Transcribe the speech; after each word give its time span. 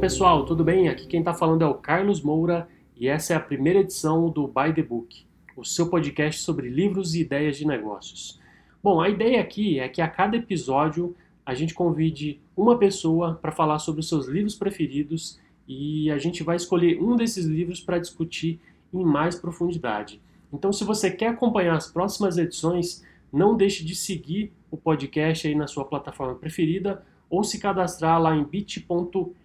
pessoal, 0.00 0.46
tudo 0.46 0.64
bem? 0.64 0.88
Aqui 0.88 1.06
quem 1.06 1.20
está 1.20 1.34
falando 1.34 1.60
é 1.60 1.66
o 1.66 1.74
Carlos 1.74 2.22
Moura 2.22 2.66
e 2.96 3.06
essa 3.06 3.34
é 3.34 3.36
a 3.36 3.40
primeira 3.40 3.80
edição 3.80 4.30
do 4.30 4.48
By 4.48 4.72
the 4.74 4.82
Book, 4.82 5.26
o 5.54 5.62
seu 5.62 5.90
podcast 5.90 6.40
sobre 6.40 6.70
livros 6.70 7.14
e 7.14 7.20
ideias 7.20 7.58
de 7.58 7.66
negócios. 7.66 8.40
Bom, 8.82 8.98
a 8.98 9.10
ideia 9.10 9.38
aqui 9.42 9.78
é 9.78 9.86
que 9.90 10.00
a 10.00 10.08
cada 10.08 10.38
episódio 10.38 11.14
a 11.44 11.52
gente 11.52 11.74
convide 11.74 12.40
uma 12.56 12.78
pessoa 12.78 13.34
para 13.42 13.52
falar 13.52 13.78
sobre 13.78 14.00
os 14.00 14.08
seus 14.08 14.26
livros 14.26 14.54
preferidos 14.54 15.38
e 15.68 16.10
a 16.10 16.16
gente 16.16 16.42
vai 16.42 16.56
escolher 16.56 16.98
um 16.98 17.14
desses 17.14 17.44
livros 17.44 17.78
para 17.78 17.98
discutir 17.98 18.58
em 18.94 19.04
mais 19.04 19.34
profundidade. 19.34 20.18
Então, 20.50 20.72
se 20.72 20.82
você 20.82 21.10
quer 21.10 21.28
acompanhar 21.28 21.76
as 21.76 21.92
próximas 21.92 22.38
edições, 22.38 23.04
não 23.30 23.54
deixe 23.54 23.84
de 23.84 23.94
seguir 23.94 24.50
o 24.70 24.78
podcast 24.78 25.46
aí 25.46 25.54
na 25.54 25.66
sua 25.66 25.84
plataforma 25.84 26.36
preferida 26.36 27.04
ou 27.28 27.44
se 27.44 27.60
cadastrar 27.60 28.18
lá 28.18 28.34
em 28.34 28.42
bit.ly 28.44 29.39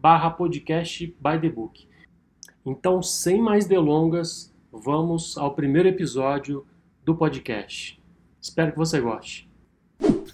barra 0.00 0.30
podcast 0.30 1.06
by 1.18 1.40
the 1.40 1.48
book. 1.48 1.88
Então, 2.66 3.02
sem 3.02 3.40
mais 3.40 3.66
delongas, 3.66 4.54
vamos 4.70 5.38
ao 5.38 5.54
primeiro 5.54 5.88
episódio 5.88 6.66
do 7.04 7.14
podcast. 7.14 7.98
Espero 8.40 8.72
que 8.72 8.78
você 8.78 9.00
goste. 9.00 9.48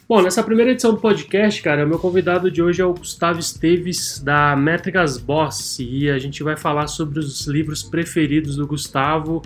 Bom, 0.08 0.20
nessa 0.20 0.42
primeira 0.42 0.72
edição 0.72 0.92
do 0.92 1.00
podcast, 1.00 1.62
cara, 1.62 1.84
o 1.84 1.88
meu 1.88 1.98
convidado 1.98 2.50
de 2.50 2.60
hoje 2.60 2.82
é 2.82 2.84
o 2.84 2.92
Gustavo 2.92 3.38
Esteves, 3.38 4.20
da 4.20 4.56
Métricas 4.56 5.16
Boss, 5.16 5.78
e 5.78 6.10
a 6.10 6.18
gente 6.18 6.42
vai 6.42 6.56
falar 6.56 6.88
sobre 6.88 7.20
os 7.20 7.46
livros 7.46 7.82
preferidos 7.82 8.56
do 8.56 8.66
Gustavo 8.66 9.40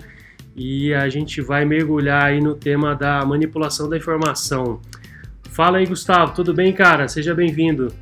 e 0.55 0.93
a 0.93 1.07
gente 1.07 1.41
vai 1.41 1.65
mergulhar 1.65 2.23
aí 2.23 2.41
no 2.41 2.55
tema 2.55 2.95
da 2.95 3.23
manipulação 3.23 3.87
da 3.87 3.97
informação. 3.97 4.81
Fala 5.51 5.77
aí, 5.77 5.85
Gustavo, 5.85 6.33
tudo 6.33 6.53
bem, 6.53 6.73
cara? 6.73 7.07
Seja 7.07 7.35
bem-vindo. 7.35 7.93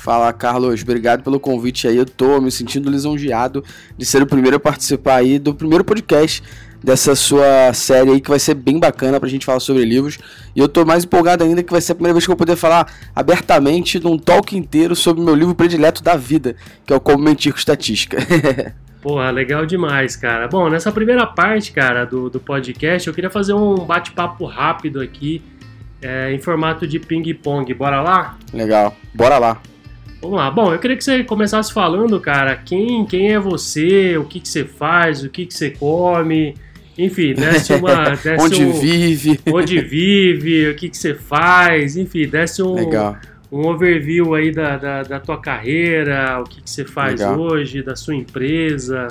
Fala, 0.00 0.32
Carlos. 0.32 0.80
Obrigado 0.82 1.22
pelo 1.22 1.38
convite 1.38 1.86
aí. 1.86 1.98
Eu 1.98 2.06
tô 2.06 2.40
me 2.40 2.50
sentindo 2.50 2.90
lisonjeado 2.90 3.62
de 3.98 4.06
ser 4.06 4.22
o 4.22 4.26
primeiro 4.26 4.56
a 4.56 4.60
participar 4.60 5.16
aí 5.16 5.38
do 5.38 5.54
primeiro 5.54 5.84
podcast 5.84 6.42
dessa 6.82 7.14
sua 7.14 7.74
série 7.74 8.10
aí 8.10 8.18
que 8.18 8.30
vai 8.30 8.38
ser 8.38 8.54
bem 8.54 8.80
bacana 8.80 9.20
pra 9.20 9.28
gente 9.28 9.44
falar 9.44 9.60
sobre 9.60 9.84
livros. 9.84 10.18
E 10.56 10.58
eu 10.58 10.66
tô 10.68 10.86
mais 10.86 11.04
empolgado 11.04 11.44
ainda 11.44 11.62
que 11.62 11.70
vai 11.70 11.82
ser 11.82 11.92
a 11.92 11.94
primeira 11.94 12.14
vez 12.14 12.24
que 12.24 12.30
eu 12.30 12.34
vou 12.34 12.38
poder 12.38 12.56
falar 12.56 12.90
abertamente 13.14 14.00
num 14.00 14.18
talk 14.18 14.56
inteiro 14.56 14.96
sobre 14.96 15.22
meu 15.22 15.34
livro 15.34 15.54
predileto 15.54 16.02
da 16.02 16.16
vida, 16.16 16.56
que 16.86 16.94
é 16.94 16.96
o 16.96 17.00
Como 17.00 17.22
Mentir 17.22 17.52
com 17.52 17.58
Estatística. 17.58 18.16
Porra, 19.02 19.30
legal 19.30 19.66
demais, 19.66 20.16
cara. 20.16 20.48
Bom, 20.48 20.70
nessa 20.70 20.90
primeira 20.90 21.26
parte, 21.26 21.72
cara, 21.72 22.06
do, 22.06 22.30
do 22.30 22.40
podcast, 22.40 23.06
eu 23.06 23.12
queria 23.12 23.30
fazer 23.30 23.52
um 23.52 23.74
bate-papo 23.74 24.46
rápido 24.46 24.98
aqui 24.98 25.42
é, 26.00 26.32
em 26.32 26.38
formato 26.38 26.86
de 26.86 26.98
ping-pong. 26.98 27.74
Bora 27.74 28.00
lá? 28.00 28.38
Legal, 28.50 28.96
bora 29.14 29.36
lá. 29.36 29.60
Vamos 30.20 30.36
lá. 30.36 30.50
Bom, 30.50 30.72
eu 30.72 30.78
queria 30.78 30.96
que 30.96 31.04
você 31.04 31.24
começasse 31.24 31.72
falando, 31.72 32.20
cara, 32.20 32.56
quem, 32.56 33.06
quem 33.06 33.32
é 33.32 33.38
você, 33.38 34.18
o 34.18 34.24
que, 34.24 34.40
que 34.40 34.48
você 34.48 34.64
faz, 34.64 35.24
o 35.24 35.30
que, 35.30 35.46
que 35.46 35.54
você 35.54 35.70
come, 35.70 36.54
enfim, 36.98 37.32
desce 37.32 37.72
uma. 37.72 38.10
Desce 38.22 38.44
onde 38.44 38.64
um, 38.64 38.72
vive. 38.72 39.40
Onde 39.50 39.80
vive, 39.80 40.68
o 40.68 40.74
que, 40.74 40.90
que 40.90 40.96
você 40.96 41.14
faz, 41.14 41.96
enfim, 41.96 42.28
desce 42.28 42.62
um, 42.62 42.74
Legal. 42.74 43.16
um 43.50 43.66
overview 43.66 44.34
aí 44.34 44.52
da, 44.52 44.76
da, 44.76 45.02
da 45.02 45.20
tua 45.20 45.40
carreira, 45.40 46.40
o 46.40 46.44
que, 46.44 46.60
que 46.60 46.68
você 46.68 46.84
faz 46.84 47.20
Legal. 47.20 47.38
hoje, 47.38 47.82
da 47.82 47.96
sua 47.96 48.14
empresa. 48.14 49.08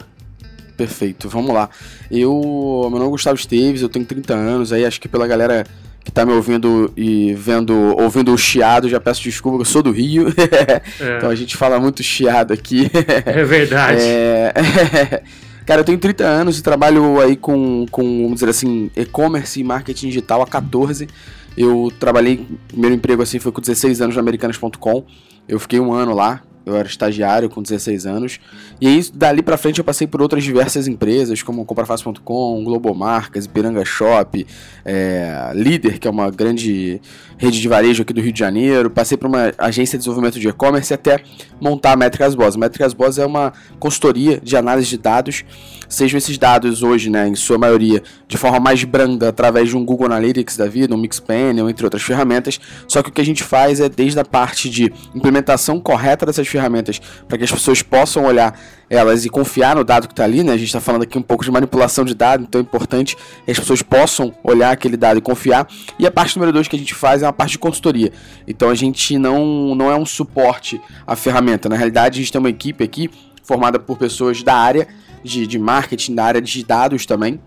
Perfeito, 0.78 1.28
vamos 1.28 1.54
lá. 1.54 1.70
Eu, 2.12 2.40
meu 2.90 3.00
nome 3.00 3.08
é 3.08 3.10
Gustavo 3.10 3.36
Esteves, 3.36 3.82
eu 3.82 3.90
tenho 3.90 4.06
30 4.06 4.34
anos, 4.34 4.72
aí 4.72 4.86
acho 4.86 5.02
que 5.02 5.08
pela 5.08 5.28
galera 5.28 5.66
tá 6.20 6.26
me 6.26 6.34
ouvindo 6.34 6.92
e 6.98 7.34
vendo, 7.34 7.74
ouvindo 7.98 8.34
o 8.34 8.38
chiado, 8.38 8.90
já 8.90 9.00
peço 9.00 9.22
desculpa, 9.22 9.62
eu 9.62 9.66
sou 9.66 9.82
do 9.82 9.92
Rio. 9.92 10.28
É. 11.00 11.18
então 11.18 11.30
a 11.30 11.36
gente 11.36 11.56
fala 11.56 11.80
muito 11.80 12.04
chiado 12.04 12.52
aqui. 12.52 12.90
É 13.26 13.44
verdade. 13.44 14.02
É... 14.02 15.24
Cara, 15.66 15.82
eu 15.82 15.86
tenho 15.86 15.98
30 15.98 16.26
anos 16.26 16.58
e 16.58 16.64
trabalho 16.64 17.22
aí 17.22 17.36
com, 17.36 17.86
com 17.92 18.24
vamos 18.24 18.36
dizer 18.36 18.50
assim, 18.50 18.90
e-commerce 18.96 19.60
e 19.60 19.64
marketing 19.64 20.08
digital 20.08 20.42
há 20.42 20.48
14. 20.48 21.08
Eu 21.56 21.92
trabalhei, 22.00 22.46
primeiro 22.68 22.96
emprego 22.96 23.22
assim 23.22 23.40
foi 23.40 23.52
com 23.52 23.62
16 23.62 24.02
anos 24.02 24.16
na 24.16 24.22
Americanas.com. 24.22 25.06
Eu 25.48 25.60
fiquei 25.60 25.80
um 25.80 25.94
ano 25.94 26.14
lá, 26.14 26.42
eu 26.70 26.78
era 26.78 26.88
estagiário 26.88 27.50
com 27.50 27.62
16 27.62 28.06
anos. 28.06 28.40
E 28.80 28.88
aí, 28.88 29.02
dali 29.14 29.42
pra 29.42 29.58
frente, 29.58 29.80
eu 29.80 29.84
passei 29.84 30.08
por 30.08 30.22
outras 30.22 30.44
diversas 30.44 30.88
empresas, 30.88 31.42
como 31.44 31.66
Comprafácil.com, 31.66 32.64
Globo 32.64 32.94
Marcas, 32.94 33.46
Ipiranga 33.46 33.84
Shop, 33.84 34.46
é, 34.86 35.52
Líder, 35.54 36.00
que 36.00 36.08
é 36.08 36.12
uma 36.12 36.30
grande 36.30 37.02
rede 37.40 37.62
de 37.62 37.68
varejo 37.68 38.04
aqui 38.04 38.14
do 38.14 38.22
Rio 38.22 38.34
de 38.34 38.40
Janeiro. 38.40 38.90
Passei 38.90 39.18
por 39.18 39.28
uma 39.28 39.54
agência 39.58 39.98
de 39.98 40.04
desenvolvimento 40.04 40.40
de 40.40 40.48
e-commerce 40.50 40.94
até 40.94 41.22
montar 41.60 41.94
a 41.94 41.96
Métricas 41.96 42.36
Boss. 42.36 42.56
A 42.56 42.60
Métricas 42.60 42.94
Boss 42.94 43.18
é 43.18 43.26
uma 43.26 43.54
consultoria 43.80 44.40
de 44.44 44.58
análise 44.58 44.90
de 44.90 44.98
dados. 44.98 45.46
Sejam 45.88 46.18
esses 46.18 46.38
dados 46.38 46.84
hoje, 46.84 47.10
né, 47.10 47.28
em 47.28 47.36
sua 47.36 47.58
maioria, 47.58 48.04
de 48.28 48.38
forma 48.38 48.60
mais 48.60 48.84
branda, 48.84 49.30
através 49.30 49.70
de 49.70 49.78
um 49.78 49.84
Google 49.84 50.06
Analytics 50.06 50.58
da 50.58 50.68
vida, 50.68 50.94
um 50.94 50.98
Mixpanel, 50.98 51.70
entre 51.70 51.86
outras 51.86 52.04
ferramentas. 52.04 52.60
Só 52.88 53.02
que 53.02 53.10
o 53.10 53.12
que 53.12 53.22
a 53.22 53.26
gente 53.26 53.44
faz 53.44 53.80
é 53.80 53.88
desde 53.88 54.20
a 54.20 54.26
parte 54.26 54.70
de 54.70 54.94
implementação 55.16 55.80
correta 55.80 56.26
dessas 56.26 56.48
ferramentas, 56.48 57.00
para 57.28 57.38
que 57.38 57.46
as 57.46 57.52
pessoas 57.52 57.82
possam 57.82 58.26
olhar 58.26 58.60
elas 58.90 59.26
e 59.26 59.30
confiar 59.30 59.76
no 59.76 59.84
dado 59.84 60.08
que 60.08 60.14
está 60.14 60.24
ali, 60.24 60.44
né? 60.44 60.54
A 60.54 60.58
gente 60.58 60.68
está 60.68 60.80
falando 60.80 61.04
aqui 61.04 61.18
um 61.18 61.22
pouco 61.22 61.44
de 61.44 61.52
manipulação 61.52 62.04
de 62.04 62.16
dados, 62.16 62.46
então 62.48 62.60
é 62.60 62.64
importante 62.64 63.16
que 63.46 63.52
as 63.52 63.60
pessoas 63.60 63.82
possam 63.82 64.34
olhar 64.44 64.72
aquele 64.72 64.98
dado 64.98 65.20
e 65.20 65.22
confiar. 65.22 65.68
E 66.00 66.08
a 66.08 66.12
parte 66.12 66.36
número 66.36 66.52
dois 66.52 66.68
que 66.68 66.76
a 66.76 66.80
gente 66.80 66.96
faz 66.96 67.22
é 67.22 67.26
uma 67.26 67.34
parte 67.34 67.52
de 67.52 67.60
consultoria. 67.60 68.12
Então 68.48 68.70
a 68.70 68.76
gente 68.76 69.18
não, 69.18 69.76
não 69.76 69.92
é 69.92 69.96
um 69.96 70.06
suporte 70.06 70.82
à 71.06 71.16
ferramenta. 71.16 71.70
Na 71.70 71.76
realidade, 71.76 72.20
a 72.20 72.22
gente 72.22 72.32
tem 72.32 72.40
uma 72.40 72.50
equipe 72.50 72.84
aqui 72.84 73.10
formada 73.44 73.80
por 73.80 73.98
pessoas 73.98 74.42
da 74.44 74.56
área 74.56 74.88
de, 75.24 75.46
de 75.46 75.60
marketing, 75.60 76.16
da 76.16 76.26
área 76.26 76.42
de 76.42 76.64
dados 76.64 77.06
também. 77.06 77.40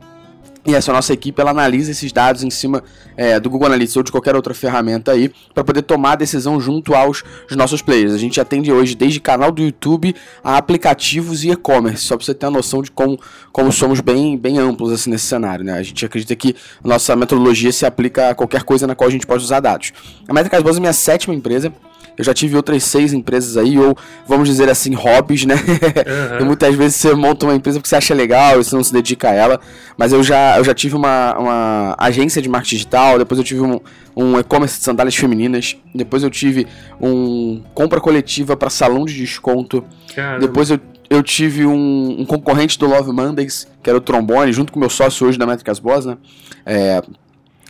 E 0.64 0.74
essa 0.74 0.92
nossa 0.92 1.12
equipe 1.12 1.40
ela 1.40 1.50
analisa 1.50 1.90
esses 1.90 2.12
dados 2.12 2.44
em 2.44 2.50
cima 2.50 2.84
é, 3.16 3.40
do 3.40 3.50
Google 3.50 3.66
Analytics 3.66 3.96
ou 3.96 4.02
de 4.04 4.12
qualquer 4.12 4.36
outra 4.36 4.54
ferramenta 4.54 5.10
aí 5.10 5.32
para 5.52 5.64
poder 5.64 5.82
tomar 5.82 6.12
a 6.12 6.16
decisão 6.16 6.60
junto 6.60 6.94
aos, 6.94 7.24
nossos 7.50 7.82
players. 7.82 8.12
A 8.12 8.18
gente 8.18 8.40
atende 8.40 8.70
hoje 8.72 8.94
desde 8.94 9.18
canal 9.18 9.50
do 9.50 9.60
YouTube 9.60 10.14
a 10.42 10.56
aplicativos 10.56 11.42
e 11.42 11.50
e-commerce, 11.50 12.04
só 12.04 12.16
para 12.16 12.24
você 12.24 12.32
ter 12.34 12.46
uma 12.46 12.52
noção 12.58 12.80
de 12.80 12.92
como, 12.92 13.18
como 13.50 13.72
somos 13.72 14.00
bem, 14.00 14.38
bem 14.38 14.58
amplos 14.58 14.92
assim, 14.92 15.10
nesse 15.10 15.26
cenário. 15.26 15.64
Né? 15.64 15.72
A 15.72 15.82
gente 15.82 16.06
acredita 16.06 16.36
que 16.36 16.54
a 16.82 16.88
nossa 16.88 17.16
metodologia 17.16 17.72
se 17.72 17.84
aplica 17.84 18.30
a 18.30 18.34
qualquer 18.34 18.62
coisa 18.62 18.86
na 18.86 18.94
qual 18.94 19.08
a 19.08 19.12
gente 19.12 19.26
pode 19.26 19.42
usar 19.42 19.58
dados. 19.58 19.92
A 20.28 20.32
Métricas 20.32 20.62
Boas 20.62 20.76
é 20.76 20.80
minha 20.80 20.92
sétima 20.92 21.34
empresa. 21.34 21.72
Eu 22.16 22.24
já 22.24 22.34
tive 22.34 22.56
outras 22.56 22.84
seis 22.84 23.12
empresas 23.12 23.56
aí, 23.56 23.78
ou 23.78 23.96
vamos 24.26 24.48
dizer 24.48 24.68
assim, 24.68 24.94
hobbies, 24.94 25.44
né? 25.44 25.54
Uhum. 25.54 26.40
e 26.40 26.44
muitas 26.44 26.74
vezes 26.74 26.96
você 26.96 27.14
monta 27.14 27.46
uma 27.46 27.54
empresa 27.54 27.78
porque 27.78 27.88
você 27.88 27.96
acha 27.96 28.14
legal 28.14 28.60
e 28.60 28.64
você 28.64 28.74
não 28.74 28.84
se 28.84 28.92
dedica 28.92 29.30
a 29.30 29.32
ela. 29.32 29.60
Mas 29.96 30.12
eu 30.12 30.22
já, 30.22 30.58
eu 30.58 30.64
já 30.64 30.74
tive 30.74 30.94
uma, 30.94 31.36
uma 31.38 31.96
agência 31.98 32.42
de 32.42 32.48
marketing 32.48 32.76
digital, 32.76 33.18
depois 33.18 33.38
eu 33.38 33.44
tive 33.44 33.62
um, 33.62 33.80
um 34.16 34.38
e-commerce 34.38 34.78
de 34.78 34.84
sandálias 34.84 35.16
femininas, 35.16 35.76
depois 35.94 36.22
eu 36.22 36.30
tive 36.30 36.66
um 37.00 37.62
compra 37.74 38.00
coletiva 38.00 38.56
para 38.56 38.68
salão 38.68 39.04
de 39.04 39.14
desconto, 39.14 39.84
Caramba. 40.14 40.46
depois 40.46 40.70
eu, 40.70 40.78
eu 41.08 41.22
tive 41.22 41.64
um, 41.64 42.20
um 42.20 42.26
concorrente 42.26 42.78
do 42.78 42.86
Love 42.86 43.10
Mondays, 43.12 43.66
que 43.82 43.88
era 43.88 43.96
o 43.96 44.00
trombone, 44.00 44.52
junto 44.52 44.72
com 44.72 44.78
meu 44.78 44.90
sócio 44.90 45.26
hoje 45.26 45.38
da 45.38 45.46
Métricas 45.46 45.78
Boss, 45.78 46.04
né? 46.04 46.16
É, 46.64 47.02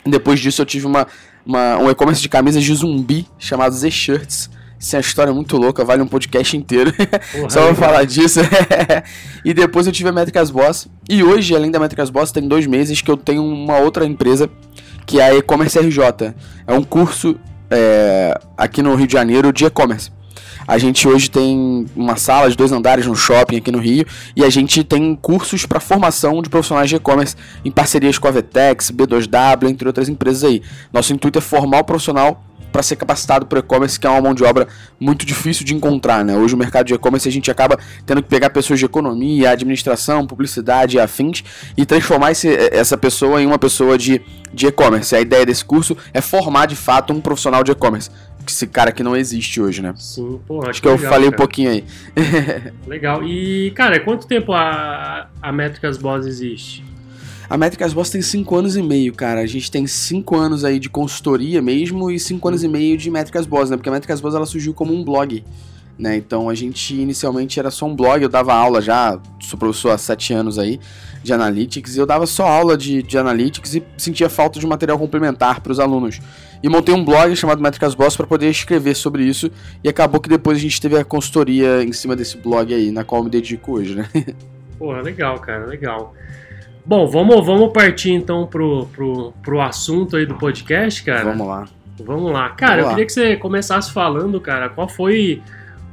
depois 0.05 0.39
disso 0.39 0.61
eu 0.61 0.65
tive 0.65 0.85
uma, 0.85 1.07
uma, 1.45 1.77
um 1.77 1.89
e-commerce 1.89 2.21
de 2.21 2.29
camisas 2.29 2.63
de 2.63 2.73
zumbi 2.73 3.27
chamado 3.37 3.75
Z-Shirts. 3.75 4.49
Isso 4.79 4.95
é 4.95 4.99
uma 4.99 5.01
história 5.01 5.33
muito 5.33 5.55
louca, 5.55 5.85
vale 5.85 6.01
um 6.01 6.07
podcast 6.07 6.57
inteiro. 6.57 6.93
Só 7.49 7.61
legal. 7.61 7.75
falar 7.75 8.05
disso. 8.05 8.41
e 9.43 9.53
depois 9.53 9.87
eu 9.87 9.93
tive 9.93 10.09
a 10.09 10.11
Métricas 10.11 10.51
Boss. 10.51 10.87
E 11.09 11.23
hoje, 11.23 11.55
além 11.55 11.71
da 11.71 11.79
Métricas 11.79 12.09
Boss, 12.09 12.31
tem 12.31 12.45
dois 12.45 12.67
meses 12.67 13.01
que 13.01 13.09
eu 13.09 13.15
tenho 13.15 13.43
uma 13.43 13.77
outra 13.77 14.05
empresa, 14.05 14.49
que 15.05 15.21
é 15.21 15.23
a 15.23 15.35
E-Commerce 15.35 15.79
RJ. 15.79 16.33
É 16.67 16.73
um 16.73 16.83
curso 16.83 17.39
é, 17.71 18.37
aqui 18.57 18.81
no 18.81 18.93
Rio 18.95 19.07
de 19.07 19.13
Janeiro 19.13 19.53
de 19.53 19.65
e-commerce. 19.65 20.11
A 20.67 20.77
gente 20.77 21.07
hoje 21.07 21.29
tem 21.29 21.85
uma 21.95 22.15
sala 22.15 22.49
de 22.49 22.55
dois 22.55 22.71
andares 22.71 23.05
no 23.05 23.15
shopping 23.15 23.57
aqui 23.57 23.71
no 23.71 23.79
Rio 23.79 24.05
e 24.35 24.43
a 24.43 24.49
gente 24.49 24.83
tem 24.83 25.15
cursos 25.15 25.65
para 25.65 25.79
formação 25.79 26.41
de 26.41 26.49
profissionais 26.49 26.89
de 26.89 26.95
e-commerce 26.95 27.35
em 27.63 27.71
parcerias 27.71 28.17
com 28.17 28.27
a 28.27 28.31
Vetex, 28.31 28.91
B2W, 28.91 29.69
entre 29.69 29.87
outras 29.87 30.09
empresas 30.09 30.43
aí. 30.43 30.61
Nosso 30.91 31.13
intuito 31.13 31.39
é 31.39 31.41
formar 31.41 31.79
o 31.79 31.83
profissional 31.83 32.43
para 32.73 32.81
ser 32.81 32.95
capacitado 32.95 33.45
para 33.45 33.59
e-commerce, 33.59 33.99
que 33.99 34.07
é 34.07 34.09
uma 34.09 34.19
mão 34.19 34.33
de 34.33 34.43
obra 34.43 34.67
muito 34.99 35.27
difícil 35.27 35.63
de 35.63 35.75
encontrar, 35.75 36.25
né? 36.25 36.35
Hoje 36.35 36.55
o 36.55 36.57
mercado 36.57 36.87
de 36.87 36.93
e-commerce 36.95 37.29
a 37.29 37.31
gente 37.31 37.51
acaba 37.51 37.77
tendo 38.03 38.23
que 38.23 38.27
pegar 38.27 38.49
pessoas 38.49 38.79
de 38.79 38.85
economia, 38.85 39.51
administração, 39.51 40.25
publicidade 40.25 40.97
e 40.97 40.99
afins 40.99 41.43
e 41.77 41.85
transformar 41.85 42.31
esse, 42.31 42.49
essa 42.71 42.97
pessoa 42.97 43.39
em 43.39 43.45
uma 43.45 43.59
pessoa 43.59 43.95
de, 43.95 44.19
de 44.51 44.65
e-commerce. 44.65 45.15
A 45.15 45.21
ideia 45.21 45.45
desse 45.45 45.63
curso 45.63 45.95
é 46.11 46.19
formar 46.19 46.65
de 46.65 46.75
fato 46.75 47.13
um 47.13 47.21
profissional 47.21 47.63
de 47.63 47.71
e-commerce. 47.71 48.09
Esse 48.47 48.67
cara 48.67 48.91
que 48.91 49.03
não 49.03 49.15
existe 49.15 49.61
hoje, 49.61 49.81
né? 49.81 49.93
Sim, 49.97 50.39
porra, 50.45 50.69
Acho 50.69 50.81
que 50.81 50.87
eu 50.87 50.95
legal, 50.95 51.11
falei 51.11 51.27
um 51.27 51.31
cara. 51.31 51.37
pouquinho 51.37 51.71
aí. 51.71 51.83
Legal. 52.85 53.23
E, 53.23 53.71
cara, 53.71 53.99
quanto 53.99 54.27
tempo 54.27 54.51
a, 54.51 55.29
a 55.41 55.51
Métricas 55.51 55.97
Boss 55.97 56.25
existe? 56.25 56.83
A 57.49 57.57
Métricas 57.57 57.93
Boss 57.93 58.09
tem 58.09 58.21
5 58.21 58.55
anos 58.55 58.75
e 58.75 58.81
meio, 58.81 59.13
cara. 59.13 59.41
A 59.41 59.45
gente 59.45 59.69
tem 59.69 59.85
5 59.85 60.35
anos 60.35 60.63
aí 60.63 60.79
de 60.79 60.89
consultoria 60.89 61.61
mesmo 61.61 62.09
e 62.09 62.19
5 62.19 62.47
anos 62.47 62.63
e 62.63 62.67
meio 62.67 62.97
de 62.97 63.09
Métricas 63.09 63.45
Boss, 63.45 63.69
né? 63.69 63.77
Porque 63.77 63.89
a 63.89 63.91
Métricas 63.91 64.19
Boss 64.19 64.35
ela 64.35 64.45
surgiu 64.45 64.73
como 64.73 64.93
um 64.93 65.03
blog. 65.03 65.43
Né? 65.97 66.17
Então 66.17 66.49
a 66.49 66.55
gente 66.55 66.95
inicialmente 66.95 67.59
era 67.59 67.69
só 67.69 67.85
um 67.85 67.95
blog, 67.95 68.23
eu 68.23 68.29
dava 68.29 68.53
aula 68.53 68.81
já, 68.81 69.19
sou 69.39 69.59
professor 69.59 69.91
há 69.91 69.97
sete 69.97 70.33
anos 70.33 70.57
aí 70.57 70.79
de 71.21 71.31
Analytics, 71.31 71.95
e 71.95 71.99
eu 71.99 72.05
dava 72.05 72.25
só 72.25 72.47
aula 72.47 72.75
de, 72.75 73.03
de 73.03 73.15
Analytics 73.15 73.75
e 73.75 73.83
sentia 73.95 74.27
falta 74.27 74.59
de 74.59 74.65
material 74.65 74.97
complementar 74.97 75.61
para 75.61 75.71
os 75.71 75.79
alunos. 75.79 76.19
E 76.63 76.69
montei 76.69 76.95
um 76.95 77.03
blog 77.03 77.35
chamado 77.35 77.61
Métricas 77.61 77.93
Boss 77.93 78.15
para 78.15 78.25
poder 78.25 78.49
escrever 78.49 78.95
sobre 78.95 79.25
isso, 79.25 79.51
e 79.83 79.89
acabou 79.89 80.21
que 80.21 80.29
depois 80.29 80.57
a 80.57 80.61
gente 80.61 80.79
teve 80.79 80.97
a 80.97 81.03
consultoria 81.03 81.83
em 81.83 81.91
cima 81.91 82.15
desse 82.15 82.37
blog 82.37 82.73
aí, 82.73 82.89
na 82.89 83.03
qual 83.03 83.19
eu 83.19 83.25
me 83.25 83.29
dedico 83.29 83.73
hoje, 83.73 83.95
né? 83.95 84.07
Porra, 84.79 85.01
legal, 85.01 85.37
cara, 85.39 85.65
legal. 85.65 86.13
Bom, 86.85 87.05
vamos, 87.05 87.45
vamos 87.45 87.71
partir 87.73 88.11
então 88.11 88.47
pro, 88.47 88.87
pro, 88.87 89.33
pro 89.41 89.61
assunto 89.61 90.15
aí 90.15 90.25
do 90.25 90.35
podcast, 90.35 91.03
cara. 91.03 91.25
Vamos 91.25 91.47
lá. 91.47 91.65
Vamos 91.99 92.31
lá. 92.31 92.49
Cara, 92.49 92.75
vamos 92.75 92.83
eu 92.83 92.89
queria 92.89 93.05
que 93.05 93.13
você 93.13 93.35
começasse 93.35 93.91
falando, 93.91 94.39
cara, 94.39 94.69
qual 94.69 94.87
foi 94.87 95.41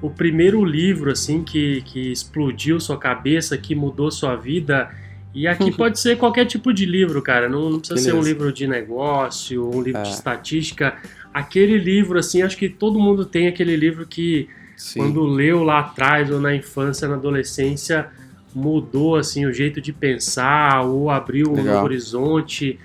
o 0.00 0.08
primeiro 0.08 0.64
livro, 0.64 1.10
assim, 1.10 1.42
que, 1.42 1.82
que 1.82 2.10
explodiu 2.10 2.80
sua 2.80 2.96
cabeça, 2.96 3.56
que 3.58 3.74
mudou 3.74 4.10
sua 4.10 4.34
vida? 4.36 4.90
E 5.34 5.46
aqui 5.46 5.70
pode 5.76 5.98
ser 5.98 6.16
qualquer 6.16 6.44
tipo 6.44 6.72
de 6.72 6.84
livro, 6.84 7.22
cara. 7.22 7.48
Não, 7.48 7.70
não 7.70 7.78
precisa 7.78 7.94
Beleza. 7.94 8.10
ser 8.10 8.16
um 8.18 8.22
livro 8.22 8.52
de 8.52 8.66
negócio, 8.66 9.68
um 9.68 9.82
livro 9.82 10.00
é. 10.00 10.04
de 10.04 10.10
estatística. 10.10 10.96
Aquele 11.32 11.78
livro, 11.78 12.18
assim, 12.18 12.42
acho 12.42 12.56
que 12.56 12.68
todo 12.68 12.98
mundo 12.98 13.24
tem 13.24 13.46
aquele 13.46 13.76
livro 13.76 14.06
que, 14.06 14.48
Sim. 14.76 15.00
quando 15.00 15.22
leu 15.24 15.62
lá 15.62 15.80
atrás, 15.80 16.30
ou 16.30 16.40
na 16.40 16.54
infância, 16.54 17.06
na 17.06 17.14
adolescência, 17.14 18.08
mudou 18.54 19.16
assim 19.16 19.46
o 19.46 19.52
jeito 19.52 19.80
de 19.80 19.92
pensar 19.92 20.82
ou 20.82 21.08
abriu 21.08 21.52
Legal. 21.52 21.80
um 21.80 21.84
horizonte. 21.84 22.78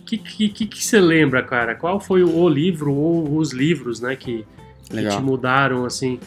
O 0.00 0.04
que, 0.04 0.18
que, 0.18 0.48
que, 0.48 0.66
que, 0.66 0.84
você 0.84 1.00
lembra, 1.00 1.42
cara? 1.42 1.74
Qual 1.74 2.00
foi 2.00 2.22
o 2.22 2.48
livro 2.48 2.92
ou 2.92 3.36
os 3.36 3.52
livros, 3.52 4.00
né, 4.00 4.16
que, 4.16 4.44
que 4.90 5.08
te 5.08 5.22
mudaram 5.22 5.84
assim? 5.84 6.18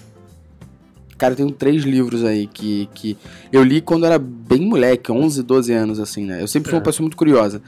Cara, 1.17 1.33
eu 1.33 1.37
tenho 1.37 1.51
três 1.51 1.83
livros 1.83 2.23
aí 2.25 2.45
que, 2.45 2.89
que 2.93 3.17
eu 3.51 3.63
li 3.63 3.79
quando 3.79 4.05
era 4.05 4.19
bem 4.19 4.61
moleque, 4.61 5.11
11, 5.11 5.43
12 5.43 5.73
anos, 5.73 5.99
assim, 5.99 6.25
né? 6.25 6.41
Eu 6.41 6.47
sempre 6.47 6.69
fui 6.69 6.75
é. 6.75 6.79
uma 6.79 6.83
pessoa 6.83 7.03
muito 7.03 7.15
curiosa. 7.15 7.61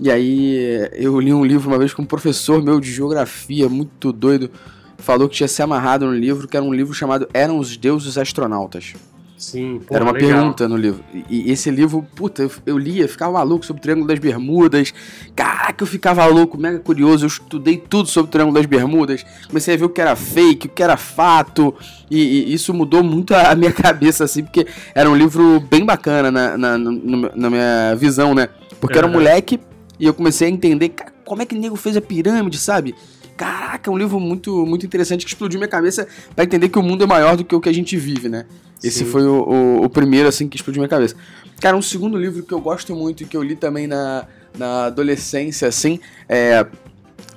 E 0.00 0.10
aí 0.10 0.88
eu 0.94 1.18
li 1.18 1.32
um 1.32 1.44
livro 1.44 1.68
uma 1.68 1.78
vez 1.78 1.92
com 1.94 2.02
um 2.02 2.06
professor 2.06 2.62
meu 2.62 2.80
de 2.80 2.92
geografia, 2.92 3.68
muito 3.68 4.12
doido, 4.12 4.50
falou 4.98 5.28
que 5.28 5.36
tinha 5.36 5.48
se 5.48 5.62
amarrado 5.62 6.06
no 6.06 6.14
livro, 6.14 6.46
que 6.46 6.56
era 6.56 6.64
um 6.64 6.72
livro 6.72 6.94
chamado 6.94 7.28
Eram 7.32 7.58
os 7.58 7.76
Deuses 7.76 8.16
Astronautas. 8.16 8.94
Sim, 9.40 9.80
Era 9.90 10.04
uma 10.04 10.12
legal. 10.12 10.28
pergunta 10.28 10.68
no 10.68 10.76
livro. 10.76 11.02
E, 11.30 11.50
esse 11.50 11.70
livro, 11.70 12.06
puta, 12.14 12.42
eu, 12.42 12.52
eu 12.66 12.76
lia, 12.76 13.08
ficava 13.08 13.32
maluco 13.32 13.64
sobre 13.64 13.80
o 13.80 13.82
Triângulo 13.82 14.06
das 14.06 14.18
Bermudas. 14.18 14.92
Caraca, 15.34 15.82
eu 15.82 15.86
ficava 15.86 16.26
louco, 16.26 16.58
mega 16.58 16.78
curioso. 16.78 17.24
Eu 17.24 17.28
estudei 17.28 17.78
tudo 17.78 18.06
sobre 18.06 18.28
o 18.28 18.30
Triângulo 18.30 18.58
das 18.58 18.66
Bermudas. 18.66 19.24
Comecei 19.48 19.72
a 19.72 19.76
ver 19.78 19.86
o 19.86 19.88
que 19.88 19.98
era 19.98 20.14
fake, 20.14 20.66
o 20.66 20.70
que 20.70 20.82
era 20.82 20.98
fato. 20.98 21.74
E, 22.10 22.18
e 22.50 22.52
isso 22.52 22.74
mudou 22.74 23.02
muito 23.02 23.34
a, 23.34 23.54
minha 23.54 23.72
cabeça, 23.72 24.24
assim, 24.24 24.44
porque 24.44 24.66
era 24.94 25.08
um 25.08 25.16
livro 25.16 25.58
bem 25.58 25.86
bacana 25.86 26.30
na, 26.30 26.58
na, 26.58 26.76
na, 26.76 26.90
na 27.34 27.50
minha 27.50 27.94
visão, 27.96 28.34
né? 28.34 28.50
Porque 28.78 28.98
era 28.98 29.06
um 29.06 29.10
moleque 29.10 29.58
e 29.98 30.04
eu 30.04 30.12
comecei 30.12 30.48
a 30.48 30.50
entender 30.50 30.92
como 31.24 31.40
é 31.40 31.46
que 31.46 31.54
o 31.54 31.58
nego 31.58 31.76
fez 31.76 31.96
a 31.96 32.02
pirâmide, 32.02 32.58
sabe? 32.58 32.94
Caraca, 33.38 33.90
é 33.90 33.94
um 33.94 33.96
livro 33.96 34.20
muito, 34.20 34.66
muito 34.66 34.84
interessante 34.84 35.24
que 35.24 35.30
explodiu 35.30 35.58
minha 35.58 35.68
cabeça 35.68 36.06
para 36.36 36.44
entender 36.44 36.68
que 36.68 36.78
o 36.78 36.82
mundo 36.82 37.04
é 37.04 37.06
maior 37.06 37.38
do 37.38 37.44
que 37.44 37.54
o 37.54 37.60
que 37.60 37.70
a 37.70 37.74
gente 37.74 37.96
vive, 37.96 38.28
né? 38.28 38.44
Esse 38.82 39.04
foi 39.04 39.26
o, 39.26 39.42
o, 39.42 39.84
o, 39.84 39.90
primeiro, 39.90 40.28
assim, 40.28 40.48
que 40.48 40.56
explodiu 40.56 40.80
minha 40.80 40.88
cabeça. 40.88 41.14
Cara, 41.60 41.76
um 41.76 41.82
segundo 41.82 42.16
livro 42.16 42.42
que 42.42 42.52
eu 42.52 42.60
gosto 42.60 42.94
muito 42.94 43.22
e 43.22 43.26
que 43.26 43.36
eu 43.36 43.42
li 43.42 43.54
também 43.54 43.86
na, 43.86 44.26
na 44.56 44.86
adolescência, 44.86 45.68
assim, 45.68 46.00
é. 46.28 46.66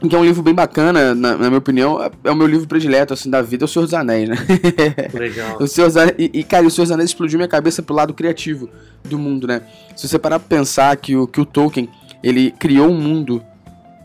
Que 0.07 0.13
é 0.13 0.19
um 0.19 0.25
livro 0.25 0.43
bem 0.43 0.53
bacana, 0.53 1.15
na, 1.15 1.37
na 1.37 1.47
minha 1.47 1.57
opinião, 1.57 2.01
é, 2.03 2.11
é 2.25 2.31
o 2.31 2.35
meu 2.35 2.45
livro 2.45 2.67
predileto, 2.67 3.13
assim, 3.13 3.29
da 3.29 3.41
vida, 3.41 3.63
é 3.63 3.65
O 3.65 3.67
Senhor 3.69 3.85
dos 3.85 3.93
Anéis, 3.93 4.27
né? 4.27 4.35
Legal. 5.13 5.57
o 5.61 5.67
Senhor 5.67 5.97
Anéis, 5.97 6.15
e, 6.17 6.31
e, 6.33 6.43
cara, 6.43 6.65
O 6.65 6.71
Senhor 6.71 6.85
dos 6.85 6.91
Anéis 6.91 7.09
explodiu 7.11 7.37
minha 7.37 7.47
cabeça 7.47 7.81
pro 7.81 7.95
lado 7.95 8.13
criativo 8.13 8.69
do 9.03 9.17
mundo, 9.17 9.47
né? 9.47 9.61
Se 9.95 10.07
você 10.07 10.19
parar 10.19 10.39
pra 10.39 10.57
pensar 10.57 10.95
que 10.97 11.15
o, 11.15 11.25
que 11.25 11.39
o 11.39 11.45
Tolkien, 11.45 11.89
ele 12.21 12.51
criou 12.51 12.89
um 12.89 12.99
mundo 12.99 13.41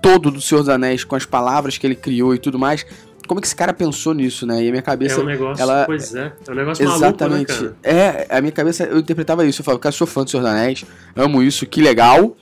todo 0.00 0.30
do 0.30 0.40
Senhor 0.40 0.60
dos 0.60 0.68
Anéis, 0.68 1.02
com 1.02 1.16
as 1.16 1.24
palavras 1.24 1.76
que 1.78 1.86
ele 1.86 1.96
criou 1.96 2.32
e 2.32 2.38
tudo 2.38 2.58
mais, 2.58 2.86
como 3.28 3.38
é 3.38 3.42
que 3.42 3.46
esse 3.46 3.54
cara 3.54 3.72
pensou 3.72 4.14
nisso, 4.14 4.46
né? 4.46 4.64
E 4.64 4.68
a 4.68 4.70
minha 4.70 4.82
cabeça. 4.82 5.20
É 5.20 5.22
um 5.22 5.26
negócio, 5.26 5.62
ela, 5.62 5.84
pois 5.84 6.14
é. 6.14 6.32
É 6.46 6.50
um 6.50 6.54
negócio 6.54 6.84
exatamente, 6.84 7.52
maluco, 7.52 7.68
né, 7.68 7.74
É, 7.82 8.26
a 8.30 8.40
minha 8.40 8.52
cabeça, 8.52 8.84
eu 8.84 8.98
interpretava 8.98 9.46
isso. 9.46 9.60
Eu 9.60 9.64
falava, 9.64 9.80
cara, 9.80 9.92
sou 9.92 10.06
fã 10.06 10.24
do 10.24 10.30
Senhor 10.30 10.42
dos 10.42 10.50
Anéis, 10.50 10.84
amo 11.14 11.42
isso, 11.42 11.66
que 11.66 11.80
legal. 11.80 12.36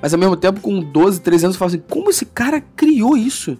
Mas 0.00 0.14
ao 0.14 0.18
mesmo 0.18 0.36
tempo, 0.36 0.60
com 0.60 0.80
12, 0.80 1.20
13 1.20 1.44
anos, 1.44 1.56
eu 1.56 1.58
falava 1.58 1.76
assim, 1.76 1.84
como 1.88 2.10
esse 2.10 2.24
cara 2.24 2.60
criou 2.74 3.16
isso? 3.16 3.58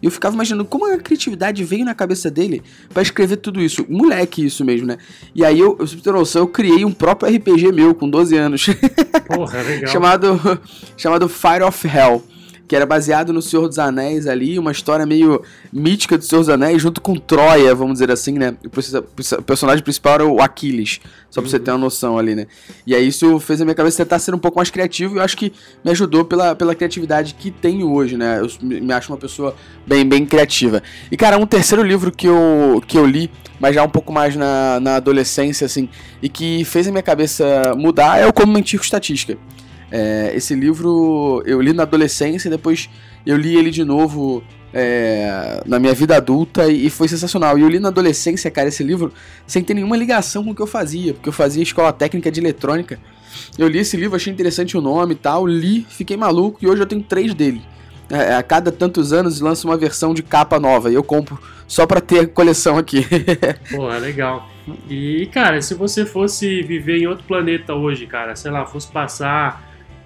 E 0.00 0.06
eu 0.06 0.10
ficava 0.10 0.34
imaginando 0.34 0.64
como 0.66 0.86
a 0.92 0.98
criatividade 0.98 1.64
veio 1.64 1.84
na 1.84 1.94
cabeça 1.94 2.30
dele 2.30 2.62
para 2.92 3.02
escrever 3.02 3.38
tudo 3.38 3.60
isso. 3.60 3.84
Moleque, 3.88 4.44
isso 4.44 4.64
mesmo, 4.64 4.86
né? 4.86 4.98
E 5.34 5.44
aí 5.44 5.58
eu, 5.58 5.76
eu, 5.80 5.86
pra 5.86 6.00
ter 6.02 6.12
noção, 6.12 6.42
eu 6.42 6.46
criei 6.46 6.84
um 6.84 6.92
próprio 6.92 7.34
RPG 7.34 7.72
meu 7.72 7.94
com 7.94 8.08
12 8.08 8.36
anos. 8.36 8.66
Porra, 9.26 9.62
legal. 9.62 9.90
chamado, 9.90 10.60
chamado 10.96 11.28
Fire 11.28 11.62
of 11.62 11.88
Hell 11.88 12.22
que 12.66 12.74
era 12.74 12.86
baseado 12.86 13.32
no 13.32 13.42
Senhor 13.42 13.68
dos 13.68 13.78
Anéis 13.78 14.26
ali, 14.26 14.58
uma 14.58 14.72
história 14.72 15.04
meio 15.04 15.42
mítica 15.72 16.16
do 16.16 16.24
Senhor 16.24 16.40
dos 16.40 16.48
Anéis, 16.48 16.80
junto 16.80 17.00
com 17.00 17.14
Troia, 17.14 17.74
vamos 17.74 17.94
dizer 17.94 18.10
assim, 18.10 18.38
né? 18.38 18.56
O 18.64 19.42
personagem 19.42 19.82
principal 19.82 20.14
era 20.14 20.26
o 20.26 20.40
Aquiles, 20.40 21.00
só 21.30 21.40
pra 21.40 21.46
uhum. 21.46 21.50
você 21.50 21.58
ter 21.58 21.70
uma 21.70 21.78
noção 21.78 22.18
ali, 22.18 22.34
né? 22.34 22.46
E 22.86 22.94
aí 22.94 23.06
isso 23.06 23.38
fez 23.38 23.60
a 23.60 23.64
minha 23.64 23.74
cabeça 23.74 24.02
tentar 24.02 24.18
ser 24.18 24.34
um 24.34 24.38
pouco 24.38 24.58
mais 24.58 24.70
criativo 24.70 25.14
e 25.14 25.18
eu 25.18 25.22
acho 25.22 25.36
que 25.36 25.52
me 25.84 25.90
ajudou 25.90 26.24
pela, 26.24 26.54
pela 26.54 26.74
criatividade 26.74 27.34
que 27.34 27.50
tenho 27.50 27.92
hoje, 27.92 28.16
né? 28.16 28.40
Eu 28.40 28.48
me 28.62 28.92
acho 28.92 29.12
uma 29.12 29.18
pessoa 29.18 29.54
bem, 29.86 30.06
bem 30.08 30.24
criativa. 30.24 30.82
E, 31.10 31.16
cara, 31.16 31.36
um 31.36 31.46
terceiro 31.46 31.82
livro 31.82 32.10
que 32.10 32.26
eu, 32.26 32.82
que 32.86 32.96
eu 32.96 33.04
li, 33.04 33.30
mas 33.60 33.74
já 33.74 33.82
um 33.82 33.88
pouco 33.90 34.12
mais 34.12 34.36
na, 34.36 34.80
na 34.80 34.96
adolescência, 34.96 35.66
assim, 35.66 35.88
e 36.22 36.28
que 36.28 36.64
fez 36.64 36.88
a 36.88 36.90
minha 36.90 37.02
cabeça 37.02 37.74
mudar 37.76 38.18
é 38.18 38.26
o 38.26 38.32
Como 38.32 38.52
Mentir 38.52 38.78
com 38.78 38.84
Estatística. 38.84 39.36
É, 39.96 40.32
esse 40.34 40.56
livro 40.56 41.40
eu 41.46 41.60
li 41.60 41.72
na 41.72 41.84
adolescência 41.84 42.48
e 42.48 42.50
depois 42.50 42.90
eu 43.24 43.36
li 43.36 43.56
ele 43.56 43.70
de 43.70 43.84
novo 43.84 44.42
é, 44.72 45.62
na 45.64 45.78
minha 45.78 45.94
vida 45.94 46.16
adulta 46.16 46.68
e 46.68 46.90
foi 46.90 47.06
sensacional. 47.06 47.56
E 47.56 47.62
eu 47.62 47.68
li 47.68 47.78
na 47.78 47.90
adolescência, 47.90 48.50
cara, 48.50 48.66
esse 48.66 48.82
livro 48.82 49.12
sem 49.46 49.62
ter 49.62 49.72
nenhuma 49.72 49.96
ligação 49.96 50.42
com 50.42 50.50
o 50.50 50.54
que 50.54 50.60
eu 50.60 50.66
fazia, 50.66 51.14
porque 51.14 51.28
eu 51.28 51.32
fazia 51.32 51.62
escola 51.62 51.92
técnica 51.92 52.28
de 52.28 52.40
eletrônica. 52.40 52.98
Eu 53.56 53.68
li 53.68 53.78
esse 53.78 53.96
livro, 53.96 54.16
achei 54.16 54.32
interessante 54.32 54.76
o 54.76 54.80
nome 54.80 55.12
e 55.12 55.16
tal, 55.16 55.46
li, 55.46 55.86
fiquei 55.88 56.16
maluco 56.16 56.58
e 56.60 56.66
hoje 56.66 56.82
eu 56.82 56.86
tenho 56.86 57.02
três 57.02 57.32
dele. 57.32 57.62
É, 58.10 58.34
a 58.34 58.42
cada 58.42 58.72
tantos 58.72 59.12
anos 59.12 59.40
lança 59.40 59.64
uma 59.64 59.76
versão 59.76 60.12
de 60.12 60.24
capa 60.24 60.58
nova 60.58 60.90
e 60.90 60.94
eu 60.94 61.04
compro 61.04 61.40
só 61.68 61.86
pra 61.86 62.00
ter 62.00 62.18
a 62.18 62.26
coleção 62.26 62.76
aqui. 62.76 63.06
Pô, 63.70 63.92
é 63.92 64.00
legal. 64.00 64.48
E, 64.90 65.30
cara, 65.32 65.62
se 65.62 65.72
você 65.72 66.04
fosse 66.04 66.62
viver 66.62 66.98
em 66.98 67.06
outro 67.06 67.24
planeta 67.28 67.74
hoje, 67.74 68.08
cara, 68.08 68.34
sei 68.34 68.50
lá, 68.50 68.66
fosse 68.66 68.88
passar 68.88 69.63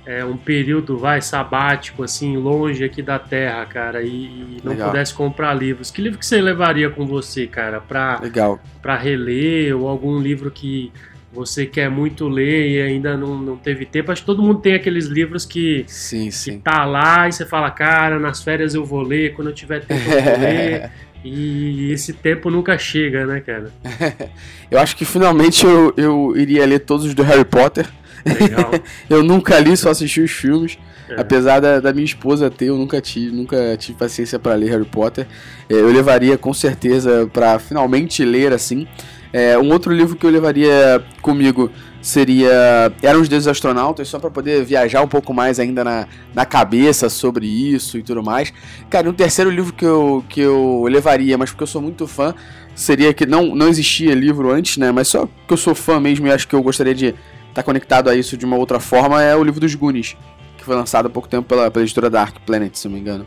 é, 0.09 0.25
um 0.25 0.39
período, 0.39 0.97
vai, 0.97 1.21
sabático, 1.21 2.03
assim, 2.03 2.35
longe 2.39 2.83
aqui 2.83 3.03
da 3.03 3.19
Terra, 3.19 3.67
cara, 3.67 4.03
e, 4.03 4.09
e 4.09 4.61
não 4.65 4.73
Legal. 4.73 4.89
pudesse 4.89 5.13
comprar 5.13 5.53
livros, 5.53 5.91
que 5.91 6.01
livro 6.01 6.19
que 6.19 6.25
você 6.25 6.41
levaria 6.41 6.89
com 6.89 7.07
você, 7.07 7.47
cara, 7.47 7.79
pra, 7.79 8.19
Legal. 8.19 8.59
pra 8.81 8.97
reler, 8.97 9.77
ou 9.77 9.87
algum 9.87 10.19
livro 10.19 10.51
que 10.51 10.91
você 11.31 11.67
quer 11.67 11.91
muito 11.91 12.27
ler 12.27 12.71
e 12.71 12.81
ainda 12.81 13.19
não, 13.19 13.39
não 13.39 13.57
teve 13.59 13.85
tempo? 13.85 14.11
Acho 14.11 14.23
que 14.23 14.27
todo 14.27 14.43
mundo 14.43 14.61
tem 14.61 14.73
aqueles 14.73 15.05
livros 15.05 15.45
que, 15.45 15.85
sim, 15.87 16.31
sim. 16.31 16.53
que 16.53 16.65
tá 16.65 16.87
lá 16.87 17.29
e 17.29 17.33
você 17.33 17.45
fala, 17.45 17.71
cara, 17.71 18.19
nas 18.19 18.43
férias 18.43 18.75
eu 18.75 18.87
vou 18.87 19.03
ler, 19.03 19.35
quando 19.35 19.49
eu 19.49 19.55
tiver 19.55 19.85
tempo 19.85 20.09
eu 20.11 20.23
vou 20.23 20.39
ler. 20.41 20.91
E 21.25 21.91
esse 21.91 22.13
tempo 22.13 22.49
nunca 22.49 22.79
chega, 22.79 23.27
né, 23.27 23.41
cara? 23.41 23.73
eu 24.71 24.79
acho 24.79 24.97
que 24.97 25.05
finalmente 25.05 25.67
eu, 25.67 25.93
eu 25.97 26.33
iria 26.37 26.65
ler 26.65 26.79
todos 26.79 27.05
os 27.05 27.13
do 27.13 27.25
Harry 27.25 27.45
Potter. 27.45 27.89
eu 29.09 29.23
nunca 29.23 29.59
li, 29.59 29.77
só 29.77 29.91
assisti 29.91 30.21
os 30.21 30.31
filmes. 30.31 30.79
É. 31.09 31.21
Apesar 31.21 31.61
da, 31.61 31.81
da, 31.81 31.93
minha 31.93 32.05
esposa 32.05 32.51
ter, 32.51 32.67
eu 32.67 32.77
nunca 32.77 33.01
tive, 33.01 33.35
nunca 33.35 33.77
tive 33.79 33.99
paciência 33.99 34.39
para 34.39 34.55
ler 34.55 34.71
Harry 34.71 34.85
Potter. 34.85 35.27
É, 35.69 35.75
eu 35.75 35.91
levaria 35.91 36.37
com 36.37 36.53
certeza 36.53 37.29
para 37.33 37.59
finalmente 37.59 38.25
ler 38.25 38.53
assim. 38.53 38.87
É, 39.33 39.59
um 39.59 39.71
outro 39.71 39.93
livro 39.93 40.17
que 40.17 40.25
eu 40.25 40.31
levaria 40.31 41.03
comigo 41.21 41.71
seria 42.01 42.93
Eram 43.03 43.21
os 43.21 43.29
Deuses 43.29 43.49
Astronautas, 43.49 44.09
só 44.09 44.19
para 44.19 44.31
poder 44.31 44.65
viajar 44.65 45.03
um 45.03 45.09
pouco 45.09 45.35
mais 45.35 45.59
ainda 45.59 45.85
na, 45.85 46.07
na 46.35 46.47
cabeça 46.47 47.09
sobre 47.09 47.47
isso 47.47 47.99
e 47.99 48.03
tudo 48.03 48.23
mais. 48.23 48.53
Cara, 48.89 49.09
um 49.09 49.13
terceiro 49.13 49.51
livro 49.51 49.73
que 49.73 49.85
eu, 49.85 50.25
que 50.29 50.41
eu 50.41 50.85
levaria, 50.89 51.37
mas 51.37 51.51
porque 51.51 51.65
eu 51.65 51.67
sou 51.67 51.83
muito 51.83 52.07
fã, 52.07 52.35
seria 52.75 53.13
que 53.13 53.27
não, 53.27 53.55
não 53.55 53.69
existia 53.69 54.15
livro 54.15 54.51
antes, 54.51 54.77
né? 54.77 54.93
Mas 54.93 55.09
só 55.09 55.27
que 55.27 55.53
eu 55.53 55.57
sou 55.57 55.75
fã 55.75 56.01
mesmo 56.01 56.27
e 56.27 56.31
acho 56.31 56.47
que 56.49 56.55
eu 56.55 56.63
gostaria 56.63 56.95
de 56.95 57.15
está 57.51 57.63
conectado 57.63 58.09
a 58.09 58.15
isso 58.15 58.37
de 58.37 58.45
uma 58.45 58.57
outra 58.57 58.79
forma 58.81 59.23
é 59.23 59.35
o 59.37 59.43
livro 59.43 59.61
dos 59.61 59.75
Goonies, 59.75 60.17
que 60.57 60.65
foi 60.65 60.75
lançado 60.77 61.07
há 61.07 61.11
pouco 61.11 61.29
tempo 61.29 61.49
pela, 61.49 61.71
pela 61.71 61.85
editora 61.85 62.09
Dark 62.11 62.37
Planet, 62.47 62.75
se 62.77 62.87
não 62.89 62.95
me 62.95 63.01
engano. 63.01 63.27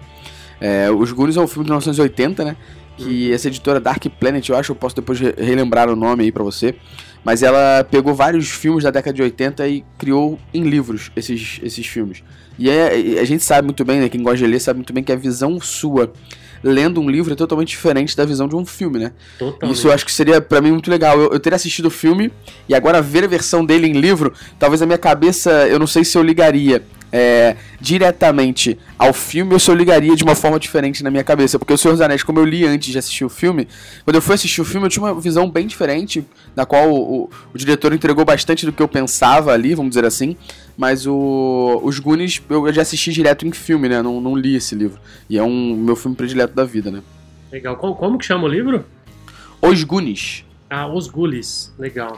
É, 0.59 0.89
os 0.91 1.11
Goonies 1.11 1.37
é 1.37 1.41
um 1.41 1.47
filme 1.47 1.65
de 1.65 1.71
1980, 1.71 2.45
né? 2.45 2.55
que 2.97 3.33
essa 3.33 3.47
editora 3.47 3.79
Dark 3.79 4.05
Planet, 4.19 4.47
eu 4.49 4.55
acho, 4.55 4.73
eu 4.73 4.75
posso 4.75 4.95
depois 4.95 5.19
re- 5.19 5.33
relembrar 5.37 5.89
o 5.89 5.95
nome 5.95 6.23
aí 6.25 6.31
pra 6.31 6.43
você, 6.43 6.75
mas 7.23 7.41
ela 7.41 7.83
pegou 7.89 8.13
vários 8.13 8.49
filmes 8.51 8.83
da 8.83 8.91
década 8.91 9.15
de 9.15 9.23
80 9.23 9.67
e 9.67 9.83
criou 9.97 10.37
em 10.53 10.61
livros 10.63 11.09
esses, 11.15 11.59
esses 11.63 11.87
filmes. 11.87 12.21
E 12.59 12.69
é- 12.69 12.99
e 12.99 13.17
a 13.17 13.25
gente 13.25 13.43
sabe 13.43 13.65
muito 13.65 13.83
bem, 13.83 14.01
né, 14.01 14.09
quem 14.09 14.21
gosta 14.21 14.37
de 14.37 14.45
ler 14.45 14.59
sabe 14.59 14.77
muito 14.79 14.93
bem 14.93 15.03
que 15.03 15.11
a 15.11 15.15
visão 15.15 15.59
sua 15.59 16.13
lendo 16.63 17.01
um 17.01 17.09
livro 17.09 17.33
é 17.33 17.35
totalmente 17.35 17.69
diferente 17.69 18.15
da 18.15 18.25
visão 18.25 18.47
de 18.47 18.55
um 18.55 18.65
filme, 18.65 18.99
né? 18.99 19.11
Totalmente. 19.37 19.77
Isso 19.77 19.87
eu 19.87 19.93
acho 19.93 20.05
que 20.05 20.11
seria 20.11 20.41
pra 20.41 20.61
mim 20.61 20.71
muito 20.71 20.89
legal. 20.89 21.19
Eu, 21.19 21.31
eu 21.33 21.39
teria 21.39 21.55
assistido 21.55 21.85
o 21.85 21.91
filme 21.91 22.31
e 22.67 22.75
agora 22.75 23.01
ver 23.01 23.23
a 23.23 23.27
versão 23.27 23.65
dele 23.65 23.87
em 23.87 23.93
livro, 23.93 24.33
talvez 24.59 24.81
a 24.81 24.85
minha 24.85 24.97
cabeça, 24.97 25.67
eu 25.67 25.79
não 25.79 25.87
sei 25.87 26.03
se 26.03 26.17
eu 26.17 26.23
ligaria 26.23 26.83
é, 27.11 27.55
diretamente 27.79 28.79
ao 28.97 29.11
filme 29.13 29.53
eu 29.55 29.75
ligaria 29.75 30.15
de 30.15 30.23
uma 30.23 30.33
forma 30.35 30.59
diferente 30.59 31.03
na 31.03 31.11
minha 31.11 31.23
cabeça. 31.23 31.59
Porque 31.59 31.73
o 31.73 31.77
Senhor 31.77 31.93
dos 31.93 32.01
Anéis, 32.01 32.23
como 32.23 32.39
eu 32.39 32.45
li 32.45 32.65
antes 32.65 32.91
de 32.91 32.97
assistir 32.97 33.25
o 33.25 33.29
filme, 33.29 33.67
quando 34.03 34.15
eu 34.15 34.21
fui 34.21 34.35
assistir 34.35 34.61
o 34.61 34.65
filme 34.65 34.85
eu 34.87 34.89
tinha 34.89 35.03
uma 35.03 35.19
visão 35.19 35.49
bem 35.49 35.67
diferente, 35.67 36.25
da 36.55 36.65
qual 36.65 36.89
o, 36.89 37.23
o- 37.23 37.29
o 37.53 37.57
diretor 37.57 37.93
entregou 37.93 38.23
bastante 38.25 38.65
do 38.65 38.71
que 38.71 38.81
eu 38.81 38.87
pensava 38.87 39.51
ali, 39.53 39.75
vamos 39.75 39.91
dizer 39.91 40.05
assim. 40.05 40.35
Mas 40.77 41.05
o, 41.05 41.79
os 41.83 41.99
Goonies 41.99 42.41
eu 42.49 42.71
já 42.73 42.81
assisti 42.81 43.11
direto 43.11 43.45
em 43.45 43.51
filme, 43.51 43.87
né? 43.89 44.01
Não, 44.01 44.19
não 44.21 44.35
li 44.35 44.55
esse 44.55 44.73
livro. 44.73 44.99
E 45.29 45.37
é 45.37 45.43
um 45.43 45.75
meu 45.75 45.95
filme 45.95 46.15
predileto 46.15 46.55
da 46.55 46.63
vida, 46.63 46.89
né? 46.89 47.01
Legal. 47.51 47.75
Como, 47.75 47.93
como 47.95 48.17
que 48.17 48.25
chama 48.25 48.45
o 48.45 48.47
livro? 48.47 48.85
Os 49.61 49.83
Goonies. 49.83 50.43
Ah, 50.69 50.87
Os 50.87 51.07
Gullies. 51.07 51.71
Legal. 51.77 52.17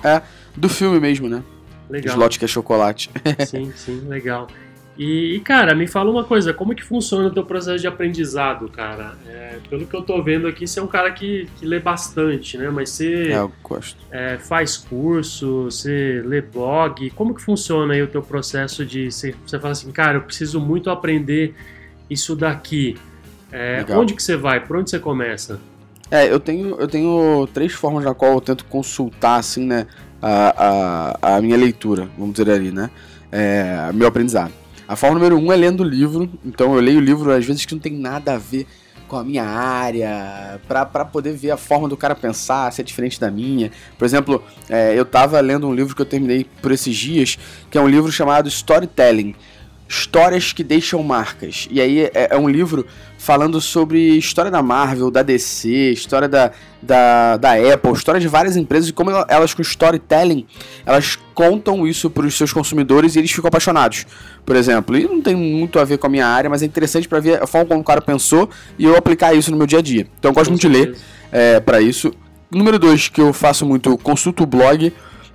Do 0.56 0.70
filme 0.70 1.00
mesmo, 1.00 1.28
né? 1.28 1.42
Legal. 1.90 2.14
Slot 2.16 2.38
que 2.38 2.46
é 2.46 2.48
chocolate. 2.48 3.10
Sim, 3.48 3.74
sim, 3.76 4.02
legal. 4.08 4.48
E, 4.98 5.42
cara, 5.44 5.74
me 5.74 5.88
fala 5.88 6.12
uma 6.12 6.24
coisa, 6.24 6.54
como 6.54 6.76
que 6.76 6.84
funciona 6.84 7.28
o 7.28 7.32
teu 7.32 7.44
processo 7.44 7.80
de 7.80 7.88
aprendizado, 7.88 8.70
cara? 8.70 9.16
É, 9.28 9.58
pelo 9.68 9.88
que 9.88 9.96
eu 9.96 10.04
tô 10.04 10.22
vendo 10.22 10.48
aqui, 10.48 10.68
você 10.68 10.80
é 10.80 10.84
um 10.84 10.88
cara 10.88 11.12
que, 11.12 11.48
que 11.58 11.66
lê 11.66 11.80
bastante, 11.80 12.58
né? 12.58 12.70
Mas 12.70 12.92
você 12.92 13.32
É, 13.32 13.38
eu 13.38 13.52
gosto. 13.64 13.98
é, 14.12 14.38
faz 14.38 14.78
curso, 14.78 15.64
você 15.64 16.22
lê 16.26 16.42
blog. 16.42 17.10
Como 17.12 17.34
que 17.34 17.42
funciona 17.42 17.94
aí 17.94 18.04
o 18.04 18.08
teu 18.08 18.22
processo 18.22 18.86
de... 18.86 19.12
Você, 19.12 19.34
você 19.46 19.60
fala 19.60 19.72
assim, 19.72 19.92
cara, 19.92 20.18
eu 20.18 20.22
preciso 20.22 20.60
muito 20.60 20.92
aprender 20.92 21.56
isso 22.08 22.36
daqui. 22.36 22.96
É, 23.52 23.84
onde 23.96 24.14
que 24.14 24.22
você 24.22 24.36
vai? 24.38 24.60
Por 24.60 24.78
onde 24.78 24.92
você 24.92 25.00
começa? 25.00 25.60
É, 26.12 26.32
eu 26.32 26.40
tenho, 26.40 26.80
eu 26.80 26.88
tenho 26.88 27.48
três 27.52 27.74
formas 27.74 28.04
na 28.04 28.14
qual 28.14 28.34
eu 28.34 28.42
tento 28.42 28.66
consultar, 28.66 29.38
assim, 29.38 29.66
né, 29.66 29.88
a, 30.22 31.16
a, 31.24 31.38
a 31.38 31.42
minha 31.42 31.58
leitura, 31.58 32.08
vamos 32.16 32.36
dizer 32.36 32.52
ali, 32.52 32.72
né, 32.72 32.92
é, 33.32 33.92
meu 33.94 34.08
aprendizado. 34.08 34.54
A 34.88 34.96
forma 34.96 35.16
número 35.16 35.38
um 35.38 35.52
é 35.52 35.56
lendo 35.56 35.84
livro, 35.84 36.30
então 36.44 36.76
eu 36.76 36.82
leio 36.82 37.00
livro 37.00 37.32
às 37.32 37.46
vezes 37.46 37.66
que 37.66 37.74
não 37.74 37.82
tem 37.82 37.94
nada 37.94 38.34
a 38.34 38.38
ver 38.38 38.68
com 39.08 39.18
a 39.18 39.24
minha 39.24 39.44
área, 39.44 40.60
pra 40.68 41.06
poder 41.06 41.34
ver 41.34 41.52
a 41.52 41.58
forma 41.58 41.88
do 41.88 41.96
cara 41.96 42.16
pensar, 42.16 42.72
se 42.72 42.82
é 42.82 42.84
diferente 42.84 43.20
da 43.20 43.30
minha. 43.30 43.72
Por 43.98 44.06
exemplo, 44.06 44.44
é, 44.68 44.98
eu 44.98 45.06
tava 45.06 45.40
lendo 45.40 45.68
um 45.68 45.74
livro 45.74 45.96
que 45.96 46.02
eu 46.02 46.06
terminei 46.06 46.46
por 46.62 46.72
esses 46.72 46.96
dias, 46.96 47.38
que 47.70 47.78
é 47.78 47.82
um 47.82 47.88
livro 47.88 48.12
chamado 48.12 48.48
Storytelling. 48.48 49.36
Histórias 49.88 50.52
que 50.52 50.64
deixam 50.64 51.04
marcas. 51.04 51.68
E 51.70 51.80
aí 51.80 52.06
é, 52.06 52.30
é 52.32 52.38
um 52.38 52.50
livro 52.50 52.88
falando 53.24 53.62
sobre 53.62 54.18
história 54.18 54.52
da 54.52 54.62
Marvel, 54.62 55.10
da 55.10 55.24
DC, 55.24 55.70
história 55.94 56.28
da, 56.28 56.52
da, 56.82 57.38
da 57.38 57.54
Apple, 57.74 57.94
história 57.94 58.20
de 58.20 58.28
várias 58.28 58.58
empresas 58.58 58.90
e 58.90 58.92
como 58.94 59.12
ela- 59.12 59.26
elas 59.30 59.54
com 59.54 59.62
storytelling, 59.62 60.46
elas 60.86 61.18
contam 61.34 61.88
isso 61.88 62.10
para 62.10 62.26
os 62.26 62.36
seus 62.36 62.52
consumidores 62.52 63.16
e 63.16 63.20
eles 63.20 63.32
ficam 63.32 63.48
apaixonados. 63.48 64.06
Por 64.46 64.58
exemplo, 64.58 64.98
e 64.98 65.06
não 65.06 65.22
tem 65.22 65.36
muito 65.38 65.80
a 65.80 65.86
ver 65.86 65.98
com 66.00 66.08
a 66.08 66.10
minha 66.10 66.28
área, 66.28 66.50
mas 66.50 66.62
é 66.62 66.66
interessante 66.66 67.08
para 67.08 67.22
ver 67.22 67.42
a 67.42 67.48
forma 67.48 67.66
como 67.68 67.80
o 67.80 67.84
cara 67.84 68.02
pensou 68.02 68.50
e 68.78 68.84
eu 68.84 68.98
aplicar 68.98 69.34
isso 69.34 69.52
no 69.52 69.56
meu 69.58 69.66
dia 69.66 69.80
a 69.80 69.82
dia. 69.82 70.06
Então 70.20 70.32
eu 70.32 70.36
gosto 70.36 70.50
muito 70.50 70.62
de 70.62 70.68
ler 70.68 70.98
é, 71.32 71.62
para 71.62 71.80
isso. 71.80 72.12
Número 72.52 72.78
dois, 72.78 73.08
que 73.08 73.22
eu 73.22 73.32
faço 73.32 73.66
muito, 73.66 73.90
eu 73.92 73.98
consulto 73.98 74.44
o 74.44 74.46
blog. 74.46 74.92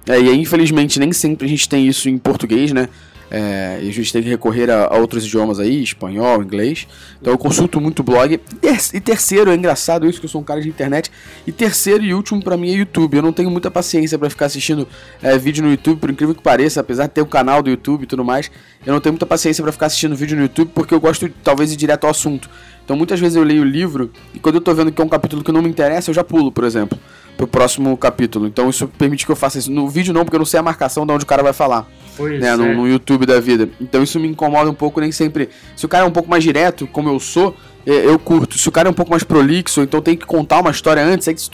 é, 0.07 0.21
e 0.21 0.29
aí, 0.29 0.39
infelizmente, 0.39 1.01
nem 1.01 1.11
sempre 1.11 1.47
a 1.47 1.49
gente 1.49 1.67
tem 1.67 1.87
isso 1.89 2.07
em 2.09 2.19
português, 2.19 2.71
né? 2.71 2.89
É, 3.31 3.79
e 3.83 3.89
a 3.89 3.93
gente 3.93 4.13
tem 4.13 4.23
que 4.23 4.29
recorrer 4.29 4.71
a, 4.71 4.87
a 4.87 4.97
outros 4.97 5.25
idiomas 5.27 5.59
aí, 5.61 5.83
espanhol, 5.83 6.43
inglês. 6.43 6.87
Então 7.21 7.33
eu 7.33 7.39
consulto 7.39 7.81
muito 7.81 8.03
blog. 8.03 8.35
E 8.35 8.39
ter- 8.39 9.01
terceiro, 9.01 9.51
é 9.51 9.55
engraçado 9.55 10.09
isso, 10.09 10.19
que 10.19 10.25
eu 10.27 10.31
sou 10.31 10.41
um 10.41 10.45
cara 10.45 10.61
de 10.63 10.69
internet. 10.69 11.11
E 11.47 11.53
terceiro 11.53 12.03
e 12.03 12.15
último 12.15 12.43
pra 12.43 12.57
mim 12.57 12.71
é 12.71 12.75
YouTube. 12.77 13.17
Eu 13.17 13.23
não 13.23 13.33
tenho 13.33 13.51
muita 13.51 13.71
paciência 13.71 14.19
pra 14.19 14.31
ficar 14.31 14.47
assistindo 14.47 14.89
é, 15.23 15.37
vídeo 15.37 15.63
no 15.63 15.71
YouTube, 15.71 15.99
por 15.99 16.11
incrível 16.11 16.35
que 16.35 16.43
pareça, 16.43 16.81
apesar 16.81 17.07
de 17.07 17.13
ter 17.13 17.21
o 17.21 17.27
canal 17.27 17.63
do 17.63 17.69
YouTube 17.69 18.05
e 18.05 18.07
tudo 18.07 18.25
mais. 18.25 18.51
Eu 18.87 18.93
não 18.95 19.01
tenho 19.01 19.13
muita 19.13 19.27
paciência 19.27 19.63
pra 19.63 19.73
ficar 19.73 19.87
assistindo 19.87 20.17
vídeo 20.17 20.37
no 20.37 20.43
YouTube 20.43 20.71
porque 20.75 20.95
eu 20.95 21.01
gosto 21.01 21.29
talvez 21.45 21.69
de 21.71 21.75
ir 21.75 21.79
direto 21.79 22.05
ao 22.05 22.11
assunto. 22.11 22.49
Então 22.85 22.97
muitas 22.97 23.21
vezes 23.21 23.37
eu 23.37 23.43
leio 23.43 23.61
o 23.61 23.65
livro 23.67 24.11
e 24.33 24.39
quando 24.39 24.55
eu 24.55 24.61
tô 24.63 24.73
vendo 24.73 24.91
que 24.91 25.03
é 25.03 25.05
um 25.05 25.09
capítulo 25.09 25.45
que 25.45 25.53
não 25.53 25.61
me 25.61 25.69
interessa, 25.69 26.11
eu 26.11 26.15
já 26.15 26.25
pulo, 26.25 26.51
por 26.51 26.65
exemplo, 26.65 26.99
pro 27.39 27.47
próximo 27.47 27.97
capítulo. 27.97 28.47
Então 28.47 28.69
isso 28.69 28.89
permite 28.89 29.25
que 29.25 29.31
eu 29.31 29.37
faça 29.37 29.59
isso. 29.59 29.71
No 29.71 29.89
vídeo 29.89 30.13
não, 30.13 30.25
porque 30.25 30.35
eu 30.35 30.41
não 30.41 30.47
sei 30.47 30.59
a 30.59 30.63
marcação 30.63 31.07
de 31.07 31.13
onde 31.13 31.25
o 31.25 31.27
cara 31.27 31.43
vai 31.43 31.53
falar 31.53 31.89
Pois 32.17 32.41
né, 32.41 32.49
é. 32.49 32.57
no, 32.57 32.75
no 32.75 32.89
YouTube 32.89 33.25
da 33.25 33.39
vida. 33.39 33.71
Então 33.81 34.03
isso 34.03 34.19
me 34.19 34.27
incomoda 34.27 34.69
um 34.69 34.75
pouco, 34.75 35.01
nem 35.01 35.13
sempre. 35.13 35.49
Se 35.77 35.87
o 35.87 35.89
cara 35.89 36.05
é 36.05 36.09
um 36.09 36.11
pouco 36.11 36.29
mais 36.29 36.43
direto, 36.43 36.85
como 36.89 37.09
eu 37.09 37.21
sou, 37.21 37.57
é, 37.87 37.93
eu 38.07 38.19
curto. 38.19 38.59
Se 38.59 38.69
o 38.69 38.73
cara 38.73 38.89
é 38.89 38.91
um 38.91 38.95
pouco 38.95 39.13
mais 39.13 39.23
prolixo, 39.23 39.81
então 39.83 40.03
tem 40.03 40.17
que 40.17 40.27
contar 40.27 40.59
uma 40.61 40.73
história 40.73 41.03
antes, 41.03 41.29
é 41.29 41.33
que 41.33 41.39
isso, 41.39 41.53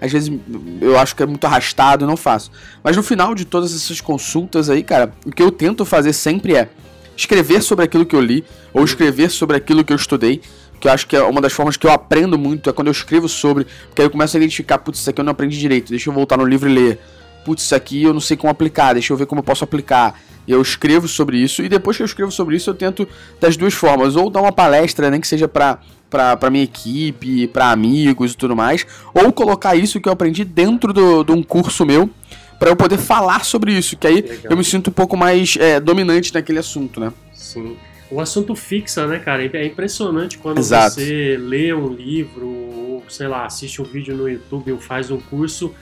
às 0.00 0.10
vezes 0.10 0.32
eu 0.80 0.98
acho 0.98 1.14
que 1.14 1.22
é 1.22 1.26
muito 1.26 1.46
arrastado, 1.46 2.06
não 2.06 2.16
faço. 2.16 2.50
Mas 2.82 2.96
no 2.96 3.02
final 3.02 3.34
de 3.34 3.44
todas 3.44 3.76
essas 3.76 4.00
consultas 4.00 4.70
aí, 4.70 4.82
cara, 4.82 5.12
o 5.26 5.30
que 5.30 5.42
eu 5.42 5.50
tento 5.50 5.84
fazer 5.84 6.14
sempre 6.14 6.56
é 6.56 6.70
escrever 7.14 7.62
sobre 7.62 7.84
aquilo 7.84 8.06
que 8.06 8.16
eu 8.16 8.20
li, 8.20 8.42
ou 8.72 8.84
escrever 8.84 9.30
sobre 9.30 9.56
aquilo 9.56 9.84
que 9.84 9.92
eu 9.92 9.96
estudei. 9.96 10.40
Que 10.80 10.88
eu 10.88 10.92
acho 10.92 11.06
que 11.06 11.16
é 11.16 11.22
uma 11.22 11.40
das 11.40 11.52
formas 11.52 11.76
que 11.76 11.86
eu 11.86 11.90
aprendo 11.90 12.38
muito, 12.38 12.68
é 12.68 12.72
quando 12.72 12.88
eu 12.88 12.92
escrevo 12.92 13.28
sobre, 13.28 13.64
porque 13.86 14.02
aí 14.02 14.06
eu 14.06 14.10
começo 14.10 14.36
a 14.36 14.38
identificar, 14.40 14.78
putz, 14.78 14.98
isso 15.00 15.08
aqui 15.10 15.20
eu 15.20 15.24
não 15.24 15.32
aprendi 15.32 15.58
direito, 15.58 15.90
deixa 15.90 16.10
eu 16.10 16.14
voltar 16.14 16.36
no 16.36 16.44
livro 16.44 16.68
e 16.68 16.74
ler 16.74 17.00
putz, 17.46 17.62
isso 17.62 17.74
aqui 17.76 18.02
eu 18.02 18.12
não 18.12 18.20
sei 18.20 18.36
como 18.36 18.50
aplicar, 18.50 18.92
deixa 18.94 19.12
eu 19.12 19.16
ver 19.16 19.24
como 19.24 19.38
eu 19.38 19.44
posso 19.44 19.62
aplicar. 19.62 20.20
Eu 20.48 20.60
escrevo 20.60 21.06
sobre 21.06 21.38
isso 21.38 21.62
e 21.62 21.68
depois 21.68 21.96
que 21.96 22.02
eu 22.02 22.06
escrevo 22.06 22.30
sobre 22.32 22.56
isso 22.56 22.68
eu 22.70 22.74
tento 22.74 23.08
das 23.40 23.56
duas 23.56 23.72
formas, 23.72 24.16
ou 24.16 24.28
dar 24.28 24.42
uma 24.42 24.50
palestra, 24.52 25.08
nem 25.10 25.20
que 25.20 25.28
seja 25.28 25.46
pra, 25.46 25.78
pra, 26.10 26.36
pra 26.36 26.50
minha 26.50 26.64
equipe, 26.64 27.46
pra 27.48 27.70
amigos 27.70 28.32
e 28.32 28.36
tudo 28.36 28.56
mais, 28.56 28.84
ou 29.14 29.32
colocar 29.32 29.76
isso 29.76 30.00
que 30.00 30.08
eu 30.08 30.12
aprendi 30.12 30.44
dentro 30.44 30.92
do- 30.92 31.22
de 31.22 31.30
um 31.32 31.42
curso 31.42 31.86
meu 31.86 32.10
pra 32.58 32.68
eu 32.70 32.76
poder 32.76 32.98
falar 32.98 33.44
sobre 33.44 33.72
isso, 33.72 33.96
que 33.96 34.06
aí 34.08 34.22
Legal. 34.22 34.38
eu 34.50 34.56
me 34.56 34.64
sinto 34.64 34.90
um 34.90 34.92
pouco 34.92 35.16
mais 35.16 35.56
é, 35.60 35.78
dominante 35.78 36.34
naquele 36.34 36.58
assunto, 36.58 36.98
né? 36.98 37.12
Sim. 37.32 37.76
O 38.10 38.20
assunto 38.20 38.54
fixa, 38.54 39.06
né, 39.06 39.18
cara? 39.18 39.44
É 39.44 39.66
impressionante 39.66 40.38
quando 40.38 40.58
Exato. 40.58 40.94
você 40.94 41.36
lê 41.38 41.72
um 41.74 41.88
livro, 41.88 42.46
ou 42.46 43.04
sei 43.08 43.26
lá, 43.26 43.46
assiste 43.46 43.82
um 43.82 43.84
vídeo 43.84 44.16
no 44.16 44.28
YouTube 44.28 44.72
ou 44.72 44.78
faz 44.78 45.10
um 45.10 45.18
curso. 45.18 45.74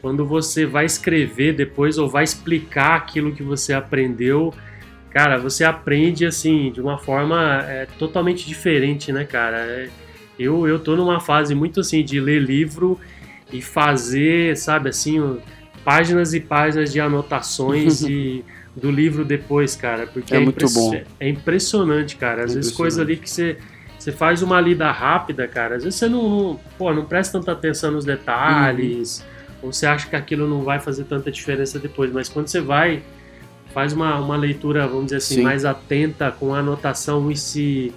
Quando 0.00 0.24
você 0.24 0.64
vai 0.64 0.86
escrever 0.86 1.54
depois 1.54 1.98
ou 1.98 2.08
vai 2.08 2.24
explicar 2.24 2.96
aquilo 2.96 3.34
que 3.34 3.42
você 3.42 3.74
aprendeu, 3.74 4.54
cara, 5.10 5.38
você 5.38 5.64
aprende 5.64 6.24
assim 6.24 6.70
de 6.70 6.80
uma 6.80 6.96
forma 6.96 7.62
é, 7.66 7.86
totalmente 7.98 8.46
diferente, 8.46 9.12
né, 9.12 9.24
cara? 9.24 9.58
É, 9.58 9.88
eu, 10.38 10.66
eu 10.66 10.78
tô 10.78 10.96
numa 10.96 11.20
fase 11.20 11.54
muito 11.54 11.80
assim 11.80 12.04
de 12.04 12.20
ler 12.20 12.40
livro 12.40 12.98
e 13.52 13.60
fazer, 13.60 14.56
sabe, 14.56 14.88
assim, 14.88 15.38
páginas 15.84 16.34
e 16.34 16.40
páginas 16.40 16.92
de 16.92 17.00
anotações 17.00 18.02
e 18.08 18.44
do 18.76 18.90
livro 18.90 19.24
depois, 19.24 19.74
cara, 19.74 20.06
porque 20.06 20.34
É 20.36 20.38
muito 20.38 20.68
bom. 20.70 20.94
é 21.18 21.28
impressionante, 21.28 22.16
cara. 22.16 22.44
Às 22.44 22.52
É 22.52 22.54
vezes 22.56 22.72
impressionante. 22.72 22.76
coisa 22.76 23.02
ali 23.02 23.16
que 23.16 23.28
você 23.30 23.56
você 23.98 24.12
faz 24.12 24.40
uma 24.42 24.60
lida 24.60 24.88
rápida, 24.92 25.48
cara. 25.48 25.76
Às 25.76 25.82
vezes 25.84 25.98
você 25.98 26.08
não, 26.08 26.28
não, 26.28 26.60
pô, 26.78 26.92
não 26.94 27.04
presta 27.06 27.38
tanta 27.38 27.50
atenção 27.52 27.90
nos 27.90 28.04
detalhes, 28.04 29.20
Uhum. 29.20 29.56
ou 29.68 29.72
você 29.72 29.86
acha 29.86 30.06
que 30.08 30.14
aquilo 30.14 30.46
não 30.46 30.62
vai 30.62 30.78
fazer 30.78 31.04
tanta 31.04 31.30
diferença 31.32 31.78
depois, 31.78 32.12
mas 32.12 32.28
quando 32.28 32.46
você 32.48 32.60
vai 32.60 33.02
faz 33.74 33.92
uma, 33.92 34.18
uma 34.20 34.36
leitura, 34.36 34.86
vamos 34.86 35.06
dizer 35.06 35.16
assim, 35.16 35.34
Sim. 35.36 35.42
mais 35.42 35.64
atenta 35.64 36.30
com 36.30 36.54
a 36.54 36.58
anotação 36.60 37.30
e 37.30 37.36
se 37.36 37.92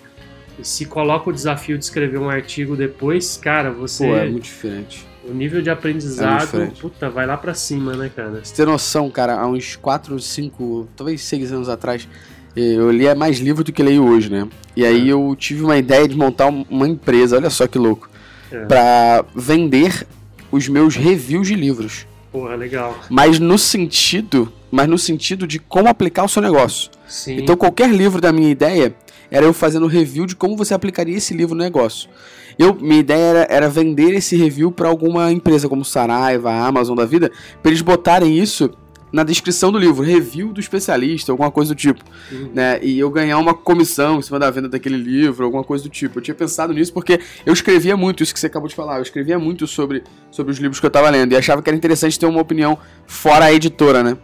e 0.57 0.65
se 0.67 0.85
coloca 0.85 1.29
o 1.29 1.33
desafio 1.33 1.77
de 1.77 1.85
escrever 1.85 2.17
um 2.17 2.29
artigo 2.29 2.75
depois, 2.75 3.37
cara, 3.37 3.71
você 3.71 4.05
Pô, 4.05 4.15
é 4.17 4.27
muito 4.29 4.43
diferente. 4.43 5.05
O 5.29 5.33
nível 5.33 5.61
de 5.61 5.69
É 5.69 5.73
aprendizado, 5.73 6.41
diferente. 6.45 6.81
puta, 6.81 7.09
vai 7.09 7.25
lá 7.25 7.37
pra 7.37 7.53
cima, 7.53 7.93
né, 7.95 8.09
cara? 8.15 8.41
Você 8.43 8.53
ter 8.55 8.65
noção, 8.65 9.09
cara, 9.09 9.39
há 9.39 9.47
uns 9.47 9.75
4, 9.75 10.19
5, 10.19 10.87
talvez 10.95 11.21
6 11.21 11.51
anos 11.51 11.69
atrás, 11.69 12.07
eu 12.55 12.89
lia 12.91 13.13
mais 13.15 13.37
livro 13.39 13.63
do 13.63 13.71
que 13.71 13.83
leio 13.83 14.03
hoje, 14.05 14.29
né? 14.31 14.47
E 14.75 14.85
aí 14.85 15.09
É. 15.09 15.13
eu 15.13 15.35
tive 15.37 15.63
uma 15.63 15.77
ideia 15.77 16.07
de 16.07 16.15
montar 16.15 16.47
um- 16.47 16.65
uma 16.69 16.87
empresa, 16.87 17.35
olha 17.37 17.49
só 17.49 17.67
que 17.67 17.77
louco, 17.77 18.09
É. 18.51 18.65
pra 18.65 19.23
vender 19.35 20.05
os 20.51 20.67
meus 20.67 20.95
reviews 20.95 21.47
de 21.47 21.55
livros. 21.55 22.07
Porra, 22.31 22.55
legal. 22.55 22.97
Mas 23.09 23.39
no 23.39 23.57
sentido, 23.57 24.51
mas 24.71 24.87
no 24.87 24.97
sentido 24.97 25.47
de 25.47 25.57
como 25.59 25.87
aplicar 25.87 26.23
o 26.23 26.29
seu 26.29 26.41
negócio. 26.41 26.89
Sim. 27.07 27.37
Então 27.39 27.55
qualquer 27.55 27.89
livro 27.89 28.21
da 28.21 28.31
minha 28.31 28.49
ideia 28.51 28.93
era 29.31 29.45
eu 29.45 29.53
fazendo 29.53 29.87
review 29.87 30.25
de 30.25 30.35
como 30.35 30.55
você 30.55 30.73
aplicaria 30.73 31.17
esse 31.17 31.33
livro 31.33 31.55
no 31.55 31.63
negócio. 31.63 32.09
Eu, 32.57 32.75
minha 32.75 32.99
ideia 32.99 33.23
era, 33.23 33.47
era 33.49 33.69
vender 33.69 34.13
esse 34.13 34.35
review 34.35 34.71
para 34.71 34.89
alguma 34.89 35.31
empresa 35.31 35.69
como 35.69 35.85
Saraiva, 35.85 36.51
Amazon 36.51 36.95
da 36.95 37.05
vida, 37.05 37.31
para 37.61 37.71
eles 37.71 37.81
botarem 37.81 38.37
isso 38.37 38.69
na 39.11 39.23
descrição 39.23 39.71
do 39.71 39.77
livro, 39.77 40.03
review 40.03 40.53
do 40.53 40.59
especialista, 40.59 41.31
alguma 41.31 41.49
coisa 41.49 41.73
do 41.73 41.77
tipo, 41.77 42.03
uhum. 42.31 42.51
né? 42.53 42.79
E 42.83 42.99
eu 42.99 43.09
ganhar 43.09 43.37
uma 43.39 43.53
comissão 43.53 44.19
em 44.19 44.21
cima 44.21 44.37
da 44.37 44.51
venda 44.51 44.69
daquele 44.69 44.97
livro, 44.97 45.45
alguma 45.45 45.63
coisa 45.63 45.83
do 45.83 45.89
tipo. 45.89 46.19
Eu 46.19 46.21
tinha 46.21 46.35
pensado 46.35 46.73
nisso 46.73 46.93
porque 46.93 47.19
eu 47.45 47.53
escrevia 47.53 47.97
muito, 47.97 48.21
isso 48.21 48.33
que 48.33 48.39
você 48.39 48.47
acabou 48.47 48.67
de 48.67 48.75
falar, 48.75 48.97
eu 48.97 49.01
escrevia 49.01 49.39
muito 49.39 49.65
sobre, 49.65 50.03
sobre 50.29 50.51
os 50.51 50.59
livros 50.59 50.79
que 50.79 50.85
eu 50.85 50.89
estava 50.89 51.09
lendo 51.09 51.31
e 51.31 51.35
achava 51.35 51.61
que 51.61 51.69
era 51.69 51.77
interessante 51.77 52.19
ter 52.19 52.25
uma 52.25 52.41
opinião 52.41 52.77
fora 53.07 53.45
a 53.45 53.53
editora, 53.53 54.03
né? 54.03 54.17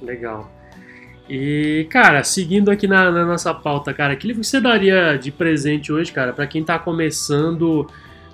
Legal. 0.00 0.50
E, 1.34 1.86
cara, 1.88 2.22
seguindo 2.22 2.70
aqui 2.70 2.86
na, 2.86 3.10
na, 3.10 3.24
nossa 3.24 3.54
pauta, 3.54 3.94
cara, 3.94 4.14
que 4.14 4.26
livro 4.26 4.44
você 4.44 4.60
daria 4.60 5.16
de 5.16 5.32
presente 5.32 5.90
hoje, 5.90 6.12
cara, 6.12 6.30
para 6.30 6.46
quem 6.46 6.62
tá 6.62 6.78
começando 6.78 7.88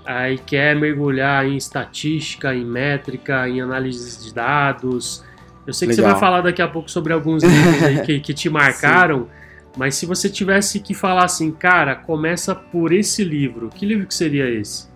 aí 0.04 0.36
quer 0.36 0.74
mergulhar 0.74 1.46
em 1.46 1.56
estatística, 1.56 2.52
em 2.52 2.64
métrica, 2.64 3.48
em 3.48 3.60
análise 3.60 4.24
de 4.24 4.34
dados? 4.34 5.24
Eu 5.64 5.72
sei 5.72 5.86
que 5.86 5.94
Legal. 5.94 6.06
você 6.06 6.12
vai 6.12 6.20
falar 6.20 6.40
daqui 6.40 6.60
a 6.60 6.66
pouco 6.66 6.90
sobre 6.90 7.12
alguns 7.12 7.44
livros 7.44 7.82
aí 7.84 8.02
que, 8.02 8.18
que 8.18 8.34
te 8.34 8.50
marcaram, 8.50 9.28
mas 9.76 9.94
se 9.94 10.04
você 10.04 10.28
tivesse 10.28 10.80
que 10.80 10.92
falar 10.92 11.24
assim, 11.24 11.52
cara, 11.52 11.94
começa 11.94 12.52
por 12.52 12.92
esse 12.92 13.22
livro, 13.22 13.70
que 13.72 13.86
livro 13.86 14.08
que 14.08 14.14
seria 14.14 14.50
esse? 14.50 14.87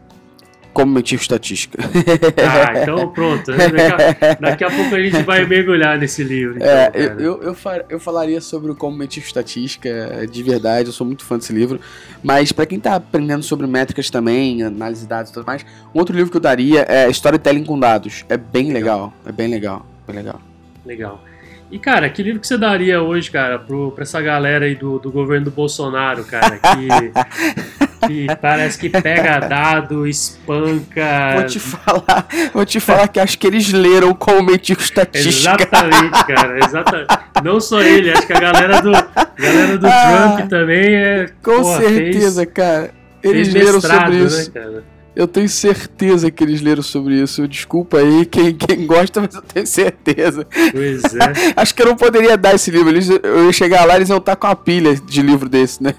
Como 0.72 0.92
medir 0.92 1.16
estatística. 1.16 1.78
Ah, 2.42 2.82
então 2.82 3.08
pronto. 3.12 3.50
Daqui 3.52 3.80
a, 3.80 4.34
daqui 4.40 4.64
a, 4.64 4.70
pouco 4.70 4.94
a 4.94 5.00
gente 5.00 5.22
vai 5.22 5.44
mergulhar 5.46 5.98
nesse 5.98 6.22
livro. 6.22 6.56
Então, 6.56 6.68
é, 6.68 6.90
eu, 7.18 7.42
eu, 7.42 7.56
eu, 7.88 8.00
falaria 8.00 8.40
sobre 8.40 8.70
o 8.70 8.74
como 8.74 8.96
medir 8.96 9.22
estatística, 9.22 10.26
de 10.30 10.42
verdade, 10.42 10.88
eu 10.88 10.92
sou 10.92 11.06
muito 11.06 11.24
fã 11.24 11.38
desse 11.38 11.52
livro. 11.52 11.80
Mas 12.22 12.52
para 12.52 12.66
quem 12.66 12.78
está 12.78 12.96
aprendendo 12.96 13.42
sobre 13.42 13.66
métricas 13.66 14.10
também, 14.10 14.62
análise 14.62 15.02
de 15.02 15.08
dados 15.08 15.30
e 15.30 15.34
tudo 15.34 15.46
mais, 15.46 15.64
um 15.94 15.98
outro 15.98 16.14
livro 16.14 16.30
que 16.30 16.36
eu 16.36 16.40
daria 16.40 16.84
é 16.88 17.08
Storytelling 17.10 17.64
com 17.64 17.78
Dados. 17.78 18.24
É 18.28 18.36
bem 18.36 18.72
legal, 18.72 19.12
é 19.24 19.32
bem 19.32 19.48
legal, 19.48 19.86
bem 20.06 20.16
legal. 20.16 20.40
Legal. 20.84 21.22
E, 21.72 21.78
cara, 21.78 22.10
que 22.10 22.22
livro 22.22 22.38
que 22.38 22.46
você 22.46 22.58
daria 22.58 23.02
hoje, 23.02 23.30
cara, 23.30 23.58
pro, 23.58 23.92
pra 23.92 24.02
essa 24.02 24.20
galera 24.20 24.66
aí 24.66 24.74
do, 24.74 24.98
do 24.98 25.10
governo 25.10 25.46
do 25.46 25.50
Bolsonaro, 25.50 26.22
cara, 26.22 26.58
que, 26.58 26.88
que 28.06 28.26
parece 28.40 28.78
que 28.78 28.88
pega 28.88 29.38
dado, 29.47 30.06
espanca... 30.06 31.35
Vou 31.37 31.47
te 31.47 31.59
falar, 31.59 32.26
vou 32.52 32.64
te 32.64 32.80
falar 32.80 33.09
que 33.09 33.21
acho 33.21 33.38
que 33.38 33.47
eles 33.47 33.73
leram 33.73 34.14
com 34.14 34.32
o 34.32 34.42
Metico 34.42 34.82
Estatística. 34.82 35.56
Exatamente, 35.56 36.25
cara, 36.25 36.59
exatamente. 36.64 37.09
Não 37.42 37.61
só 37.61 37.80
ele, 37.82 38.11
acho 38.11 38.26
que 38.26 38.32
a 38.32 38.40
galera 38.40 38.82
do, 38.82 38.92
galera 38.92 39.78
do 39.78 39.87
ah, 39.87 40.35
Trump 40.37 40.50
também 40.50 40.94
é... 40.94 41.26
Com 41.42 41.62
porra, 41.62 41.80
certeza, 41.80 42.42
fez, 42.42 42.52
cara. 42.54 42.90
Eles 43.23 43.52
leram 43.52 43.80
sobre 43.80 44.11
né, 44.11 44.25
isso. 44.25 44.50
Né, 44.50 44.61
cara? 44.61 44.91
Eu 45.14 45.28
tenho 45.28 45.49
certeza 45.49 46.31
que 46.31 46.42
eles 46.42 46.62
leram 46.62 46.83
sobre 46.83 47.21
isso. 47.21 47.47
Desculpa 47.47 47.99
aí 47.99 48.25
quem, 48.25 48.54
quem 48.54 48.87
gosta, 48.87 49.21
mas 49.21 49.35
eu 49.35 49.42
tenho 49.42 49.66
certeza. 49.66 50.47
Pois 50.73 51.02
é. 51.14 51.52
Acho 51.54 51.75
que 51.75 51.83
eu 51.83 51.87
não 51.87 51.97
poderia 51.97 52.37
dar 52.37 52.54
esse 52.54 52.71
livro. 52.71 52.88
Eles, 52.88 53.11
eu 53.11 53.47
ia 53.47 53.52
chegar 53.52 53.85
lá 53.85 53.95
e 53.95 53.99
eles 53.99 54.09
iam 54.09 54.19
estar 54.19 54.37
com 54.37 54.47
uma 54.47 54.57
pilha 54.57 54.95
de 54.95 55.23
livro 55.23 55.49
desse, 55.49 55.83
né? 55.83 55.95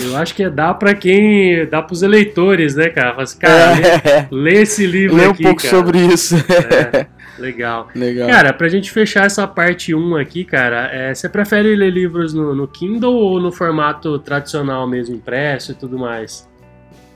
Eu 0.00 0.16
acho 0.16 0.34
que 0.34 0.42
é 0.42 0.50
dar 0.50 0.74
pra 0.74 0.94
quem. 0.94 1.66
dá 1.66 1.82
pros 1.82 2.02
eleitores, 2.02 2.74
né, 2.76 2.88
cara? 2.88 3.10
Fala 3.10 3.22
assim, 3.22 3.38
cara, 3.38 3.80
é. 3.80 4.28
lê, 4.30 4.52
lê, 4.52 4.62
esse 4.62 4.86
livro 4.86 5.16
lê 5.16 5.26
aqui. 5.26 5.42
Lê 5.42 5.48
um 5.48 5.52
pouco 5.52 5.62
cara. 5.62 5.76
sobre 5.76 5.98
isso. 5.98 6.36
É. 6.36 7.06
Legal. 7.38 7.88
Legal. 7.94 8.28
Cara, 8.28 8.52
pra 8.52 8.68
gente 8.68 8.90
fechar 8.90 9.26
essa 9.26 9.46
parte 9.48 9.94
1 9.94 10.16
aqui, 10.16 10.44
cara, 10.44 10.88
é, 10.92 11.14
você 11.14 11.28
prefere 11.28 11.74
ler 11.74 11.90
livros 11.90 12.32
no, 12.32 12.54
no 12.54 12.68
Kindle 12.68 13.14
ou 13.14 13.40
no 13.40 13.50
formato 13.50 14.18
tradicional 14.18 14.86
mesmo, 14.86 15.16
impresso 15.16 15.72
e 15.72 15.74
tudo 15.74 15.98
mais? 15.98 16.48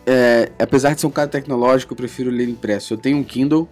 É, 0.06 0.52
apesar 0.58 0.94
de 0.94 1.00
ser 1.00 1.06
um 1.06 1.10
cara 1.10 1.28
tecnológico, 1.28 1.92
eu 1.92 1.96
prefiro 1.96 2.30
ler 2.30 2.48
impresso. 2.48 2.94
Eu 2.94 2.98
tenho 2.98 3.18
um 3.18 3.24
Kindle, 3.24 3.68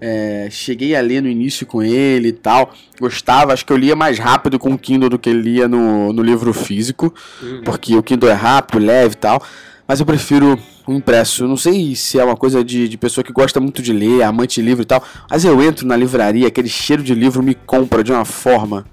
é, 0.00 0.48
cheguei 0.50 0.94
a 0.94 1.00
ler 1.00 1.22
no 1.22 1.28
início 1.28 1.66
com 1.66 1.82
ele 1.82 2.28
e 2.28 2.32
tal, 2.32 2.72
gostava, 3.00 3.52
acho 3.52 3.64
que 3.64 3.72
eu 3.72 3.76
lia 3.76 3.96
mais 3.96 4.18
rápido 4.18 4.58
com 4.58 4.72
o 4.72 4.78
Kindle 4.78 5.08
do 5.08 5.18
que 5.18 5.32
lia 5.32 5.66
no, 5.66 6.12
no 6.12 6.22
livro 6.22 6.52
físico, 6.52 7.12
uhum. 7.42 7.62
porque 7.64 7.96
o 7.96 8.02
Kindle 8.02 8.30
é 8.30 8.34
rápido, 8.34 8.84
leve 8.84 9.14
e 9.14 9.18
tal, 9.18 9.42
mas 9.86 9.98
eu 9.98 10.06
prefiro 10.06 10.58
o 10.86 10.92
impresso. 10.92 11.44
Eu 11.44 11.48
não 11.48 11.56
sei 11.56 11.96
se 11.96 12.18
é 12.18 12.24
uma 12.24 12.36
coisa 12.36 12.62
de, 12.62 12.86
de 12.86 12.96
pessoa 12.98 13.24
que 13.24 13.32
gosta 13.32 13.58
muito 13.58 13.82
de 13.82 13.92
ler, 13.92 14.22
amante 14.22 14.60
de 14.60 14.66
livro 14.66 14.82
e 14.82 14.86
tal, 14.86 15.02
mas 15.30 15.44
eu 15.44 15.60
entro 15.62 15.86
na 15.86 15.96
livraria, 15.96 16.46
aquele 16.46 16.68
cheiro 16.68 17.02
de 17.02 17.14
livro 17.14 17.42
me 17.42 17.54
compra 17.54 18.04
de 18.04 18.12
uma 18.12 18.24
forma 18.24 18.84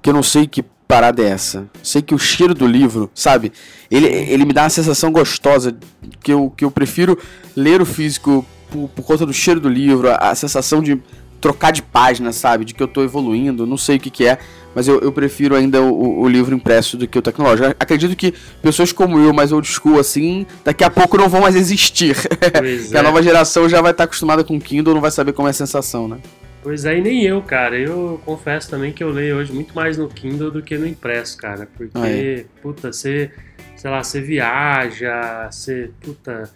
que 0.00 0.10
eu 0.10 0.14
não 0.14 0.22
sei 0.22 0.46
que 0.46 0.64
parada 0.92 1.22
é 1.22 1.28
essa? 1.28 1.66
Sei 1.82 2.02
que 2.02 2.14
o 2.14 2.18
cheiro 2.18 2.52
do 2.52 2.66
livro, 2.66 3.10
sabe? 3.14 3.50
Ele, 3.90 4.06
ele 4.06 4.44
me 4.44 4.52
dá 4.52 4.64
uma 4.64 4.68
sensação 4.68 5.10
gostosa 5.10 5.74
que 6.22 6.30
eu, 6.30 6.52
que 6.54 6.66
eu 6.66 6.70
prefiro 6.70 7.18
ler 7.56 7.80
o 7.80 7.86
físico 7.86 8.44
por, 8.70 8.90
por 8.90 9.02
conta 9.02 9.24
do 9.24 9.32
cheiro 9.32 9.58
do 9.58 9.70
livro, 9.70 10.10
a, 10.10 10.16
a, 10.16 10.34
sensação 10.34 10.82
de 10.82 11.00
trocar 11.40 11.70
de 11.70 11.80
página, 11.80 12.30
sabe? 12.30 12.66
De 12.66 12.74
que 12.74 12.82
eu 12.82 12.86
tô 12.86 13.02
evoluindo, 13.02 13.66
não 13.66 13.78
sei 13.78 13.96
o 13.96 14.00
que, 14.00 14.10
que 14.10 14.26
é, 14.26 14.38
mas 14.74 14.86
eu, 14.86 15.00
eu 15.00 15.10
prefiro 15.10 15.56
ainda 15.56 15.80
o, 15.80 16.20
o, 16.20 16.28
livro 16.28 16.54
impresso 16.54 16.98
do 16.98 17.08
que 17.08 17.18
o 17.18 17.22
tecnológico. 17.22 17.74
Acredito 17.80 18.14
que 18.14 18.34
pessoas 18.60 18.92
como 18.92 19.18
eu, 19.18 19.32
mais 19.32 19.50
old 19.50 19.66
school 19.66 19.98
assim, 19.98 20.44
daqui 20.62 20.84
a 20.84 20.90
pouco 20.90 21.16
não 21.16 21.26
vão 21.26 21.40
mais 21.40 21.56
existir. 21.56 22.14
Pois 22.52 22.92
é. 22.92 22.98
a 22.98 23.02
nova 23.02 23.22
geração 23.22 23.66
já 23.66 23.80
vai 23.80 23.92
estar 23.92 24.04
acostumada 24.04 24.44
com 24.44 24.60
Kindle, 24.60 24.92
não 24.92 25.00
vai 25.00 25.10
saber 25.10 25.32
como 25.32 25.48
é 25.48 25.52
a 25.52 25.54
sensação, 25.54 26.06
né? 26.06 26.18
Pois 26.62 26.84
é, 26.84 26.98
e 26.98 27.00
nem 27.00 27.24
eu, 27.24 27.42
cara. 27.42 27.76
Eu 27.76 28.20
confesso 28.24 28.70
também 28.70 28.92
que 28.92 29.02
eu 29.02 29.10
leio 29.10 29.36
hoje 29.36 29.52
muito 29.52 29.74
mais 29.74 29.98
no 29.98 30.08
Kindle 30.08 30.50
do 30.50 30.62
que 30.62 30.78
no 30.78 30.86
impresso, 30.86 31.36
cara. 31.36 31.68
Porque, 31.76 32.46
ah, 32.46 32.60
puta, 32.62 32.92
você, 32.92 33.32
sei 33.76 33.90
lá, 33.90 34.02
você 34.02 34.20
viaja, 34.20 35.48
você, 35.50 35.90
puta, 36.00 36.48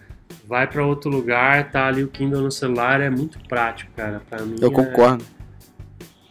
vai 0.47 0.65
para 0.65 0.85
outro 0.85 1.11
lugar, 1.11 1.69
tá 1.69 1.87
ali 1.87 2.03
o 2.03 2.07
Kindle 2.07 2.41
no 2.41 2.51
celular, 2.51 3.01
é 3.01 3.09
muito 3.09 3.37
prático, 3.49 3.91
cara. 3.97 4.21
Pra 4.29 4.39
mim. 4.45 4.55
Eu 4.61 4.71
concordo. 4.71 5.23
É, 5.23 5.37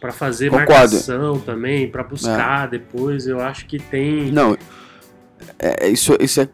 para 0.00 0.12
fazer 0.12 0.50
concordo. 0.50 0.72
marcação 0.72 1.38
também, 1.40 1.88
para 1.88 2.02
buscar 2.02 2.66
é. 2.66 2.70
depois, 2.70 3.26
eu 3.26 3.40
acho 3.40 3.66
que 3.66 3.78
tem. 3.78 4.32
Não, 4.32 4.56
é, 5.58 5.88
isso, 5.88 6.16
isso 6.18 6.40
é 6.40 6.48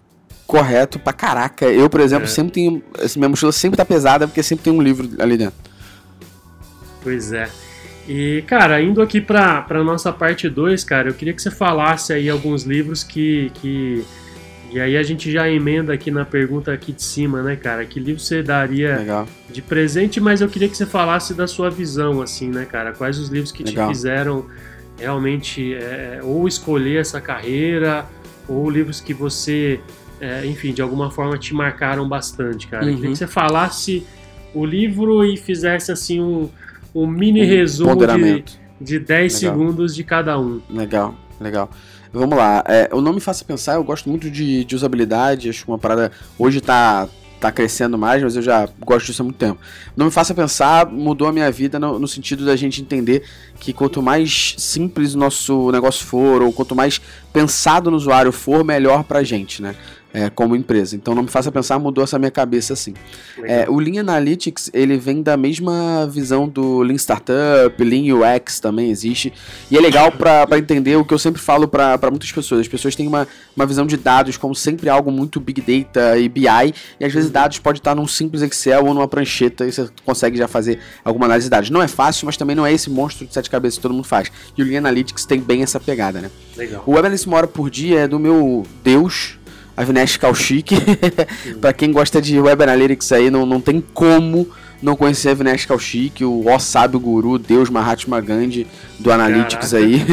correto 0.44 0.98
pra 0.98 1.12
caraca. 1.12 1.66
Eu, 1.66 1.88
por 1.88 2.00
exemplo, 2.00 2.24
é. 2.24 2.28
sempre 2.28 2.52
tenho. 2.52 2.82
Minha 3.16 3.28
mochila 3.28 3.52
sempre 3.52 3.76
tá 3.76 3.84
pesada 3.84 4.26
porque 4.26 4.42
sempre 4.42 4.64
tem 4.64 4.72
um 4.72 4.82
livro 4.82 5.08
ali 5.20 5.36
dentro. 5.36 5.61
Pois 7.02 7.32
é. 7.32 7.48
E, 8.08 8.42
cara, 8.46 8.82
indo 8.82 9.00
aqui 9.00 9.20
pra, 9.20 9.62
pra 9.62 9.82
nossa 9.84 10.12
parte 10.12 10.48
2, 10.48 10.82
cara, 10.84 11.08
eu 11.08 11.14
queria 11.14 11.32
que 11.32 11.40
você 11.40 11.50
falasse 11.50 12.12
aí 12.12 12.28
alguns 12.28 12.64
livros 12.64 13.04
que, 13.04 13.50
que. 13.54 14.04
E 14.72 14.80
aí 14.80 14.96
a 14.96 15.02
gente 15.02 15.30
já 15.30 15.48
emenda 15.48 15.92
aqui 15.92 16.10
na 16.10 16.24
pergunta 16.24 16.72
aqui 16.72 16.92
de 16.92 17.02
cima, 17.02 17.42
né, 17.42 17.56
cara? 17.56 17.84
Que 17.84 18.00
livro 18.00 18.20
você 18.20 18.42
daria 18.42 18.96
Legal. 18.96 19.28
de 19.50 19.60
presente, 19.60 20.18
mas 20.18 20.40
eu 20.40 20.48
queria 20.48 20.68
que 20.68 20.76
você 20.76 20.86
falasse 20.86 21.34
da 21.34 21.46
sua 21.46 21.70
visão, 21.70 22.22
assim, 22.22 22.48
né, 22.48 22.64
cara? 22.64 22.92
Quais 22.92 23.18
os 23.18 23.28
livros 23.28 23.52
que 23.52 23.62
Legal. 23.62 23.88
te 23.88 23.94
fizeram 23.94 24.46
realmente 24.98 25.74
é, 25.74 26.20
ou 26.22 26.48
escolher 26.48 27.00
essa 27.00 27.20
carreira, 27.20 28.06
ou 28.48 28.68
livros 28.68 29.00
que 29.00 29.12
você, 29.12 29.78
é, 30.20 30.44
enfim, 30.46 30.72
de 30.72 30.80
alguma 30.80 31.10
forma 31.10 31.36
te 31.38 31.54
marcaram 31.54 32.08
bastante, 32.08 32.66
cara. 32.66 32.84
Uhum. 32.84 32.90
Eu 32.90 32.94
queria 32.94 33.08
que 33.08 33.22
uhum. 33.22 33.26
você 33.26 33.26
falasse 33.26 34.06
o 34.54 34.64
livro 34.64 35.24
e 35.24 35.36
fizesse, 35.36 35.92
assim, 35.92 36.20
um 36.20 36.48
um 36.94 37.06
mini 37.06 37.42
um 37.42 37.46
resumo 37.46 37.96
de, 37.96 38.44
de 38.80 38.98
10 38.98 39.34
legal. 39.34 39.54
segundos 39.54 39.94
de 39.94 40.04
cada 40.04 40.38
um. 40.38 40.60
Legal, 40.70 41.14
legal. 41.40 41.70
Vamos 42.12 42.36
lá. 42.36 42.62
É, 42.66 42.90
o 42.92 43.00
Não 43.00 43.14
Me 43.14 43.20
Faça 43.20 43.44
Pensar, 43.44 43.74
eu 43.74 43.84
gosto 43.84 44.08
muito 44.08 44.30
de, 44.30 44.64
de 44.64 44.76
usabilidade, 44.76 45.48
acho 45.48 45.64
que 45.64 45.70
uma 45.70 45.78
parada. 45.78 46.12
Hoje 46.38 46.60
tá, 46.60 47.08
tá 47.40 47.50
crescendo 47.50 47.96
mais, 47.96 48.22
mas 48.22 48.36
eu 48.36 48.42
já 48.42 48.68
gosto 48.80 49.06
disso 49.06 49.22
há 49.22 49.24
muito 49.24 49.38
tempo. 49.38 49.58
Não 49.96 50.06
Me 50.06 50.12
Faça 50.12 50.34
Pensar 50.34 50.86
mudou 50.90 51.26
a 51.26 51.32
minha 51.32 51.50
vida 51.50 51.78
no, 51.78 51.98
no 51.98 52.06
sentido 52.06 52.44
da 52.44 52.54
gente 52.54 52.82
entender 52.82 53.22
que 53.58 53.72
quanto 53.72 54.02
mais 54.02 54.54
simples 54.58 55.14
o 55.14 55.18
nosso 55.18 55.70
negócio 55.72 56.04
for, 56.04 56.42
ou 56.42 56.52
quanto 56.52 56.76
mais 56.76 57.00
pensado 57.32 57.90
no 57.90 57.96
usuário 57.96 58.30
for, 58.30 58.62
melhor 58.62 59.04
pra 59.04 59.22
gente, 59.22 59.62
né? 59.62 59.74
É, 60.12 60.28
como 60.30 60.54
empresa. 60.54 60.94
Então 60.96 61.14
não 61.14 61.22
me 61.22 61.28
faça 61.28 61.50
pensar, 61.50 61.78
mudou 61.78 62.04
essa 62.04 62.18
minha 62.18 62.30
cabeça 62.30 62.72
assim. 62.72 62.94
É, 63.44 63.68
o 63.68 63.78
Lean 63.78 64.00
Analytics 64.00 64.70
ele 64.72 64.96
vem 64.96 65.22
da 65.22 65.36
mesma 65.36 66.06
visão 66.10 66.48
do 66.48 66.80
Lean 66.80 66.96
Startup, 66.96 67.72
Lean 67.82 68.14
UX 68.14 68.60
também 68.60 68.90
existe. 68.90 69.32
E 69.70 69.76
é 69.76 69.80
legal 69.80 70.12
para 70.12 70.58
entender 70.58 70.96
o 70.96 71.04
que 71.04 71.14
eu 71.14 71.18
sempre 71.18 71.40
falo 71.40 71.66
para 71.66 72.10
muitas 72.10 72.30
pessoas. 72.30 72.62
As 72.62 72.68
pessoas 72.68 72.94
têm 72.94 73.06
uma, 73.06 73.26
uma 73.56 73.66
visão 73.66 73.86
de 73.86 73.96
dados 73.96 74.36
como 74.36 74.54
sempre 74.54 74.88
algo 74.88 75.10
muito 75.10 75.40
Big 75.40 75.60
Data 75.60 76.18
e 76.18 76.28
BI, 76.28 76.74
e 77.00 77.04
às 77.04 77.12
vezes 77.12 77.28
uhum. 77.28 77.32
dados 77.32 77.58
pode 77.58 77.78
estar 77.78 77.94
num 77.94 78.06
simples 78.06 78.42
Excel 78.42 78.84
ou 78.84 78.94
numa 78.94 79.08
prancheta 79.08 79.66
e 79.66 79.72
você 79.72 79.88
consegue 80.04 80.36
já 80.36 80.48
fazer 80.48 80.78
alguma 81.04 81.26
análise 81.26 81.46
de 81.46 81.50
dados. 81.50 81.70
Não 81.70 81.82
é 81.82 81.88
fácil, 81.88 82.26
mas 82.26 82.36
também 82.36 82.54
não 82.54 82.66
é 82.66 82.72
esse 82.72 82.90
monstro 82.90 83.26
de 83.26 83.32
sete 83.32 83.48
cabeças 83.48 83.78
que 83.78 83.82
todo 83.82 83.94
mundo 83.94 84.04
faz. 84.04 84.30
E 84.56 84.62
o 84.62 84.66
Lean 84.66 84.78
Analytics 84.78 85.24
tem 85.24 85.40
bem 85.40 85.62
essa 85.62 85.80
pegada, 85.80 86.20
né? 86.20 86.30
Legal. 86.56 86.82
O 86.86 86.92
Web 86.92 87.06
Analytics 87.06 87.26
uma 87.26 87.36
hora 87.38 87.46
por 87.46 87.70
dia 87.70 88.00
é 88.00 88.08
do 88.08 88.18
meu 88.18 88.66
Deus, 88.82 89.38
Avinash 89.76 90.16
Kaushik. 90.16 90.74
para 91.60 91.72
quem 91.72 91.92
gosta 91.92 92.20
de 92.20 92.38
Web 92.38 92.62
Analytics 92.62 93.12
aí, 93.12 93.30
não, 93.30 93.46
não 93.46 93.60
tem 93.60 93.82
como 93.92 94.48
não 94.82 94.96
conhecer 94.96 95.30
Avinash 95.30 95.64
Kaushik, 95.64 96.24
o 96.24 96.44
ó 96.48 96.58
sábio 96.58 96.98
guru, 96.98 97.38
Deus 97.38 97.70
Mahatma 97.70 98.20
Gandhi 98.20 98.66
do 98.98 99.12
Analytics 99.12 99.70
Caraca. 99.70 99.86
aí. 99.86 100.04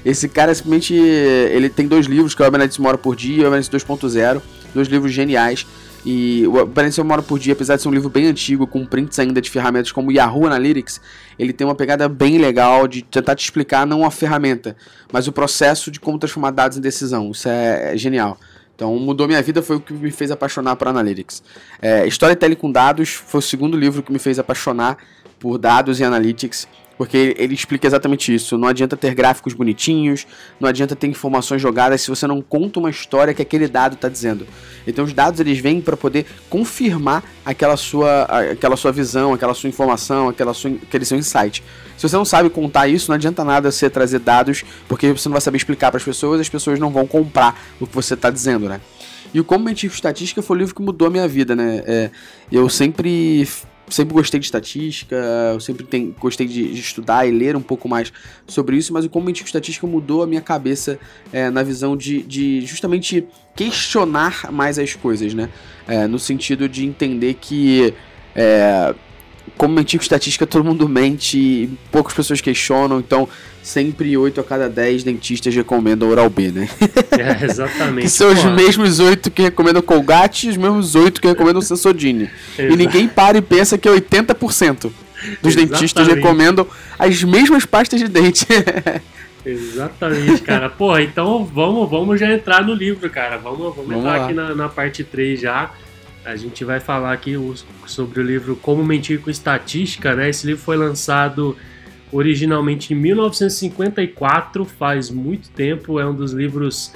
Esse 0.04 0.28
cara 0.28 0.54
simplesmente 0.54 0.94
ele 0.94 1.68
tem 1.68 1.86
dois 1.86 2.06
livros, 2.06 2.34
que 2.34 2.42
é 2.42 2.44
o 2.44 2.46
Web 2.46 2.56
Analytics 2.56 2.78
uma 2.78 2.88
hora 2.88 2.98
por 2.98 3.14
dia 3.14 3.36
e 3.36 3.40
o 3.40 3.42
Web 3.42 3.56
Analytics 3.56 3.84
2.0, 3.84 4.40
dois 4.74 4.88
livros 4.88 5.12
geniais. 5.12 5.66
E 6.10 6.46
o 6.46 6.60
Aparência 6.60 7.02
Uma 7.02 7.16
Hora 7.16 7.22
por 7.22 7.38
Dia, 7.38 7.52
apesar 7.52 7.76
de 7.76 7.82
ser 7.82 7.88
um 7.88 7.92
livro 7.92 8.08
bem 8.08 8.24
antigo, 8.24 8.66
com 8.66 8.86
prints 8.86 9.18
ainda 9.18 9.42
de 9.42 9.50
ferramentas 9.50 9.92
como 9.92 10.10
Yahoo 10.10 10.46
Analytics, 10.46 11.02
ele 11.38 11.52
tem 11.52 11.66
uma 11.66 11.74
pegada 11.74 12.08
bem 12.08 12.38
legal 12.38 12.88
de 12.88 13.02
tentar 13.02 13.34
te 13.34 13.44
explicar 13.44 13.86
não 13.86 14.06
a 14.06 14.10
ferramenta, 14.10 14.74
mas 15.12 15.28
o 15.28 15.32
processo 15.32 15.90
de 15.90 16.00
como 16.00 16.18
transformar 16.18 16.52
dados 16.52 16.78
em 16.78 16.80
decisão. 16.80 17.30
Isso 17.30 17.46
é, 17.46 17.92
é 17.92 17.96
genial. 17.98 18.38
Então, 18.74 18.96
mudou 18.96 19.26
minha 19.28 19.42
vida, 19.42 19.60
foi 19.60 19.76
o 19.76 19.80
que 19.80 19.92
me 19.92 20.10
fez 20.10 20.30
apaixonar 20.30 20.76
por 20.76 20.88
Analytics. 20.88 21.42
É, 21.78 22.06
Storytelling 22.06 22.54
com 22.54 22.72
Dados 22.72 23.10
foi 23.10 23.40
o 23.40 23.42
segundo 23.42 23.76
livro 23.76 24.02
que 24.02 24.10
me 24.10 24.18
fez 24.18 24.38
apaixonar 24.38 24.96
por 25.38 25.58
dados 25.58 26.00
e 26.00 26.04
Analytics. 26.04 26.66
Porque 26.98 27.36
ele 27.38 27.54
explica 27.54 27.86
exatamente 27.86 28.34
isso. 28.34 28.58
Não 28.58 28.66
adianta 28.66 28.96
ter 28.96 29.14
gráficos 29.14 29.54
bonitinhos, 29.54 30.26
não 30.58 30.68
adianta 30.68 30.96
ter 30.96 31.06
informações 31.06 31.62
jogadas 31.62 32.00
se 32.02 32.10
você 32.10 32.26
não 32.26 32.42
conta 32.42 32.80
uma 32.80 32.90
história 32.90 33.32
que 33.32 33.40
aquele 33.40 33.68
dado 33.68 33.94
está 33.94 34.08
dizendo. 34.08 34.46
Então 34.84 35.04
os 35.04 35.12
dados 35.12 35.38
eles 35.38 35.58
vêm 35.60 35.80
para 35.80 35.96
poder 35.96 36.26
confirmar 36.50 37.22
aquela 37.46 37.76
sua, 37.76 38.24
aquela 38.24 38.76
sua 38.76 38.90
visão, 38.90 39.32
aquela 39.32 39.54
sua 39.54 39.68
informação, 39.68 40.28
aquela 40.28 40.52
sua, 40.52 40.72
aquele 40.72 41.04
seu 41.04 41.16
insight. 41.16 41.62
Se 41.96 42.08
você 42.08 42.16
não 42.16 42.24
sabe 42.24 42.50
contar 42.50 42.88
isso, 42.88 43.10
não 43.10 43.14
adianta 43.14 43.44
nada 43.44 43.70
você 43.70 43.88
trazer 43.88 44.18
dados, 44.18 44.64
porque 44.88 45.12
você 45.12 45.28
não 45.28 45.34
vai 45.34 45.40
saber 45.40 45.56
explicar 45.56 45.90
para 45.90 45.98
as 45.98 46.04
pessoas, 46.04 46.40
as 46.40 46.48
pessoas 46.48 46.80
não 46.80 46.90
vão 46.90 47.06
comprar 47.06 47.60
o 47.80 47.86
que 47.86 47.94
você 47.94 48.14
está 48.14 48.28
dizendo, 48.28 48.68
né? 48.68 48.80
E 49.32 49.38
o 49.38 49.44
Como 49.44 49.64
Mentir 49.64 49.90
Estatística 49.90 50.40
foi 50.40 50.56
o 50.56 50.58
livro 50.58 50.74
que 50.74 50.82
mudou 50.82 51.08
a 51.08 51.10
minha 51.10 51.28
vida, 51.28 51.54
né? 51.54 51.82
É, 51.86 52.10
eu 52.50 52.68
sempre 52.68 53.46
sempre 53.90 54.14
gostei 54.14 54.38
de 54.40 54.46
estatística, 54.46 55.16
eu 55.52 55.60
sempre 55.60 55.84
tem, 55.84 56.14
gostei 56.18 56.46
de, 56.46 56.72
de, 56.72 56.80
estudar 56.80 57.26
e 57.26 57.30
ler 57.30 57.56
um 57.56 57.62
pouco 57.62 57.88
mais 57.88 58.12
sobre 58.46 58.76
isso, 58.76 58.92
mas 58.92 59.04
o 59.04 59.10
como 59.10 59.30
estatística 59.30 59.86
mudou 59.86 60.22
a 60.22 60.26
minha 60.26 60.40
cabeça 60.40 60.98
é, 61.32 61.50
na 61.50 61.62
visão 61.62 61.96
de, 61.96 62.22
de, 62.22 62.60
justamente 62.62 63.26
questionar 63.54 64.52
mais 64.52 64.78
as 64.78 64.94
coisas, 64.94 65.34
né? 65.34 65.48
É, 65.86 66.06
no 66.06 66.18
sentido 66.18 66.68
de 66.68 66.86
entender 66.86 67.34
que 67.34 67.94
é, 68.34 68.94
como 69.56 69.74
mentir 69.74 69.98
com 69.98 70.02
estatística, 70.02 70.46
todo 70.46 70.64
mundo 70.64 70.88
mente 70.88 71.38
e 71.38 71.70
poucas 71.90 72.14
pessoas 72.14 72.40
questionam, 72.40 72.98
então 73.00 73.28
sempre 73.62 74.16
8 74.16 74.40
a 74.40 74.44
cada 74.44 74.68
10 74.68 75.04
dentistas 75.04 75.54
recomendam 75.54 76.08
Oral 76.08 76.30
B, 76.30 76.50
né? 76.50 76.68
É, 77.18 77.44
exatamente. 77.44 78.02
que 78.04 78.10
são 78.10 78.30
os 78.30 78.44
mesmos 78.44 79.00
8 79.00 79.30
que 79.30 79.42
recomendam 79.42 79.82
Colgate 79.82 80.46
e 80.46 80.50
os 80.50 80.56
mesmos 80.56 80.94
8 80.94 81.20
que 81.20 81.28
recomendam 81.28 81.60
Sensodyne. 81.60 82.30
e 82.58 82.76
ninguém 82.76 83.08
para 83.08 83.38
e 83.38 83.42
pensa 83.42 83.76
que 83.76 83.88
80% 83.88 84.78
dos 84.80 84.92
exatamente. 85.22 85.70
dentistas 85.70 86.06
recomendam 86.06 86.66
as 86.98 87.22
mesmas 87.24 87.64
pastas 87.64 88.00
de 88.00 88.08
dente. 88.08 88.46
Exatamente, 89.44 90.42
cara. 90.42 90.68
Pô, 90.68 90.98
então 90.98 91.44
vamos, 91.44 91.88
vamos 91.88 92.20
já 92.20 92.32
entrar 92.32 92.62
no 92.64 92.74
livro, 92.74 93.08
cara. 93.08 93.38
Vamos, 93.38 93.58
vamos, 93.58 93.76
vamos 93.76 93.96
entrar 93.96 94.18
lá. 94.18 94.24
aqui 94.24 94.34
na, 94.34 94.54
na 94.54 94.68
parte 94.68 95.02
3 95.02 95.40
já. 95.40 95.70
A 96.28 96.36
gente 96.36 96.62
vai 96.62 96.78
falar 96.78 97.14
aqui 97.14 97.32
sobre 97.86 98.20
o 98.20 98.22
livro 98.22 98.54
Como 98.54 98.84
Mentir 98.84 99.18
com 99.18 99.30
Estatística, 99.30 100.14
né? 100.14 100.28
Esse 100.28 100.46
livro 100.46 100.62
foi 100.62 100.76
lançado 100.76 101.56
originalmente 102.12 102.92
em 102.92 102.96
1954, 102.98 104.62
faz 104.66 105.08
muito 105.08 105.48
tempo, 105.48 105.98
é 105.98 106.04
um 106.04 106.14
dos 106.14 106.32
livros 106.32 106.92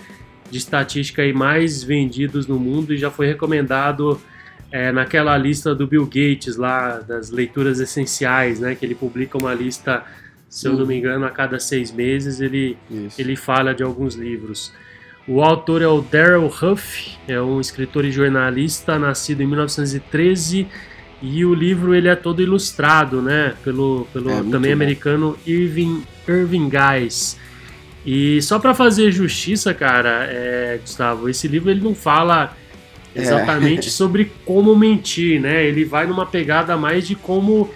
de 0.51 0.59
estatística 0.59 1.23
mais 1.33 1.83
vendidos 1.83 2.47
no 2.47 2.59
mundo 2.59 2.93
e 2.93 2.99
já 2.99 3.11
foi 3.11 3.27
recomendado 3.27 4.21
é, 4.71 4.93
naquela 4.93 5.35
lista 5.39 5.75
do 5.75 5.87
Bill 5.87 6.05
Gates 6.05 6.57
lá, 6.57 6.99
das 6.99 7.31
leituras 7.31 7.81
essenciais, 7.81 8.61
né? 8.61 8.75
Que 8.75 8.85
ele 8.85 8.95
publica 8.95 9.39
uma 9.39 9.55
lista, 9.55 10.05
se 10.47 10.69
eu 10.69 10.75
não 10.75 10.85
me 10.85 10.95
engano, 10.95 11.25
a 11.25 11.31
cada 11.31 11.59
seis 11.59 11.91
meses 11.91 12.39
ele, 12.39 12.77
ele 13.17 13.35
fala 13.35 13.75
de 13.75 13.83
alguns 13.83 14.15
livros. 14.15 14.75
O 15.27 15.43
autor 15.43 15.83
é 15.83 15.87
o 15.87 16.01
Darrell 16.01 16.47
Huff, 16.47 17.17
é 17.29 17.41
um 17.41 17.61
escritor 17.61 18.05
e 18.05 18.11
jornalista 18.11 18.99
nascido 18.99 19.43
em 19.43 19.47
1913 19.47 20.67
e 21.23 21.45
o 21.45 21.55
livro 21.55 21.95
ele 21.95 22.09
é 22.09 22.17
todo 22.17 22.43
ilustrado, 22.43 23.23
né, 23.23 23.55
pelo, 23.63 24.09
pelo 24.13 24.31
é, 24.31 24.43
também 24.43 24.71
bom. 24.71 24.73
americano 24.73 25.39
Irving 25.47 26.03
Irving 26.27 26.69
Guys. 26.69 27.39
E 28.05 28.43
só 28.43 28.59
para 28.59 28.75
fazer 28.75 29.13
justiça, 29.13 29.73
cara, 29.73 30.27
é, 30.29 30.79
Gustavo, 30.81 31.29
esse 31.29 31.47
livro 31.47 31.71
ele 31.71 31.81
não 31.81 31.95
fala 31.95 32.57
é. 33.15 33.23
exatamente 33.23 33.87
é. 33.87 33.91
sobre 33.93 34.33
como 34.45 34.75
mentir, 34.75 35.41
né? 35.41 35.65
Ele 35.65 35.85
vai 35.85 36.05
numa 36.05 36.27
pegada 36.27 36.77
mais 36.77 37.07
de 37.07 37.15
como 37.15 37.71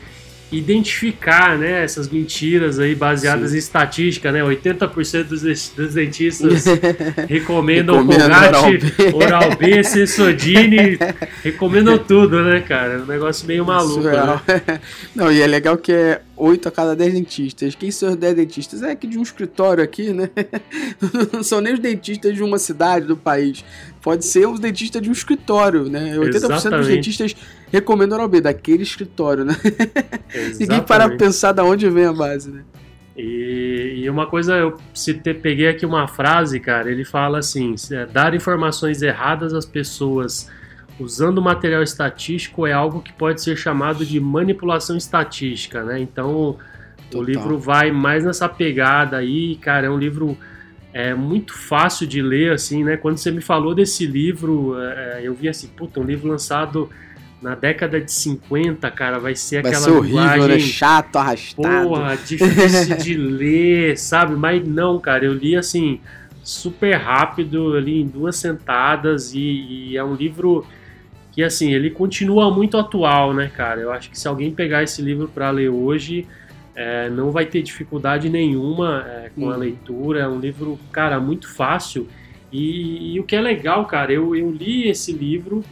identificar 0.50 1.58
né, 1.58 1.82
essas 1.82 2.08
mentiras 2.08 2.78
aí 2.78 2.94
baseadas 2.94 3.50
Sim. 3.50 3.56
em 3.56 3.58
estatística, 3.58 4.30
né? 4.30 4.42
80% 4.42 5.24
dos, 5.24 5.42
dos 5.70 5.94
dentistas 5.94 6.64
recomendam 7.28 8.06
Colgate, 8.06 8.94
Oral 9.12 9.56
B, 9.56 9.82
Sensodine, 9.84 10.98
recomendam 11.42 11.98
tudo, 11.98 12.42
né, 12.42 12.60
cara? 12.60 13.02
Um 13.02 13.06
negócio 13.06 13.46
meio 13.46 13.64
maluco, 13.64 14.04
né? 14.04 14.40
Não, 15.14 15.32
e 15.32 15.40
é 15.40 15.46
legal 15.46 15.76
que 15.76 15.92
é 15.92 16.20
8 16.36 16.68
a 16.68 16.70
cada 16.70 16.94
10 16.94 17.14
dentistas. 17.14 17.74
Quem 17.74 17.90
são 17.90 18.10
os 18.10 18.16
10 18.16 18.36
dentistas? 18.36 18.82
É 18.82 18.92
aqui 18.92 19.06
de 19.06 19.18
um 19.18 19.22
escritório 19.22 19.82
aqui, 19.82 20.12
né? 20.12 20.30
Não 21.32 21.42
são 21.42 21.60
nem 21.60 21.74
os 21.74 21.80
dentistas 21.80 22.34
de 22.34 22.42
uma 22.42 22.58
cidade 22.58 23.06
do 23.06 23.16
país. 23.16 23.64
Pode 24.06 24.24
ser 24.24 24.46
os 24.46 24.60
dentistas 24.60 25.02
de 25.02 25.08
um 25.08 25.12
escritório, 25.12 25.90
né? 25.90 26.14
80% 26.16 26.36
Exatamente. 26.36 26.76
dos 26.76 26.86
dentistas 26.86 27.36
recomendam 27.72 28.16
Oral 28.16 28.28
B, 28.28 28.40
daquele 28.40 28.84
escritório, 28.84 29.44
né? 29.44 29.56
Ninguém 30.60 30.80
para 30.80 31.16
pensar 31.16 31.50
de 31.50 31.60
onde 31.60 31.90
vem 31.90 32.04
a 32.04 32.12
base, 32.12 32.52
né? 32.52 32.62
E, 33.16 33.94
e, 33.96 34.08
uma 34.08 34.28
coisa, 34.28 34.54
eu 34.54 34.78
citei, 34.94 35.34
peguei 35.34 35.66
aqui 35.66 35.84
uma 35.84 36.06
frase, 36.06 36.60
cara, 36.60 36.88
ele 36.88 37.04
fala 37.04 37.40
assim: 37.40 37.74
é, 37.90 38.06
dar 38.06 38.32
informações 38.32 39.02
erradas 39.02 39.52
às 39.52 39.66
pessoas 39.66 40.48
usando 41.00 41.42
material 41.42 41.82
estatístico 41.82 42.64
é 42.64 42.72
algo 42.72 43.02
que 43.02 43.12
pode 43.12 43.42
ser 43.42 43.56
chamado 43.56 44.06
de 44.06 44.20
manipulação 44.20 44.96
estatística, 44.96 45.82
né? 45.82 45.98
Então 45.98 46.56
Total. 47.10 47.20
o 47.20 47.24
livro 47.24 47.58
vai 47.58 47.90
mais 47.90 48.24
nessa 48.24 48.48
pegada 48.48 49.16
aí, 49.16 49.56
cara, 49.56 49.88
é 49.88 49.90
um 49.90 49.98
livro 49.98 50.38
é 50.98 51.14
muito 51.14 51.52
fácil 51.52 52.06
de 52.06 52.22
ler, 52.22 52.52
assim, 52.52 52.82
né? 52.82 52.96
Quando 52.96 53.18
você 53.18 53.30
me 53.30 53.42
falou 53.42 53.74
desse 53.74 54.06
livro, 54.06 54.80
é, 54.80 55.20
eu 55.22 55.34
vi 55.34 55.46
assim, 55.46 55.68
puta, 55.68 56.00
um 56.00 56.02
livro 56.02 56.26
lançado 56.26 56.88
na 57.42 57.54
década 57.54 58.00
de 58.00 58.10
50, 58.10 58.90
cara, 58.92 59.18
vai 59.18 59.34
ser 59.34 59.60
vai 59.62 59.72
aquela 59.72 59.84
ser 59.84 59.90
horrível, 59.90 60.20
né? 60.20 60.32
linguagem... 60.32 60.56
né? 60.56 60.58
Chato, 60.58 61.16
arrastado. 61.16 61.88
Porra, 61.88 62.16
difícil 62.16 62.96
de 62.96 63.12
ler, 63.14 63.98
sabe? 63.98 64.36
Mas 64.36 64.66
não, 64.66 64.98
cara, 64.98 65.26
eu 65.26 65.34
li 65.34 65.54
assim, 65.54 66.00
super 66.42 66.94
rápido, 66.94 67.76
ali 67.76 68.00
em 68.00 68.06
duas 68.06 68.36
sentadas 68.36 69.34
e, 69.34 69.40
e 69.90 69.96
é 69.98 70.02
um 70.02 70.14
livro 70.14 70.66
que 71.30 71.42
assim, 71.42 71.74
ele 71.74 71.90
continua 71.90 72.50
muito 72.50 72.78
atual, 72.78 73.34
né, 73.34 73.50
cara? 73.54 73.82
Eu 73.82 73.92
acho 73.92 74.08
que 74.08 74.18
se 74.18 74.26
alguém 74.26 74.50
pegar 74.50 74.82
esse 74.82 75.02
livro 75.02 75.28
para 75.28 75.50
ler 75.50 75.68
hoje, 75.68 76.26
é, 76.76 77.08
não 77.08 77.30
vai 77.30 77.46
ter 77.46 77.62
dificuldade 77.62 78.28
nenhuma 78.28 79.02
é, 79.08 79.30
com 79.34 79.48
a 79.48 79.54
uhum. 79.54 79.58
leitura. 79.58 80.20
É 80.20 80.28
um 80.28 80.38
livro, 80.38 80.78
cara, 80.92 81.18
muito 81.18 81.52
fácil. 81.52 82.06
E, 82.52 83.14
e, 83.14 83.20
o 83.20 83.24
que 83.24 83.34
é 83.34 83.40
legal, 83.40 83.86
cara, 83.86 84.12
eu, 84.12 84.36
eu 84.36 84.50
li 84.50 84.88
esse 84.88 85.12
livro 85.12 85.64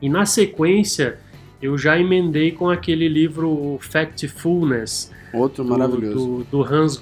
e 0.00 0.08
na 0.08 0.26
sequência 0.26 1.18
eu 1.62 1.78
já 1.78 1.96
emendei 1.96 2.50
com 2.50 2.68
aquele 2.68 3.08
livro 3.08 3.78
Factfulness. 3.80 5.12
Outro 5.32 5.64
maravilhoso. 5.64 6.44
Do, 6.50 6.64
do 6.64 6.74
Hans 6.74 7.00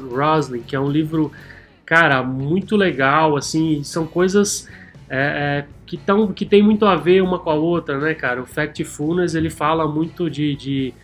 Rosling, 0.00 0.62
que 0.62 0.76
é 0.76 0.80
um 0.80 0.88
livro, 0.88 1.32
cara, 1.84 2.22
muito 2.22 2.76
legal, 2.76 3.36
assim, 3.36 3.82
são 3.82 4.06
coisas 4.06 4.68
é, 5.10 5.64
é, 5.64 5.66
que, 5.84 5.96
tão, 5.96 6.32
que 6.32 6.46
tem 6.46 6.62
muito 6.62 6.86
a 6.86 6.94
ver 6.94 7.20
uma 7.20 7.38
com 7.38 7.50
a 7.50 7.54
outra, 7.54 7.98
né, 7.98 8.14
cara? 8.14 8.40
O 8.40 8.46
Factfulness, 8.46 9.34
ele 9.34 9.50
fala 9.50 9.88
muito 9.88 10.30
de, 10.30 10.54
de, 10.54 10.94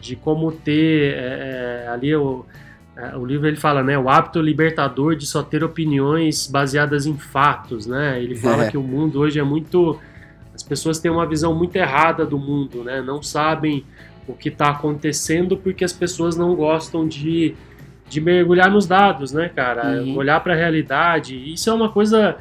de 0.00 0.16
como 0.16 0.50
ter 0.50 1.14
é, 1.14 1.84
é 1.84 1.88
ali 1.88 2.14
o, 2.14 2.44
é, 2.96 3.16
o 3.16 3.24
livro 3.24 3.46
ele 3.46 3.56
fala, 3.56 3.82
né, 3.82 3.98
o 3.98 4.08
hábito 4.08 4.40
libertador 4.40 5.14
de 5.14 5.26
só 5.26 5.42
ter 5.42 5.62
opiniões 5.62 6.46
baseadas 6.46 7.06
em 7.06 7.16
fatos, 7.16 7.86
né? 7.86 8.22
Ele 8.22 8.34
fala 8.34 8.64
é. 8.64 8.70
que 8.70 8.76
o 8.76 8.82
mundo 8.82 9.20
hoje 9.20 9.38
é 9.38 9.42
muito 9.42 9.98
as 10.54 10.62
pessoas 10.62 10.98
têm 10.98 11.10
uma 11.10 11.26
visão 11.26 11.54
muito 11.54 11.76
errada 11.76 12.26
do 12.26 12.38
mundo, 12.38 12.84
né? 12.84 13.00
Não 13.00 13.22
sabem 13.22 13.84
o 14.28 14.34
que 14.34 14.48
está 14.48 14.70
acontecendo 14.70 15.56
porque 15.56 15.84
as 15.84 15.92
pessoas 15.92 16.36
não 16.36 16.54
gostam 16.54 17.08
de, 17.08 17.54
de 18.08 18.20
mergulhar 18.20 18.70
nos 18.70 18.86
dados, 18.86 19.32
né, 19.32 19.48
cara? 19.48 20.02
Uhum. 20.02 20.16
Olhar 20.16 20.40
para 20.40 20.52
a 20.52 20.56
realidade. 20.56 21.34
Isso 21.34 21.70
é 21.70 21.72
uma 21.72 21.88
coisa 21.88 22.36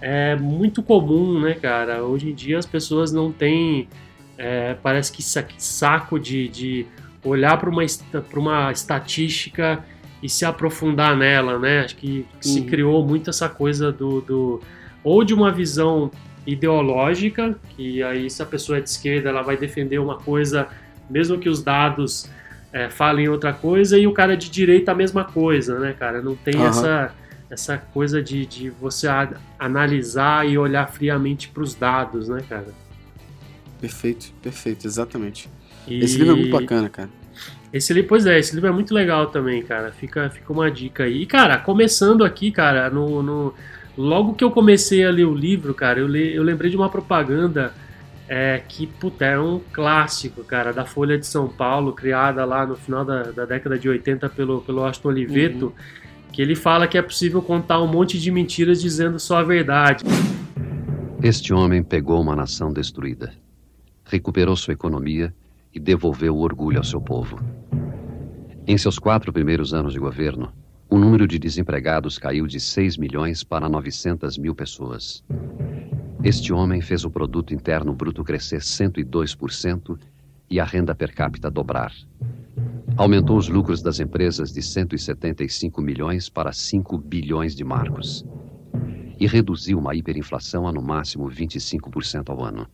é 0.00 0.36
muito 0.36 0.82
comum, 0.82 1.40
né, 1.40 1.54
cara? 1.54 2.04
Hoje 2.04 2.30
em 2.30 2.34
dia 2.34 2.58
as 2.58 2.66
pessoas 2.66 3.12
não 3.12 3.32
têm, 3.32 3.88
é, 4.38 4.74
parece 4.80 5.12
que 5.12 5.22
saco 5.22 6.18
de, 6.18 6.48
de 6.48 6.86
olhar 7.24 7.58
para 7.58 7.68
uma, 7.68 7.82
uma 8.34 8.72
estatística 8.72 9.84
e 10.22 10.28
se 10.28 10.44
aprofundar 10.44 11.16
nela, 11.16 11.58
né? 11.58 11.80
Acho 11.80 11.96
que 11.96 12.24
se 12.40 12.62
criou 12.62 13.06
muito 13.06 13.30
essa 13.30 13.48
coisa 13.48 13.90
do, 13.92 14.20
do 14.20 14.60
ou 15.02 15.24
de 15.24 15.34
uma 15.34 15.50
visão 15.50 16.10
ideológica, 16.46 17.56
que 17.76 18.02
aí 18.02 18.30
se 18.30 18.42
a 18.42 18.46
pessoa 18.46 18.78
é 18.78 18.80
de 18.80 18.88
esquerda 18.88 19.28
ela 19.28 19.42
vai 19.42 19.56
defender 19.56 19.98
uma 19.98 20.16
coisa, 20.16 20.68
mesmo 21.10 21.38
que 21.38 21.48
os 21.48 21.62
dados 21.62 22.30
é, 22.72 22.88
falem 22.88 23.28
outra 23.28 23.52
coisa, 23.52 23.98
e 23.98 24.06
o 24.06 24.12
cara 24.12 24.36
de 24.36 24.50
direita 24.50 24.92
a 24.92 24.94
mesma 24.94 25.24
coisa, 25.24 25.78
né, 25.78 25.94
cara? 25.98 26.22
Não 26.22 26.36
tem 26.36 26.56
uhum. 26.56 26.66
essa 26.66 27.14
essa 27.50 27.78
coisa 27.78 28.22
de, 28.22 28.44
de 28.44 28.68
você 28.68 29.08
analisar 29.58 30.46
e 30.46 30.58
olhar 30.58 30.86
friamente 30.86 31.48
para 31.48 31.62
os 31.62 31.74
dados, 31.74 32.28
né, 32.28 32.42
cara? 32.46 32.66
Perfeito, 33.80 34.32
perfeito, 34.42 34.86
exatamente. 34.86 35.48
E... 35.86 36.00
Esse 36.00 36.18
livro 36.18 36.32
é 36.32 36.36
muito 36.36 36.52
bacana, 36.52 36.88
cara. 36.88 37.08
Esse 37.72 37.92
livro, 37.92 38.08
pois 38.08 38.24
é, 38.26 38.38
esse 38.38 38.54
livro 38.54 38.68
é 38.68 38.72
muito 38.72 38.94
legal 38.94 39.26
também, 39.26 39.62
cara. 39.62 39.92
Fica, 39.92 40.30
fica 40.30 40.52
uma 40.52 40.70
dica 40.70 41.04
aí. 41.04 41.22
E, 41.22 41.26
cara, 41.26 41.58
começando 41.58 42.24
aqui, 42.24 42.50
cara, 42.50 42.88
no, 42.88 43.22
no 43.22 43.54
logo 43.96 44.34
que 44.34 44.42
eu 44.42 44.50
comecei 44.50 45.04
a 45.04 45.10
ler 45.10 45.26
o 45.26 45.34
livro, 45.34 45.74
cara, 45.74 46.00
eu, 46.00 46.06
le, 46.06 46.34
eu 46.34 46.42
lembrei 46.42 46.70
de 46.70 46.76
uma 46.76 46.88
propaganda 46.88 47.74
é, 48.28 48.62
que, 48.66 48.86
puta, 48.86 49.24
é 49.24 49.38
um 49.38 49.60
clássico, 49.72 50.44
cara, 50.44 50.72
da 50.72 50.84
Folha 50.84 51.18
de 51.18 51.26
São 51.26 51.48
Paulo, 51.48 51.92
criada 51.92 52.44
lá 52.44 52.66
no 52.66 52.76
final 52.76 53.04
da, 53.04 53.24
da 53.24 53.44
década 53.44 53.78
de 53.78 53.88
80 53.88 54.28
pelo, 54.30 54.60
pelo 54.60 54.84
Austin 54.84 55.08
Oliveto, 55.08 55.66
uhum. 55.66 55.72
que 56.32 56.40
ele 56.40 56.54
fala 56.54 56.86
que 56.86 56.96
é 56.96 57.02
possível 57.02 57.42
contar 57.42 57.82
um 57.82 57.86
monte 57.86 58.18
de 58.18 58.30
mentiras 58.30 58.80
dizendo 58.80 59.18
só 59.18 59.38
a 59.38 59.42
verdade. 59.42 60.04
Este 61.22 61.52
homem 61.52 61.82
pegou 61.82 62.20
uma 62.20 62.36
nação 62.36 62.72
destruída, 62.72 63.32
recuperou 64.08 64.56
sua 64.56 64.72
economia 64.72 65.34
e 65.72 65.78
devolveu 65.78 66.34
o 66.34 66.40
orgulho 66.40 66.78
ao 66.78 66.84
seu 66.84 67.00
povo. 67.00 67.38
Em 68.66 68.76
seus 68.76 68.98
quatro 68.98 69.32
primeiros 69.32 69.72
anos 69.74 69.92
de 69.92 69.98
governo, 69.98 70.50
o 70.88 70.98
número 70.98 71.28
de 71.28 71.38
desempregados 71.38 72.18
caiu 72.18 72.46
de 72.46 72.58
6 72.58 72.96
milhões 72.96 73.44
para 73.44 73.68
900 73.68 74.38
mil 74.38 74.54
pessoas. 74.54 75.22
Este 76.24 76.52
homem 76.52 76.80
fez 76.80 77.04
o 77.04 77.10
produto 77.10 77.52
interno 77.52 77.92
bruto 77.92 78.24
crescer 78.24 78.60
102% 78.60 79.98
e 80.50 80.58
a 80.58 80.64
renda 80.64 80.94
per 80.94 81.14
capita 81.14 81.50
dobrar. 81.50 81.92
Aumentou 82.96 83.36
os 83.36 83.48
lucros 83.48 83.82
das 83.82 84.00
empresas 84.00 84.52
de 84.52 84.62
175 84.62 85.82
milhões 85.82 86.30
para 86.30 86.52
5 86.52 86.96
bilhões 86.96 87.54
de 87.54 87.62
marcos. 87.62 88.24
E 89.20 89.26
reduziu 89.26 89.78
uma 89.78 89.94
hiperinflação 89.94 90.66
a 90.66 90.72
no 90.72 90.80
máximo 90.80 91.28
25% 91.28 92.30
ao 92.30 92.42
ano. 92.42 92.66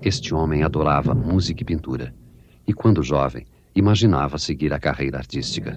Este 0.00 0.32
homem 0.32 0.62
adorava 0.62 1.12
música 1.12 1.62
e 1.62 1.66
pintura, 1.66 2.14
e 2.66 2.72
quando 2.72 3.02
jovem, 3.02 3.44
imaginava 3.74 4.38
seguir 4.38 4.72
a 4.72 4.78
carreira 4.78 5.18
artística. 5.18 5.76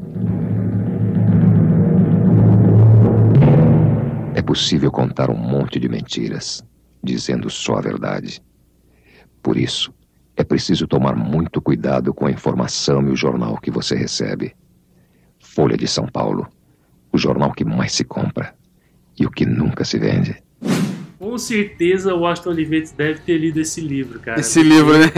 É 4.36 4.41
possível 4.43 4.91
contar 4.91 5.31
um 5.31 5.38
monte 5.38 5.79
de 5.79 5.89
mentiras, 5.89 6.63
dizendo 7.03 7.49
só 7.49 7.77
a 7.77 7.81
verdade. 7.81 8.39
Por 9.41 9.57
isso, 9.57 9.91
é 10.38 10.43
preciso 10.43 10.88
tomar 10.88 11.15
muito 11.15 11.60
cuidado 11.60 12.13
com 12.13 12.27
a 12.27 12.31
informação 12.31 13.01
e 13.07 13.12
o 13.12 13.15
jornal 13.15 13.57
que 13.57 13.71
você 13.71 13.95
recebe. 13.95 14.55
Folha 15.39 15.75
de 15.75 15.88
São 15.88 16.05
Paulo, 16.05 16.47
o 17.12 17.17
jornal 17.17 17.51
que 17.51 17.65
mais 17.65 17.93
se 17.93 18.03
compra 18.03 18.53
e 19.19 19.25
o 19.25 19.31
que 19.31 19.47
nunca 19.47 19.84
se 19.84 19.97
vende 19.97 20.41
com 21.21 21.38
certeza 21.38 22.15
o 22.15 22.25
Aston 22.25 22.49
Olivetti 22.49 22.95
deve 22.95 23.19
ter 23.19 23.38
lido 23.38 23.62
esse 23.62 23.79
livro, 23.79 24.19
cara. 24.19 24.39
Esse 24.39 24.63
livro, 24.63 24.97
né? 24.97 25.12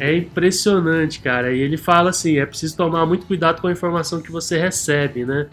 É 0.00 0.16
impressionante, 0.16 1.18
cara. 1.18 1.52
E 1.52 1.58
ele 1.58 1.76
fala 1.76 2.10
assim: 2.10 2.38
é 2.38 2.46
preciso 2.46 2.76
tomar 2.76 3.04
muito 3.04 3.26
cuidado 3.26 3.60
com 3.60 3.66
a 3.66 3.72
informação 3.72 4.22
que 4.22 4.30
você 4.30 4.56
recebe, 4.56 5.24
né? 5.24 5.48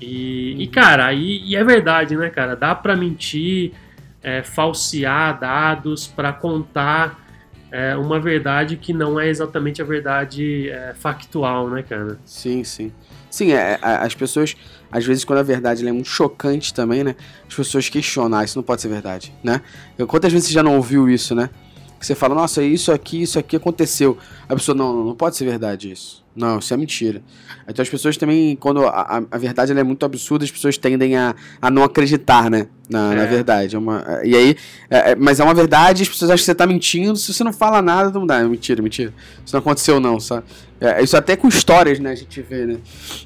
E, 0.00 0.60
e 0.60 0.66
cara, 0.66 1.12
e, 1.12 1.48
e, 1.48 1.54
é 1.54 1.62
verdade, 1.62 2.16
né, 2.16 2.28
cara? 2.28 2.56
Dá 2.56 2.74
para 2.74 2.96
mentir, 2.96 3.72
é, 4.20 4.42
falsear 4.42 5.38
dados 5.38 6.08
para 6.08 6.32
contar 6.32 7.24
é, 7.70 7.94
uma 7.94 8.18
verdade 8.18 8.76
que 8.76 8.92
não 8.92 9.18
é 9.18 9.28
exatamente 9.28 9.80
a 9.80 9.84
verdade 9.84 10.68
é, 10.70 10.92
factual, 10.92 11.70
né, 11.70 11.84
cara? 11.84 12.18
Sim, 12.24 12.64
sim. 12.64 12.92
Sim, 13.30 13.52
é, 13.52 13.78
as 13.80 14.14
pessoas, 14.14 14.56
às 14.90 15.04
vezes, 15.04 15.24
quando 15.24 15.38
a 15.38 15.42
verdade 15.42 15.86
é 15.86 15.92
muito 15.92 16.08
chocante 16.08 16.72
também, 16.74 17.04
né? 17.04 17.16
As 17.48 17.54
pessoas 17.54 17.88
questionam, 17.88 18.38
ah, 18.38 18.44
isso 18.44 18.58
não 18.58 18.62
pode 18.62 18.82
ser 18.82 18.88
verdade, 18.88 19.32
né? 19.42 19.60
Quantas 20.08 20.32
vezes 20.32 20.48
você 20.48 20.54
já 20.54 20.62
não 20.62 20.76
ouviu 20.76 21.08
isso, 21.08 21.34
né? 21.34 21.50
Que 21.98 22.06
você 22.06 22.14
fala, 22.14 22.34
nossa, 22.34 22.62
isso 22.62 22.92
aqui, 22.92 23.22
isso 23.22 23.38
aqui 23.38 23.56
aconteceu. 23.56 24.18
A 24.48 24.54
pessoa, 24.54 24.76
não, 24.76 25.04
não 25.04 25.14
pode 25.14 25.36
ser 25.36 25.44
verdade 25.44 25.90
isso. 25.90 26.25
Não, 26.36 26.58
isso 26.58 26.74
é 26.74 26.76
mentira. 26.76 27.22
Então 27.66 27.82
as 27.82 27.88
pessoas 27.88 28.16
também, 28.16 28.54
quando 28.56 28.86
a, 28.86 29.22
a 29.30 29.38
verdade 29.38 29.72
é 29.72 29.82
muito 29.82 30.04
absurda, 30.04 30.44
as 30.44 30.50
pessoas 30.50 30.76
tendem 30.76 31.16
a, 31.16 31.34
a 31.60 31.70
não 31.70 31.82
acreditar, 31.82 32.50
né? 32.50 32.68
Na, 32.90 33.12
é. 33.12 33.16
na 33.16 33.24
verdade. 33.24 33.74
É 33.74 33.78
uma, 33.78 34.20
e 34.22 34.36
aí, 34.36 34.56
é, 34.90 35.12
é, 35.12 35.14
mas 35.16 35.40
é 35.40 35.44
uma 35.44 35.54
verdade, 35.54 36.02
as 36.02 36.08
pessoas 36.08 36.30
acham 36.30 36.42
que 36.42 36.44
você 36.44 36.52
está 36.52 36.66
mentindo. 36.66 37.16
Se 37.16 37.32
você 37.32 37.42
não 37.42 37.54
fala 37.54 37.80
nada, 37.80 38.10
não 38.10 38.26
dá. 38.26 38.40
É 38.40 38.44
mentira, 38.44 38.82
mentira. 38.82 39.14
Isso 39.44 39.54
não 39.54 39.60
aconteceu, 39.60 39.98
não, 39.98 40.20
sabe? 40.20 40.44
É, 40.78 41.02
isso 41.02 41.16
até 41.16 41.36
com 41.36 41.48
histórias, 41.48 41.98
né? 41.98 42.10
A 42.10 42.14
gente 42.14 42.42
vê, 42.42 42.66
né? 42.66 42.76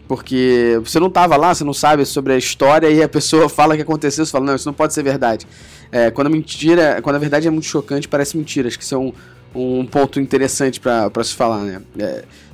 Porque 0.06 0.80
você 0.84 1.00
não 1.00 1.08
estava 1.08 1.36
lá, 1.36 1.52
você 1.52 1.64
não 1.64 1.74
sabe 1.74 2.06
sobre 2.06 2.32
a 2.32 2.38
história 2.38 2.88
e 2.88 3.02
a 3.02 3.08
pessoa 3.08 3.48
fala 3.50 3.74
que 3.74 3.82
aconteceu, 3.82 4.24
você 4.24 4.30
fala, 4.30 4.46
não, 4.46 4.54
isso 4.54 4.68
não 4.68 4.74
pode 4.74 4.94
ser 4.94 5.02
verdade. 5.02 5.48
É, 5.90 6.12
quando 6.12 6.28
a 6.28 6.30
mentira, 6.30 7.00
quando 7.02 7.16
a 7.16 7.18
verdade 7.18 7.48
é 7.48 7.50
muito 7.50 7.66
chocante, 7.66 8.06
parece 8.06 8.36
mentira. 8.36 8.68
Acho 8.68 8.78
que 8.78 8.84
isso 8.84 8.94
é 8.94 8.98
um, 8.98 9.12
um 9.54 9.84
ponto 9.84 10.20
interessante 10.20 10.78
para 10.78 11.24
se 11.24 11.34
falar, 11.34 11.60
né? 11.64 11.82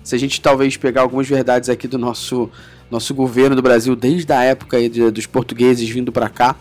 Se 0.06 0.14
a 0.14 0.18
gente 0.18 0.40
talvez 0.40 0.76
pegar 0.76 1.00
algumas 1.00 1.26
verdades 1.26 1.68
aqui 1.68 1.88
do 1.88 1.98
nosso, 1.98 2.48
nosso 2.88 3.12
governo 3.12 3.56
do 3.56 3.60
Brasil, 3.60 3.96
desde 3.96 4.32
a 4.32 4.40
época 4.44 4.76
aí 4.76 4.88
de, 4.88 5.10
dos 5.10 5.26
portugueses 5.26 5.88
vindo 5.88 6.12
para 6.12 6.28
cá, 6.28 6.54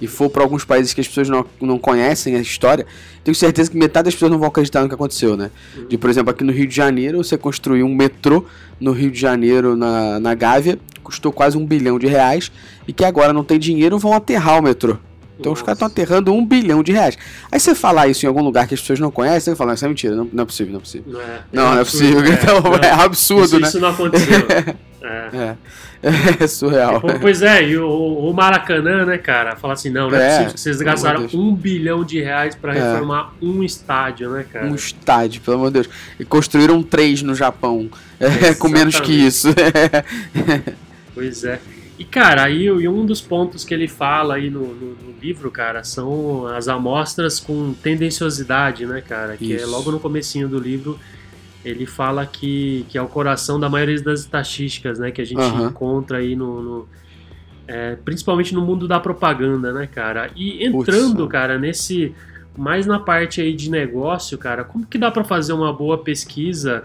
e 0.00 0.06
for 0.06 0.30
para 0.30 0.44
alguns 0.44 0.64
países 0.64 0.94
que 0.94 1.00
as 1.00 1.08
pessoas 1.08 1.28
não, 1.28 1.44
não 1.60 1.76
conhecem 1.76 2.36
a 2.36 2.38
história, 2.38 2.86
tenho 3.24 3.34
certeza 3.34 3.68
que 3.68 3.76
metade 3.76 4.04
das 4.04 4.14
pessoas 4.14 4.30
não 4.30 4.38
vão 4.38 4.46
acreditar 4.46 4.80
no 4.80 4.88
que 4.88 4.94
aconteceu, 4.94 5.36
né? 5.36 5.50
De, 5.88 5.98
por 5.98 6.08
exemplo, 6.08 6.30
aqui 6.30 6.44
no 6.44 6.52
Rio 6.52 6.68
de 6.68 6.74
Janeiro, 6.76 7.18
você 7.18 7.36
construiu 7.36 7.84
um 7.84 7.92
metrô 7.92 8.44
no 8.78 8.92
Rio 8.92 9.10
de 9.10 9.18
Janeiro, 9.18 9.74
na, 9.74 10.20
na 10.20 10.32
Gávea, 10.32 10.78
custou 11.02 11.32
quase 11.32 11.58
um 11.58 11.66
bilhão 11.66 11.98
de 11.98 12.06
reais, 12.06 12.52
e 12.86 12.92
que 12.92 13.04
agora 13.04 13.32
não 13.32 13.42
tem 13.42 13.58
dinheiro, 13.58 13.98
vão 13.98 14.12
aterrar 14.12 14.60
o 14.60 14.62
metrô. 14.62 14.98
Então 15.38 15.50
Nossa. 15.50 15.62
os 15.62 15.66
caras 15.66 15.76
estão 15.76 15.88
aterrando 15.88 16.32
um 16.32 16.44
bilhão 16.44 16.82
de 16.82 16.92
reais. 16.92 17.18
Aí 17.50 17.58
você 17.58 17.74
falar 17.74 18.08
isso 18.08 18.24
em 18.24 18.28
algum 18.28 18.42
lugar 18.42 18.66
que 18.66 18.74
as 18.74 18.80
pessoas 18.80 19.00
não 19.00 19.10
conhecem, 19.10 19.52
você 19.52 19.56
fala, 19.56 19.74
isso 19.74 19.84
é 19.84 19.88
mentira, 19.88 20.14
não, 20.14 20.28
não 20.32 20.42
é 20.42 20.46
possível, 20.46 20.72
não 20.72 20.78
é 20.78 20.82
possível. 20.82 21.12
Não 21.12 21.20
é, 21.20 21.40
não, 21.52 21.62
é, 21.62 21.74
não 21.74 21.80
é 21.80 21.84
possível. 21.84 22.24
É, 22.24 22.28
então 22.28 22.60
não, 22.62 22.74
é 22.76 22.90
absurdo, 22.90 23.44
isso, 23.44 23.60
né? 23.60 23.68
Isso 23.68 23.80
não 23.80 23.88
aconteceu. 23.88 24.38
é. 25.02 25.56
É 26.38 26.46
surreal. 26.46 27.00
Pois 27.20 27.40
é, 27.40 27.66
e 27.66 27.78
o, 27.78 27.88
o, 27.88 28.32
Maracanã, 28.34 29.06
né, 29.06 29.16
cara? 29.16 29.56
Fala 29.56 29.72
assim, 29.72 29.88
não, 29.88 30.10
não 30.10 30.18
é, 30.18 30.26
é 30.26 30.28
possível 30.28 30.52
que 30.52 30.60
vocês 30.60 30.82
gastaram 30.82 31.26
um 31.32 31.54
bilhão 31.54 32.04
de 32.04 32.20
reais 32.20 32.54
para 32.54 32.76
é. 32.76 32.80
reformar 32.80 33.32
um 33.40 33.62
estádio, 33.62 34.30
né, 34.30 34.44
cara? 34.52 34.66
Um 34.66 34.74
estádio, 34.74 35.40
pelo 35.40 35.56
amor 35.56 35.68
de 35.68 35.74
Deus. 35.74 35.88
E 36.20 36.24
construíram 36.24 36.82
três 36.82 37.22
no 37.22 37.34
Japão, 37.34 37.88
é, 38.20 38.52
com 38.54 38.68
menos 38.68 39.00
que 39.00 39.12
isso. 39.12 39.48
pois 41.14 41.42
é. 41.44 41.58
E, 42.04 42.06
cara, 42.06 42.44
aí 42.44 42.64
e 42.64 42.86
um 42.86 43.06
dos 43.06 43.22
pontos 43.22 43.64
que 43.64 43.72
ele 43.72 43.88
fala 43.88 44.34
aí 44.34 44.50
no, 44.50 44.74
no, 44.74 44.94
no, 44.94 45.18
livro, 45.22 45.50
cara, 45.50 45.82
são 45.82 46.46
as 46.48 46.68
amostras 46.68 47.40
com 47.40 47.72
tendenciosidade, 47.72 48.84
né, 48.84 49.00
cara? 49.00 49.38
Que 49.38 49.54
é 49.54 49.56
Isso. 49.56 49.64
é 49.64 49.66
logo 49.66 49.90
no 49.90 49.98
comecinho 49.98 50.46
do 50.46 50.58
livro, 50.58 50.98
ele 51.64 51.86
fala 51.86 52.26
que, 52.26 52.84
que 52.90 52.98
é 52.98 53.02
o 53.02 53.08
coração 53.08 53.58
da 53.58 53.70
maioria 53.70 53.98
das 54.02 54.20
estatísticas, 54.20 54.98
né? 54.98 55.10
Que 55.10 55.22
a 55.22 55.24
gente 55.24 55.40
uhum. 55.40 55.68
encontra 55.68 56.18
aí 56.18 56.36
no... 56.36 56.62
no 56.62 56.88
é, 57.66 57.96
principalmente 57.96 58.54
no 58.54 58.60
mundo 58.60 58.86
da 58.86 59.00
propaganda, 59.00 59.72
né, 59.72 59.86
cara? 59.86 60.30
E 60.36 60.62
entrando, 60.66 61.24
Puxa. 61.24 61.28
cara, 61.28 61.58
nesse... 61.58 62.14
Mais 62.54 62.86
na 62.86 63.00
parte 63.00 63.40
aí 63.40 63.52
de 63.52 63.68
negócio, 63.68 64.38
cara, 64.38 64.62
como 64.62 64.86
que 64.86 64.96
dá 64.96 65.10
para 65.10 65.24
fazer 65.24 65.52
uma 65.52 65.72
boa 65.72 65.98
pesquisa 65.98 66.84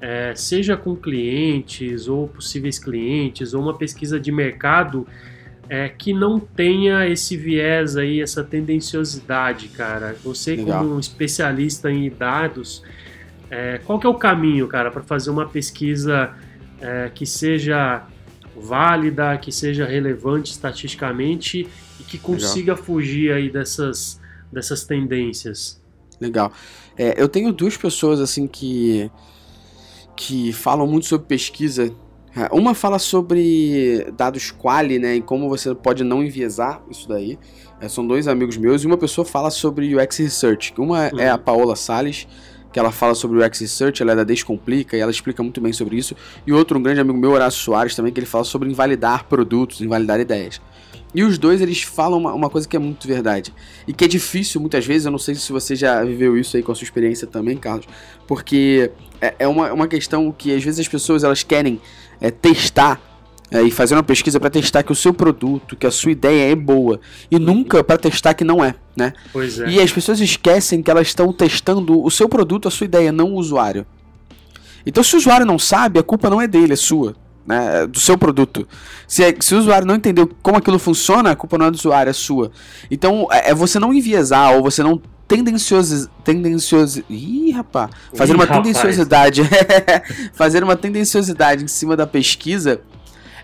é, 0.00 0.32
seja 0.34 0.76
com 0.76 0.94
clientes 0.94 2.08
ou 2.08 2.28
possíveis 2.28 2.78
clientes, 2.78 3.54
ou 3.54 3.62
uma 3.62 3.74
pesquisa 3.74 4.18
de 4.18 4.30
mercado 4.30 5.06
é, 5.68 5.88
que 5.88 6.12
não 6.12 6.38
tenha 6.38 7.06
esse 7.06 7.36
viés 7.36 7.96
aí, 7.96 8.20
essa 8.20 8.42
tendenciosidade, 8.42 9.68
cara. 9.68 10.16
Você 10.24 10.56
Legal. 10.56 10.82
como 10.82 10.94
um 10.94 11.00
especialista 11.00 11.90
em 11.90 12.08
dados, 12.10 12.82
é, 13.50 13.78
qual 13.84 13.98
que 13.98 14.06
é 14.06 14.10
o 14.10 14.14
caminho, 14.14 14.66
cara, 14.66 14.90
para 14.90 15.02
fazer 15.02 15.30
uma 15.30 15.46
pesquisa 15.46 16.34
é, 16.80 17.10
que 17.14 17.26
seja 17.26 18.06
válida, 18.56 19.36
que 19.36 19.52
seja 19.52 19.86
relevante 19.86 20.50
estatisticamente 20.50 21.68
e 22.00 22.02
que 22.02 22.18
consiga 22.18 22.72
Legal. 22.72 22.84
fugir 22.84 23.32
aí 23.32 23.50
dessas, 23.50 24.20
dessas 24.50 24.84
tendências? 24.84 25.80
Legal. 26.20 26.52
É, 26.96 27.20
eu 27.20 27.28
tenho 27.28 27.52
duas 27.52 27.76
pessoas 27.76 28.20
assim 28.20 28.46
que 28.46 29.10
que 30.18 30.52
falam 30.52 30.84
muito 30.84 31.06
sobre 31.06 31.28
pesquisa. 31.28 31.94
É, 32.36 32.52
uma 32.52 32.74
fala 32.74 32.98
sobre 32.98 34.04
dados 34.16 34.50
quali, 34.50 34.98
né, 34.98 35.16
e 35.16 35.22
como 35.22 35.48
você 35.48 35.74
pode 35.74 36.02
não 36.02 36.22
enviesar 36.22 36.82
isso 36.90 37.08
daí. 37.08 37.38
É, 37.80 37.88
são 37.88 38.04
dois 38.04 38.26
amigos 38.26 38.56
meus 38.56 38.82
e 38.82 38.86
uma 38.86 38.98
pessoa 38.98 39.24
fala 39.24 39.48
sobre 39.48 39.94
UX 39.94 40.18
Research. 40.18 40.74
Uma 40.76 41.08
uhum. 41.12 41.20
é 41.20 41.30
a 41.30 41.38
Paola 41.38 41.76
Sales, 41.76 42.26
que 42.72 42.78
ela 42.80 42.90
fala 42.90 43.14
sobre 43.14 43.38
o 43.38 43.46
UX 43.46 43.60
Research, 43.60 44.02
ela 44.02 44.12
é 44.12 44.16
da 44.16 44.24
Descomplica 44.24 44.96
e 44.96 45.00
ela 45.00 45.10
explica 45.12 45.40
muito 45.40 45.60
bem 45.60 45.72
sobre 45.72 45.96
isso. 45.96 46.16
E 46.44 46.52
outro 46.52 46.78
um 46.78 46.82
grande 46.82 47.00
amigo 47.00 47.16
meu, 47.16 47.30
Horácio 47.30 47.60
Soares, 47.60 47.94
também, 47.94 48.12
que 48.12 48.18
ele 48.18 48.26
fala 48.26 48.42
sobre 48.42 48.68
invalidar 48.68 49.24
produtos, 49.26 49.80
invalidar 49.80 50.18
ideias. 50.18 50.60
E 51.14 51.24
os 51.24 51.38
dois, 51.38 51.60
eles 51.60 51.82
falam 51.82 52.18
uma, 52.18 52.32
uma, 52.34 52.50
coisa 52.50 52.68
que 52.68 52.76
é 52.76 52.78
muito 52.78 53.08
verdade. 53.08 53.52
E 53.86 53.92
que 53.92 54.04
é 54.04 54.08
difícil 54.08 54.60
muitas 54.60 54.84
vezes, 54.84 55.06
eu 55.06 55.10
não 55.10 55.18
sei 55.18 55.34
se 55.34 55.50
você 55.50 55.74
já 55.74 56.04
viveu 56.04 56.36
isso 56.36 56.56
aí 56.56 56.62
com 56.62 56.72
a 56.72 56.74
sua 56.74 56.84
experiência 56.84 57.26
também, 57.26 57.56
Carlos. 57.56 57.86
Porque 58.26 58.90
é, 59.20 59.34
é 59.38 59.48
uma, 59.48 59.72
uma 59.72 59.88
questão 59.88 60.30
que 60.30 60.54
às 60.54 60.62
vezes 60.62 60.80
as 60.80 60.88
pessoas 60.88 61.24
elas 61.24 61.42
querem 61.42 61.80
é, 62.20 62.30
testar 62.30 63.00
é, 63.50 63.62
e 63.62 63.70
fazer 63.70 63.94
uma 63.94 64.02
pesquisa 64.02 64.38
para 64.38 64.50
testar 64.50 64.82
que 64.82 64.92
o 64.92 64.94
seu 64.94 65.14
produto, 65.14 65.74
que 65.74 65.86
a 65.86 65.90
sua 65.90 66.12
ideia 66.12 66.52
é 66.52 66.54
boa 66.54 67.00
e 67.30 67.38
nunca 67.38 67.82
para 67.82 67.96
testar 67.96 68.34
que 68.34 68.44
não 68.44 68.62
é, 68.62 68.74
né? 68.94 69.14
Pois 69.32 69.58
é. 69.58 69.68
E 69.68 69.80
as 69.80 69.90
pessoas 69.90 70.20
esquecem 70.20 70.82
que 70.82 70.90
elas 70.90 71.06
estão 71.06 71.32
testando 71.32 72.04
o 72.04 72.10
seu 72.10 72.28
produto, 72.28 72.68
a 72.68 72.70
sua 72.70 72.84
ideia, 72.84 73.10
não 73.10 73.32
o 73.32 73.36
usuário. 73.36 73.86
Então, 74.84 75.02
se 75.02 75.14
o 75.14 75.18
usuário 75.18 75.46
não 75.46 75.58
sabe, 75.58 75.98
a 75.98 76.02
culpa 76.02 76.28
não 76.28 76.40
é 76.40 76.46
dele, 76.46 76.74
é 76.74 76.76
sua, 76.76 77.16
né? 77.48 77.86
Do 77.86 77.98
seu 77.98 78.16
produto. 78.18 78.68
Se, 79.06 79.24
é- 79.24 79.34
se 79.40 79.54
o 79.54 79.58
usuário 79.58 79.86
não 79.86 79.94
entendeu 79.96 80.30
como 80.42 80.58
aquilo 80.58 80.78
funciona, 80.78 81.30
a 81.30 81.36
culpa 81.36 81.56
não 81.58 81.66
é 81.66 81.70
do 81.70 81.74
usuário, 81.76 82.10
é 82.10 82.12
sua. 82.12 82.52
Então, 82.90 83.26
é, 83.32 83.50
é 83.50 83.54
você 83.54 83.78
não 83.78 83.92
enviesar 83.92 84.54
ou 84.54 84.62
você 84.62 84.82
não 84.82 85.00
tendencioso 85.26 86.08
tendencioso 86.24 87.04
ih 87.10 87.50
rapaz 87.50 87.90
fazer 88.14 88.32
Ih, 88.32 88.34
uma 88.36 88.44
rapaz. 88.46 88.62
tendenciosidade 88.62 89.42
fazer 90.32 90.64
uma 90.64 90.74
tendenciosidade 90.74 91.64
em 91.64 91.68
cima 91.68 91.94
da 91.96 92.06
pesquisa 92.06 92.80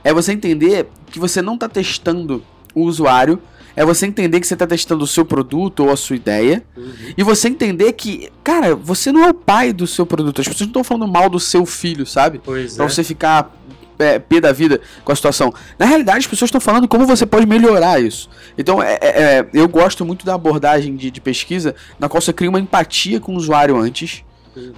é 0.02 0.12
você 0.12 0.32
entender 0.32 0.88
que 1.10 1.18
você 1.18 1.42
não 1.42 1.54
está 1.54 1.68
testando 1.68 2.42
o 2.74 2.82
usuário, 2.84 3.38
é 3.76 3.84
você 3.84 4.06
entender 4.06 4.40
que 4.40 4.46
você 4.46 4.54
está 4.54 4.66
testando 4.66 5.04
o 5.04 5.06
seu 5.06 5.24
produto 5.24 5.80
ou 5.84 5.90
a 5.90 5.96
sua 5.96 6.16
ideia, 6.16 6.62
Uhum. 6.76 6.92
e 7.16 7.22
você 7.22 7.48
entender 7.48 7.92
que, 7.92 8.28
cara, 8.42 8.74
você 8.74 9.10
não 9.12 9.22
é 9.24 9.30
o 9.30 9.34
pai 9.34 9.72
do 9.72 9.86
seu 9.86 10.04
produto. 10.06 10.40
As 10.40 10.46
pessoas 10.48 10.60
não 10.62 10.66
estão 10.68 10.84
falando 10.84 11.10
mal 11.10 11.28
do 11.30 11.38
seu 11.40 11.64
filho, 11.66 12.04
sabe? 12.06 12.40
Pois 12.44 12.76
Pra 12.76 12.84
é. 12.84 12.88
você 12.88 13.02
ficar 13.04 13.54
é, 13.98 14.18
pé 14.18 14.40
da 14.40 14.52
vida 14.52 14.80
com 15.04 15.12
a 15.12 15.16
situação. 15.16 15.52
Na 15.78 15.87
realidade, 15.87 16.18
as 16.18 16.26
pessoas 16.26 16.48
estão 16.48 16.61
falando 16.61 16.88
como 16.88 17.07
você 17.07 17.26
pode 17.26 17.46
melhorar 17.46 18.00
isso. 18.00 18.28
Então, 18.57 18.83
é, 18.83 18.98
é, 19.00 19.09
é, 19.09 19.46
eu 19.52 19.68
gosto 19.68 20.04
muito 20.04 20.24
da 20.24 20.35
abordagem 20.35 20.96
de, 20.96 21.11
de 21.11 21.20
pesquisa, 21.20 21.74
na 21.98 22.09
qual 22.09 22.20
você 22.20 22.33
cria 22.33 22.50
uma 22.50 22.61
empatia 22.61 23.20
com 23.20 23.35
o 23.35 23.37
usuário 23.37 23.76
antes, 23.76 24.24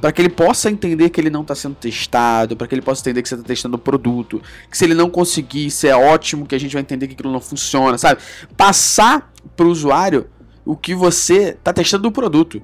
para 0.00 0.10
que 0.10 0.22
ele 0.22 0.28
possa 0.28 0.70
entender 0.70 1.10
que 1.10 1.20
ele 1.20 1.28
não 1.28 1.42
está 1.42 1.54
sendo 1.54 1.74
testado, 1.74 2.56
para 2.56 2.66
que 2.66 2.74
ele 2.74 2.82
possa 2.82 3.02
entender 3.02 3.22
que 3.22 3.28
você 3.28 3.34
está 3.34 3.46
testando 3.46 3.76
o 3.76 3.78
produto, 3.78 4.40
que 4.70 4.76
se 4.76 4.84
ele 4.84 4.94
não 4.94 5.10
conseguir, 5.10 5.66
isso 5.66 5.86
é 5.86 5.94
ótimo, 5.94 6.46
que 6.46 6.54
a 6.54 6.58
gente 6.58 6.72
vai 6.72 6.80
entender 6.80 7.06
que 7.06 7.14
aquilo 7.14 7.30
não 7.30 7.40
funciona, 7.40 7.98
sabe? 7.98 8.20
Passar 8.56 9.32
para 9.54 9.66
o 9.66 9.70
usuário 9.70 10.28
o 10.64 10.76
que 10.76 10.94
você 10.94 11.50
está 11.50 11.72
testando 11.72 12.04
do 12.04 12.12
produto. 12.12 12.62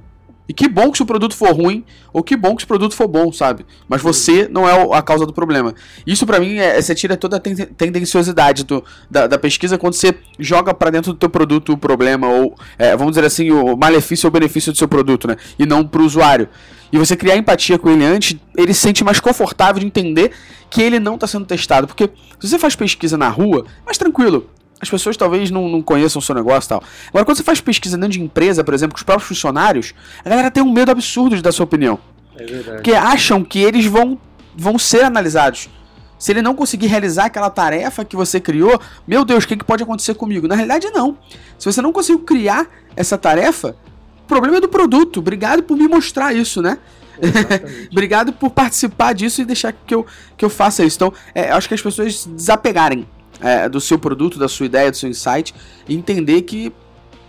E 0.53 0.55
que 0.55 0.69
bom 0.69 0.91
que 0.91 0.99
se 0.99 1.03
o 1.03 1.07
produto 1.07 1.35
for 1.35 1.51
ruim, 1.57 1.83
ou 2.13 2.23
que 2.23 2.37
bom 2.37 2.55
que 2.55 2.61
se 2.61 2.67
o 2.67 2.69
produto 2.69 2.95
for 2.95 3.09
bom, 3.09 3.33
sabe? 3.33 3.65
Mas 3.89 4.03
você 4.03 4.47
não 4.51 4.69
é 4.69 4.99
a 4.99 5.01
causa 5.01 5.25
do 5.25 5.33
problema. 5.33 5.75
Isso 6.07 6.27
pra 6.27 6.39
mim 6.39 6.59
é, 6.59 6.79
você 6.79 6.95
tira 6.95 7.17
toda 7.17 7.39
a 7.39 7.41
ten- 7.41 7.55
tendenciosidade 7.57 8.63
do- 8.65 8.85
da, 9.11 9.27
da 9.27 9.39
pesquisa 9.39 9.79
quando 9.79 9.95
você 9.95 10.15
joga 10.39 10.75
pra 10.75 10.91
dentro 10.91 11.15
do 11.15 11.19
teu 11.19 11.31
produto 11.31 11.73
o 11.73 11.79
problema, 11.79 12.29
ou 12.29 12.55
é, 12.79 12.95
vamos 12.95 13.13
dizer 13.15 13.25
assim, 13.27 13.51
o 13.51 13.75
malefício 13.79 14.27
ou 14.27 14.31
benefício 14.31 14.73
do 14.73 14.77
seu 14.77 14.87
produto, 14.87 15.27
né? 15.27 15.37
E 15.59 15.65
não 15.65 15.87
pro 15.87 16.05
usuário. 16.05 16.51
E 16.93 16.99
você 16.99 17.17
criar 17.17 17.39
empatia 17.39 17.79
com 17.79 17.89
ele 17.89 18.05
antes, 18.05 18.37
ele 18.55 18.75
se 18.75 18.81
sente 18.81 19.03
mais 19.03 19.19
confortável 19.21 19.81
de 19.81 19.87
entender 19.87 20.33
que 20.69 20.83
ele 20.83 21.01
não 21.01 21.15
está 21.15 21.27
sendo 21.27 21.47
testado. 21.47 21.87
Porque 21.87 22.11
se 22.39 22.47
você 22.51 22.59
faz 22.59 22.77
pesquisa 22.77 23.17
na 23.17 23.31
rua, 23.31 23.65
é 23.81 23.87
mais 23.87 23.97
tranquilo. 23.97 24.51
As 24.83 24.91
pessoas 24.91 25.17
talvez 25.17 25.49
não, 25.49 25.69
não 25.69 25.81
conheçam 25.81 26.19
o 26.19 26.23
seu 26.23 26.35
negócio 26.35 26.67
e 26.67 26.71
tal. 26.71 26.83
Agora, 27.11 27.25
quando 27.25 27.37
você 27.37 27.45
faz 27.45 27.61
pesquisa 27.61 27.97
dentro 27.97 28.15
de 28.15 28.21
empresa, 28.21 28.65
por 28.65 28.75
exemplo, 28.75 28.95
com 28.95 28.99
os 28.99 29.05
próprios 29.05 29.29
funcionários, 29.29 29.95
a 30.25 30.29
galera 30.29 30.51
tem 30.51 30.61
um 30.61 30.73
medo 30.73 30.91
absurdo 30.91 31.37
de 31.37 31.43
dar 31.43 31.53
sua 31.53 31.63
opinião. 31.63 32.01
É 32.37 32.45
verdade. 32.45 32.77
Porque 32.79 32.93
acham 32.93 33.45
que 33.45 33.61
eles 33.61 33.87
vão, 33.87 34.19
vão 34.57 34.77
ser 34.81 35.05
analisados. 35.05 35.71
Se 36.19 36.33
ele 36.33 36.43
não 36.43 36.53
conseguir 36.55 36.89
realizar 36.89 37.27
aquela 37.27 37.49
tarefa 37.49 38.05
que 38.05 38.17
você 38.17 38.41
criou, 38.41 38.81
meu 39.07 39.25
Deus, 39.25 39.45
o 39.45 39.49
que, 39.49 39.57
que 39.57 39.65
pode 39.65 39.85
acontecer 39.85 40.15
comigo? 40.15 40.49
Na 40.49 40.57
realidade, 40.57 40.91
não. 40.91 41.17
Se 41.57 41.73
você 41.73 41.81
não 41.81 41.93
conseguiu 41.93 42.25
criar 42.25 42.67
essa 42.97 43.17
tarefa, 43.17 43.77
o 44.25 44.27
problema 44.27 44.57
é 44.57 44.61
do 44.61 44.69
produto. 44.69 45.19
Obrigado 45.21 45.63
por 45.63 45.77
me 45.77 45.87
mostrar 45.87 46.35
isso, 46.35 46.61
né? 46.61 46.79
Obrigado 47.91 48.33
por 48.33 48.51
participar 48.51 49.13
disso 49.13 49.43
e 49.43 49.45
deixar 49.45 49.73
que 49.73 49.95
eu, 49.95 50.05
que 50.37 50.45
eu 50.45 50.51
faça 50.51 50.85
isso. 50.85 50.97
Então, 50.97 51.13
é, 51.33 51.51
eu 51.51 51.55
acho 51.55 51.69
que 51.69 51.75
as 51.75 51.83
pessoas 51.83 52.27
desapegarem 52.27 53.07
é, 53.43 53.69
do 53.69 53.81
seu 53.81 53.99
produto, 53.99 54.39
da 54.39 54.49
sua 54.49 54.67
ideia, 54.67 54.91
do 54.91 54.97
seu 54.97 55.11
insight, 55.11 55.55
e 55.89 55.95
entender 55.95 56.43
que 56.43 56.73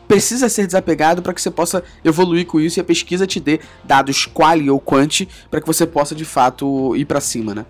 precisa 0.08 0.47
ser 0.49 0.65
desapegado 0.65 1.21
para 1.21 1.34
que 1.34 1.41
você 1.41 1.49
possa 1.49 1.84
evoluir 2.04 2.45
com 2.45 2.60
isso 2.60 2.80
e 2.80 2.82
a 2.82 2.84
pesquisa 2.84 3.26
te 3.26 3.39
dê 3.39 3.60
dados 3.84 4.26
quali 4.26 4.69
ou 4.69 4.80
quanti 4.80 5.28
para 5.49 5.60
que 5.60 5.67
você 5.67 5.88
possa 5.88 6.13
de 6.13 6.26
fato 6.26 6.95
ir 6.95 7.06
para 7.06 7.19
cima, 7.19 7.56
né? 7.56 7.65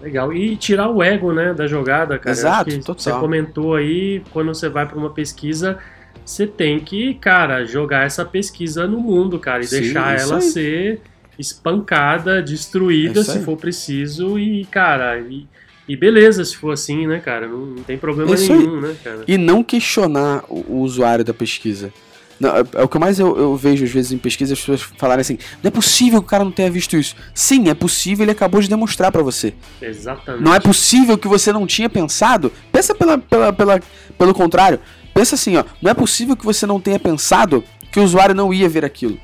Legal. 0.00 0.32
E 0.32 0.56
tirar 0.56 0.88
o 0.88 1.02
ego, 1.02 1.32
né, 1.32 1.54
da 1.54 1.66
jogada, 1.66 2.18
cara. 2.18 2.30
Exato, 2.34 2.70
total. 2.80 2.96
Você 2.98 3.12
comentou 3.12 3.74
aí, 3.74 4.22
quando 4.32 4.48
você 4.48 4.68
vai 4.68 4.86
para 4.86 4.98
uma 4.98 5.10
pesquisa, 5.10 5.78
você 6.24 6.46
tem 6.46 6.80
que, 6.80 7.14
cara, 7.14 7.64
jogar 7.64 8.04
essa 8.04 8.24
pesquisa 8.24 8.86
no 8.86 8.98
mundo, 8.98 9.38
cara, 9.38 9.62
e 9.62 9.66
Sim, 9.66 9.80
deixar 9.80 10.18
ela 10.18 10.36
aí. 10.36 10.42
ser 10.42 11.00
espancada, 11.38 12.42
destruída, 12.42 13.20
É 13.20 13.24
se 13.24 13.40
for 13.40 13.56
preciso, 13.56 14.38
e, 14.38 14.64
cara, 14.64 15.18
e, 15.20 15.46
e 15.92 15.96
beleza 15.96 16.44
se 16.44 16.56
for 16.56 16.72
assim, 16.72 17.06
né, 17.06 17.18
cara? 17.20 17.46
Não, 17.46 17.58
não 17.66 17.82
tem 17.82 17.98
problema 17.98 18.34
isso 18.34 18.52
nenhum, 18.54 18.80
né, 18.80 18.94
cara? 19.02 19.24
E 19.26 19.36
não 19.36 19.62
questionar 19.62 20.44
o, 20.48 20.60
o 20.68 20.80
usuário 20.80 21.24
da 21.24 21.34
pesquisa. 21.34 21.92
Não, 22.40 22.48
é, 22.56 22.64
é 22.74 22.82
o 22.82 22.88
que 22.88 22.98
mais 22.98 23.18
eu, 23.20 23.36
eu 23.38 23.54
vejo 23.56 23.84
às 23.84 23.90
vezes 23.90 24.10
em 24.10 24.18
pesquisa 24.18 24.54
as 24.54 24.58
pessoas 24.58 24.80
falarem 24.96 25.20
assim: 25.20 25.38
não 25.62 25.68
é 25.68 25.70
possível 25.70 26.20
que 26.20 26.26
o 26.26 26.30
cara 26.30 26.44
não 26.44 26.50
tenha 26.50 26.70
visto 26.70 26.96
isso. 26.96 27.14
Sim, 27.34 27.68
é 27.68 27.74
possível, 27.74 28.24
ele 28.24 28.32
acabou 28.32 28.60
de 28.60 28.68
demonstrar 28.68 29.12
para 29.12 29.22
você. 29.22 29.54
Exatamente. 29.80 30.42
Não 30.42 30.54
é 30.54 30.58
possível 30.58 31.16
que 31.18 31.28
você 31.28 31.52
não 31.52 31.66
tinha 31.66 31.88
pensado. 31.90 32.50
Pensa 32.72 32.94
pela, 32.94 33.18
pela, 33.18 33.52
pela, 33.52 33.80
pelo 34.18 34.34
contrário. 34.34 34.80
Pensa 35.14 35.34
assim, 35.34 35.56
ó. 35.56 35.64
Não 35.80 35.90
é 35.90 35.94
possível 35.94 36.34
que 36.36 36.44
você 36.44 36.66
não 36.66 36.80
tenha 36.80 36.98
pensado 36.98 37.62
que 37.92 38.00
o 38.00 38.02
usuário 38.02 38.34
não 38.34 38.52
ia 38.52 38.68
ver 38.68 38.84
aquilo. 38.84 39.18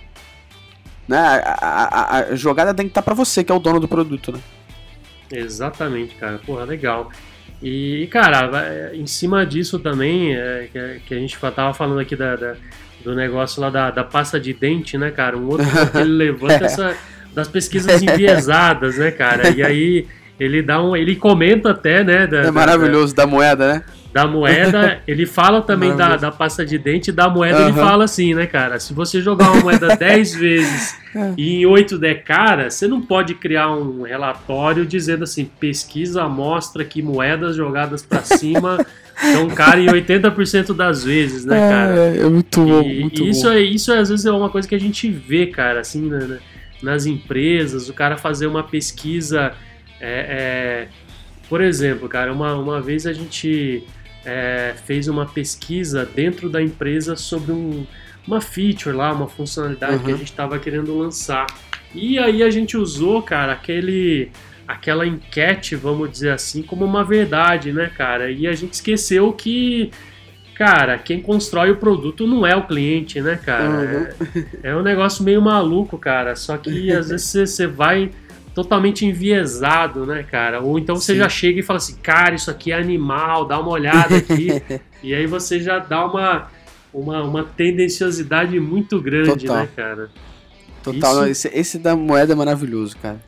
Né? 1.08 1.18
A, 1.18 1.54
a- 1.60 1.84
a- 2.18 2.18
a 2.32 2.34
jogada 2.36 2.74
tem 2.74 2.84
que 2.86 2.90
estar 2.90 3.02
pra 3.02 3.14
você, 3.14 3.42
que 3.42 3.50
é 3.50 3.54
o 3.54 3.58
dono 3.58 3.80
do 3.80 3.88
produto, 3.88 4.30
né? 4.32 4.38
Exatamente, 5.32 6.14
cara. 6.14 6.38
Porra, 6.44 6.64
legal. 6.64 7.10
E, 7.62 8.06
cara, 8.10 8.90
em 8.94 9.06
cima 9.06 9.44
disso 9.44 9.78
também, 9.78 10.34
é, 10.34 10.68
que, 11.06 11.14
a 11.14 11.18
gente 11.18 11.36
tava 11.54 11.74
falando 11.74 11.98
aqui 12.00 12.14
da, 12.14 12.36
da- 12.36 12.54
do 13.02 13.14
negócio 13.14 13.60
lá 13.60 13.70
da, 13.70 13.90
da 13.90 14.04
pasta 14.04 14.38
de 14.40 14.52
dente, 14.52 14.96
né, 14.98 15.10
cara? 15.10 15.36
Um 15.36 15.46
outro 15.48 15.66
que 15.92 15.98
ele 15.98 16.10
levanta 16.30 16.64
essa 16.64 16.96
das 17.34 17.48
pesquisas 17.48 18.02
enviesadas, 18.02 18.96
né, 18.98 19.10
cara? 19.10 19.50
E 19.50 19.62
aí 19.62 20.06
ele 20.38 20.62
dá 20.62 20.82
um. 20.82 20.96
Ele 20.96 21.16
comenta 21.16 21.70
até, 21.70 22.02
né? 22.04 22.26
Da, 22.26 22.38
É 22.38 22.42
da- 22.44 22.52
maravilhoso 22.52 23.14
da 23.14 23.26
moeda, 23.26 23.74
né? 23.74 23.84
Da, 24.12 24.26
moeda. 24.26 25.00
Ele 25.06 25.26
fala 25.26 25.60
também 25.62 25.94
da, 25.94 26.16
da 26.16 26.30
pasta 26.32 26.64
de 26.64 26.78
dente 26.78 27.12
da 27.12 27.28
moeda, 27.28 27.58
ele 27.60 27.70
Aham. 27.72 27.74
fala 27.86 28.04
assim, 28.04 28.34
né, 28.34 28.46
cara? 28.46 28.80
Se 28.80 28.94
você 28.94 29.20
jogar 29.20 29.50
uma 29.52 29.62
moeda 29.62 29.94
10 29.96 30.34
vezes 30.34 30.96
É. 31.14 31.34
e 31.36 31.56
em 31.60 31.66
8 31.66 31.98
der 31.98 32.22
cara, 32.24 32.70
você 32.70 32.88
não 32.88 33.02
pode 33.02 33.34
criar 33.34 33.70
um 33.70 34.02
relatório 34.02 34.86
dizendo 34.86 35.24
assim: 35.24 35.44
pesquisa 35.60 36.26
mostra 36.28 36.84
que 36.84 37.02
moedas 37.02 37.54
jogadas 37.54 38.02
pra 38.02 38.22
cima 38.22 38.78
dão 39.34 39.48
cara 39.50 39.78
em 39.78 39.86
80% 39.86 40.74
das 40.74 41.04
vezes, 41.04 41.44
né, 41.44 41.58
cara? 41.68 41.94
É, 41.98 42.18
é 42.20 42.28
muito 42.28 42.64
bom, 42.64 42.82
E, 42.82 43.00
muito 43.00 43.22
e 43.22 43.28
isso, 43.30 43.42
bom. 43.46 43.52
é, 43.52 43.60
isso 43.60 43.92
às 43.92 44.08
vezes 44.08 44.24
é 44.24 44.32
uma 44.32 44.48
coisa 44.48 44.66
que 44.66 44.74
a 44.74 44.80
gente 44.80 45.10
vê, 45.10 45.46
cara, 45.48 45.80
assim, 45.80 46.08
na- 46.08 46.38
nas 46.82 47.04
empresas, 47.06 47.88
o 47.88 47.92
cara 47.92 48.16
fazer 48.16 48.46
uma 48.46 48.62
pesquisa. 48.62 49.52
é, 50.00 50.86
é, 50.86 50.88
por 51.48 51.60
exemplo, 51.60 52.08
cara, 52.08 52.32
uma, 52.32 52.54
uma 52.54 52.80
vez 52.80 53.06
a 53.06 53.12
gente 53.12 53.82
é, 54.28 54.74
fez 54.84 55.08
uma 55.08 55.24
pesquisa 55.26 56.04
dentro 56.04 56.50
da 56.50 56.60
empresa 56.62 57.16
sobre 57.16 57.50
um- 57.52 57.86
uma 58.26 58.40
feature 58.42 58.94
lá, 58.94 59.10
uma 59.12 59.26
funcionalidade 59.26 60.00
que 60.02 60.10
a 60.10 60.12
Uhum. 60.12 60.18
gente 60.18 60.30
estava 60.30 60.58
querendo 60.58 60.96
lançar. 60.98 61.46
E 61.94 62.18
aí 62.18 62.42
a 62.42 62.50
gente 62.50 62.76
usou, 62.76 63.22
cara, 63.22 63.52
aquele 63.52 64.30
aquela 64.66 65.06
enquete, 65.06 65.74
vamos 65.74 66.10
dizer 66.10 66.28
assim, 66.30 66.60
como 66.60 66.84
uma 66.84 67.02
verdade, 67.02 67.72
né, 67.72 67.90
cara? 67.96 68.30
E 68.30 68.46
a 68.46 68.52
gente 68.52 68.74
esqueceu 68.74 69.32
que, 69.32 69.90
cara, 70.54 70.98
quem 70.98 71.22
constrói 71.22 71.70
o 71.70 71.76
produto 71.76 72.26
não 72.26 72.46
é 72.46 72.54
o 72.54 72.66
cliente, 72.66 73.18
né, 73.22 73.36
cara? 73.42 73.70
Uhum. 73.70 74.06
É, 74.62 74.68
é 74.70 74.76
um 74.76 74.82
negócio 74.82 75.24
meio 75.24 75.40
maluco, 75.40 75.96
cara. 75.96 76.36
Só 76.36 76.58
que 76.58 76.92
às 76.92 77.08
vezes 77.08 77.30
você 77.50 77.66
vai 77.66 78.10
totalmente 78.58 79.06
enviesado, 79.06 80.04
né, 80.04 80.24
cara? 80.24 80.60
Ou 80.60 80.80
então 80.80 80.96
você 80.96 81.12
Sim. 81.12 81.20
já 81.20 81.28
chega 81.28 81.60
e 81.60 81.62
fala 81.62 81.76
assim, 81.76 81.94
cara, 82.02 82.34
isso 82.34 82.50
aqui 82.50 82.72
é 82.72 82.74
animal, 82.74 83.44
dá 83.44 83.60
uma 83.60 83.70
olhada 83.70 84.16
aqui. 84.16 84.48
e 85.00 85.14
aí 85.14 85.28
você 85.28 85.60
já 85.60 85.78
dá 85.78 86.04
uma, 86.04 86.48
uma, 86.92 87.22
uma 87.22 87.44
tendenciosidade 87.44 88.58
muito 88.58 89.00
grande, 89.00 89.46
Total. 89.46 89.56
né, 89.58 89.68
cara? 89.76 90.10
Total, 90.82 91.12
Isso- 91.12 91.20
não, 91.20 91.28
esse, 91.28 91.48
esse 91.54 91.78
da 91.78 91.94
moeda 91.94 92.32
é 92.32 92.36
maravilhoso, 92.36 92.96
cara. 92.96 93.22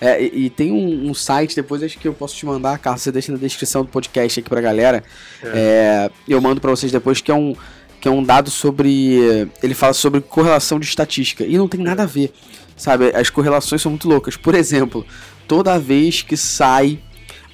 É, 0.00 0.22
e, 0.22 0.46
e 0.46 0.50
tem 0.50 0.72
um, 0.72 1.10
um 1.10 1.12
site, 1.12 1.54
depois 1.54 1.82
acho 1.82 1.98
que 1.98 2.08
eu 2.08 2.14
posso 2.14 2.34
te 2.34 2.46
mandar, 2.46 2.78
Carlos, 2.78 3.02
você 3.02 3.12
deixa 3.12 3.30
na 3.30 3.36
descrição 3.36 3.82
do 3.82 3.88
podcast 3.88 4.40
aqui 4.40 4.48
pra 4.48 4.62
galera. 4.62 5.04
É, 5.44 6.10
eu 6.26 6.40
mando 6.40 6.58
pra 6.58 6.70
vocês 6.70 6.90
depois, 6.90 7.20
que 7.20 7.30
é 7.30 7.34
um 7.34 7.54
que 8.00 8.08
é 8.08 8.10
um 8.10 8.22
dado 8.22 8.50
sobre. 8.50 9.18
Ele 9.62 9.74
fala 9.74 9.92
sobre 9.92 10.22
correlação 10.22 10.80
de 10.80 10.86
estatística. 10.86 11.44
E 11.44 11.58
não 11.58 11.68
tem 11.68 11.80
nada 11.82 12.04
a 12.04 12.06
ver. 12.06 12.32
Sabe? 12.80 13.14
As 13.14 13.28
correlações 13.28 13.82
são 13.82 13.90
muito 13.92 14.08
loucas. 14.08 14.36
Por 14.36 14.54
exemplo, 14.54 15.04
toda 15.46 15.78
vez 15.78 16.22
que 16.22 16.34
sai 16.36 16.98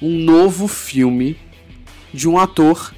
um 0.01 0.17
novo 0.23 0.67
filme 0.67 1.37
de 2.13 2.29
um 2.29 2.37
ator, 2.39 2.93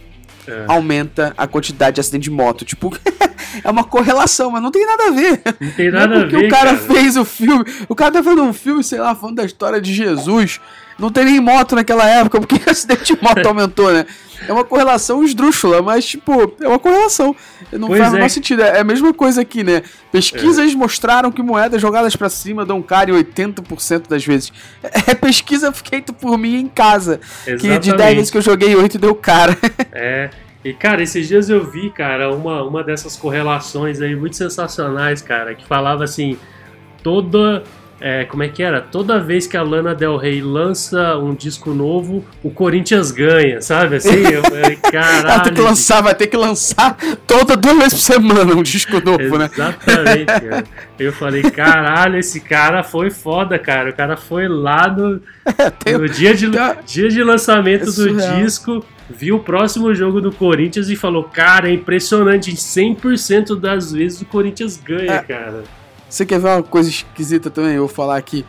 É. 0.48 0.66
aumenta 0.68 1.34
a 1.36 1.48
quantidade 1.48 1.96
de 1.96 2.02
acidente 2.02 2.26
de 2.26 2.30
moto. 2.32 2.64
Tipo, 2.64 2.96
é 3.64 3.70
uma 3.70 3.84
correlação, 3.84 4.52
mas 4.52 4.62
não 4.62 4.70
tem 4.70 4.86
nada 4.86 5.08
a 5.08 5.12
ver. 5.12 5.42
Não 5.60 5.72
tem 5.72 5.92
nada 5.92 6.08
não 6.08 6.18
é 6.18 6.20
porque 6.22 6.36
a 6.36 6.40
ver. 6.40 6.46
o 6.46 6.50
cara, 6.50 6.76
cara, 6.76 6.78
fez 6.78 7.18
o 7.18 7.26
filme. 7.26 7.66
O 7.88 7.96
cara 7.96 8.12
tá 8.12 8.22
fazendo 8.24 8.44
um 8.44 8.54
filme, 8.54 8.84
sei 8.84 9.00
lá, 9.00 9.16
falando 9.16 9.38
da 9.38 9.46
história 9.46 9.82
de 9.82 9.92
Jesus. 9.94 10.62
Não 11.00 11.10
tem 11.10 11.26
nem 11.26 11.40
moto 11.40 11.76
naquela 11.76 12.08
época, 12.08 12.40
porque 12.40 12.56
o 12.68 12.70
acidente 12.70 13.16
de 13.16 13.22
moto 13.22 13.46
aumentou, 13.46 13.92
né? 13.92 14.06
É 14.48 14.54
uma 14.54 14.64
correlação 14.64 15.24
esdrúxula, 15.24 15.82
mas, 15.82 16.06
tipo, 16.06 16.54
é 16.62 16.68
uma 16.68 16.80
correlação. 16.80 17.36
Não 17.72 17.88
Pois 17.88 18.00
faz 18.00 18.12
o 18.12 18.16
é. 18.16 18.18
menor 18.18 18.30
sentido. 18.30 18.62
É 18.62 18.80
a 18.80 18.84
mesma 18.84 19.14
coisa 19.14 19.42
aqui, 19.42 19.64
né? 19.64 19.84
Pesquisas 20.12 20.74
mostraram 20.74 21.32
que 21.32 21.42
moedas 21.42 21.82
jogadas 21.82 22.16
pra 22.16 22.30
cima 22.30 22.66
dão 22.66 22.82
cara 22.82 23.12
em 23.12 23.14
80% 23.14 24.08
das 24.08 24.26
vezes. 24.26 24.52
É 25.10 25.16
pesquisa 25.16 25.72
feita 25.72 26.14
por 26.14 26.38
mim 26.38 26.56
em 26.60 26.68
casa. 26.68 27.20
Que 27.44 27.56
de 27.58 27.68
10 27.68 27.88
Exatamente. 27.88 28.16
vezes 28.16 28.32
que 28.32 28.38
eu 28.38 28.42
joguei, 28.42 28.76
8 28.76 28.98
deu 28.98 29.16
cara. 29.16 29.58
É. 29.92 30.30
E, 30.64 30.74
cara, 30.74 31.02
esses 31.02 31.28
dias 31.28 31.50
eu 31.50 31.64
vi, 31.64 31.90
cara, 31.90 32.36
uma, 32.36 32.62
uma 32.64 32.84
dessas 32.84 33.16
correlações 33.16 34.02
aí 34.02 34.14
muito 34.16 34.36
sensacionais, 34.36 35.22
cara, 35.22 35.56
que 35.56 35.66
falava 35.66 36.04
assim, 36.04 36.38
toda. 37.02 37.64
É, 38.02 38.24
como 38.26 38.44
é 38.44 38.48
que 38.50 38.64
era? 38.64 38.80
Toda 38.82 39.20
vez 39.20 39.46
que 39.48 39.58
a 39.58 39.62
Lana 39.62 39.94
Del 39.94 40.16
Rey 40.18 40.42
lança 40.42 41.18
um 41.18 41.34
disco 41.36 41.72
novo, 41.74 42.26
o 42.42 42.50
Corinthians 42.50 43.12
ganha, 43.12 43.62
sabe? 43.62 43.98
Assim, 43.98 44.22
eu 44.26 44.42
falei, 44.44 44.78
Ela 44.84 44.92
caralho. 44.92 45.44
tem 45.44 45.54
que 45.54 45.62
lançar, 45.62 46.02
vai 46.02 46.16
ter 46.16 46.28
que 46.28 46.38
lançar 46.38 46.96
toda 47.28 47.56
duas 47.58 47.78
vezes 47.78 47.94
por 47.94 48.00
semana 48.14 48.54
um 48.56 48.64
disco 48.64 49.00
novo, 49.04 49.38
né? 49.38 49.50
Exatamente, 49.52 50.26
cara. 50.50 50.64
Eu 50.98 51.14
falei, 51.14 51.42
caralho, 51.44 52.18
esse 52.18 52.40
cara 52.40 52.84
foi 52.84 53.10
foda, 53.10 53.58
cara. 53.60 53.90
O 53.90 53.94
cara 53.94 54.16
foi 54.18 54.48
lá 54.48 54.88
no, 54.90 55.22
Tem- 55.84 55.98
no 55.98 56.08
dia, 56.08 56.34
de, 56.34 56.50
tem- 56.50 56.76
dia 56.86 57.10
de 57.10 57.24
lançamento 57.24 57.84
É 57.90 57.92
do 57.92 58.16
disco, 58.38 58.86
viu 59.10 59.38
o 59.38 59.40
próximo 59.40 59.94
jogo 59.94 60.22
do 60.22 60.32
Corinthians 60.32 60.90
e 60.90 60.96
falou: 60.96 61.24
Cara, 61.24 61.70
é 61.70 61.74
impressionante, 61.74 62.52
100% 62.54 63.60
das 63.60 63.92
vezes 63.92 64.22
o 64.22 64.26
Corinthians 64.26 64.78
ganha, 64.78 65.14
É. 65.14 65.20
cara. 65.20 65.64
Você 66.10 66.26
quer 66.26 66.40
ver 66.40 66.48
uma 66.48 66.64
coisa 66.64 66.90
esquisita 66.90 67.50
também? 67.50 67.74
Eu 67.74 67.82
vou 67.86 67.88
falar 67.88 68.18
aqui. 68.18 68.46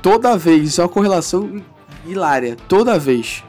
Toda 0.00 0.36
vez, 0.36 0.68
isso 0.68 0.80
é 0.80 0.84
uma 0.84 0.90
correlação 0.90 1.60
hilária. 2.06 2.56
Toda 2.68 2.98
vez 2.98 3.42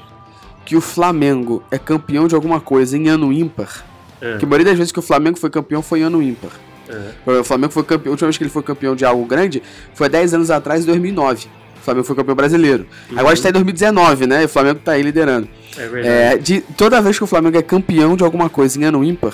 que 0.65 0.75
o 0.75 0.81
Flamengo 0.81 1.63
é 1.69 1.77
campeão 1.77 2.27
de 2.27 2.35
alguma 2.35 2.59
coisa 2.59 2.97
em 2.97 3.09
ano 3.09 3.31
ímpar, 3.33 3.85
É. 4.21 4.37
que 4.37 4.45
a 4.45 4.47
maioria 4.47 4.65
das 4.67 4.77
vezes 4.77 4.91
que 4.91 4.99
o 4.99 5.01
Flamengo 5.01 5.37
foi 5.37 5.49
campeão 5.49 5.81
foi 5.81 5.99
em 5.99 6.03
ano 6.03 6.21
ímpar. 6.21 6.51
É. 6.89 7.39
O 7.39 7.43
Flamengo 7.43 7.71
foi 7.73 7.83
campeão, 7.83 8.11
a 8.11 8.13
última 8.13 8.27
vez 8.27 8.37
que 8.37 8.43
ele 8.43 8.49
foi 8.51 8.63
campeão 8.63 8.95
de 8.95 9.05
algo 9.05 9.25
grande 9.25 9.61
foi 9.93 10.07
há 10.07 10.09
10 10.09 10.33
anos 10.35 10.51
atrás, 10.51 10.83
em 10.83 10.85
2009. 10.87 11.47
O 11.79 11.83
Flamengo 11.83 12.05
foi 12.05 12.15
campeão 12.15 12.35
brasileiro. 12.35 12.87
Agora 13.15 13.33
está 13.33 13.49
em 13.49 13.51
2019, 13.51 14.25
né? 14.25 14.43
E 14.43 14.45
o 14.45 14.49
Flamengo 14.49 14.79
tá 14.83 14.93
aí 14.93 15.01
liderando. 15.01 15.49
É 15.77 15.87
verdade. 15.87 16.07
É, 16.07 16.37
de, 16.37 16.61
toda 16.77 17.01
vez 17.01 17.17
que 17.17 17.23
o 17.23 17.27
Flamengo 17.27 17.57
é 17.57 17.61
campeão 17.61 18.15
de 18.15 18.23
alguma 18.23 18.49
coisa 18.49 18.79
em 18.79 18.85
ano 18.85 19.03
ímpar, 19.03 19.33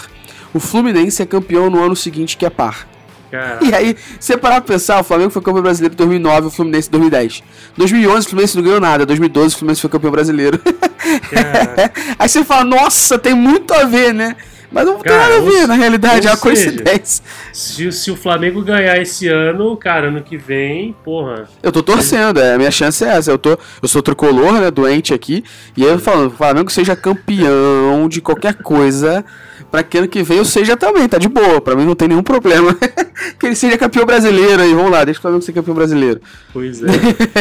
o 0.52 0.60
Fluminense 0.60 1.22
é 1.22 1.26
campeão 1.28 1.70
no 1.70 1.84
ano 1.84 1.96
seguinte, 1.96 2.38
que 2.38 2.46
é 2.46 2.50
par. 2.50 2.88
Cara, 3.32 3.60
E 3.62 3.74
aí, 3.74 3.96
você 4.20 4.36
parar 4.38 4.62
pra 4.62 4.74
pensar, 4.74 5.00
o 5.00 5.04
Flamengo 5.04 5.30
foi 5.30 5.42
campeão 5.42 5.62
brasileiro 5.62 5.94
em 5.94 5.98
2009, 5.98 6.48
o 6.48 6.52
Fluminense 6.52 6.88
em 6.88 6.92
2010. 6.92 7.44
2011, 7.78 8.26
o 8.26 8.30
Fluminense 8.30 8.56
não 8.58 8.64
ganhou 8.64 8.80
nada. 8.82 9.06
2012, 9.06 9.56
o 9.56 9.58
Fluminense 9.58 9.82
foi 9.82 9.90
campeão 9.90 10.12
brasileiro. 10.12 10.60
aí 12.18 12.28
você 12.30 12.44
fala, 12.44 12.64
nossa, 12.64 13.18
tem 13.18 13.34
muito 13.34 13.74
a 13.74 13.84
ver, 13.86 14.14
né? 14.14 14.36
Mas 14.72 14.86
não 14.86 15.00
tem 15.00 15.12
nada 15.12 15.38
a 15.38 15.42
ver, 15.42 15.62
ou- 15.62 15.68
na 15.68 15.74
realidade, 15.74 16.28
é 16.28 16.30
uma 16.32 16.38
coincidência. 16.38 17.24
se, 17.52 17.92
se 17.92 18.12
o 18.12 18.16
Flamengo 18.16 18.62
ganhar 18.62 19.02
esse 19.02 19.28
ano, 19.28 19.76
cara, 19.76 20.10
ano 20.10 20.22
que 20.22 20.38
vem, 20.38 20.96
porra. 21.04 21.50
Eu 21.64 21.72
tô 21.72 21.82
torcendo, 21.82 22.40
é, 22.40 22.54
a 22.54 22.58
minha 22.58 22.70
chance 22.70 23.04
é 23.04 23.08
essa. 23.08 23.32
Eu, 23.32 23.40
tô, 23.40 23.58
eu 23.82 23.88
sou 23.88 24.04
tricolor, 24.04 24.54
né, 24.54 24.70
doente 24.70 25.12
aqui, 25.12 25.44
e 25.76 25.84
aí 25.84 25.90
eu 25.90 25.98
falando, 25.98 26.28
o 26.28 26.36
Flamengo 26.36 26.70
seja 26.72 26.96
campeão 26.96 28.08
de 28.08 28.22
qualquer 28.22 28.54
coisa, 28.56 29.26
pra 29.72 29.84
que 29.84 29.98
ano 29.98 30.08
que 30.08 30.24
vem 30.24 30.38
eu 30.38 30.46
seja 30.46 30.76
também, 30.78 31.08
tá 31.08 31.18
de 31.18 31.28
boa, 31.30 31.60
pra 31.62 31.76
mim 31.76 31.86
não 31.86 31.96
tem 31.96 32.08
nenhum 32.08 32.24
problema. 32.24 32.76
que 33.40 33.46
ele 33.46 33.56
seja 33.56 33.78
campeão 33.78 34.06
brasileiro 34.06 34.62
aí, 34.62 34.74
vamos 34.74 34.92
lá, 34.92 35.04
deixa 35.04 35.20
o 35.20 35.22
Flamengo 35.22 35.42
ser 35.44 35.54
campeão 35.54 35.76
brasileiro. 35.76 36.22
Pois 36.54 36.82
é. 36.84 36.88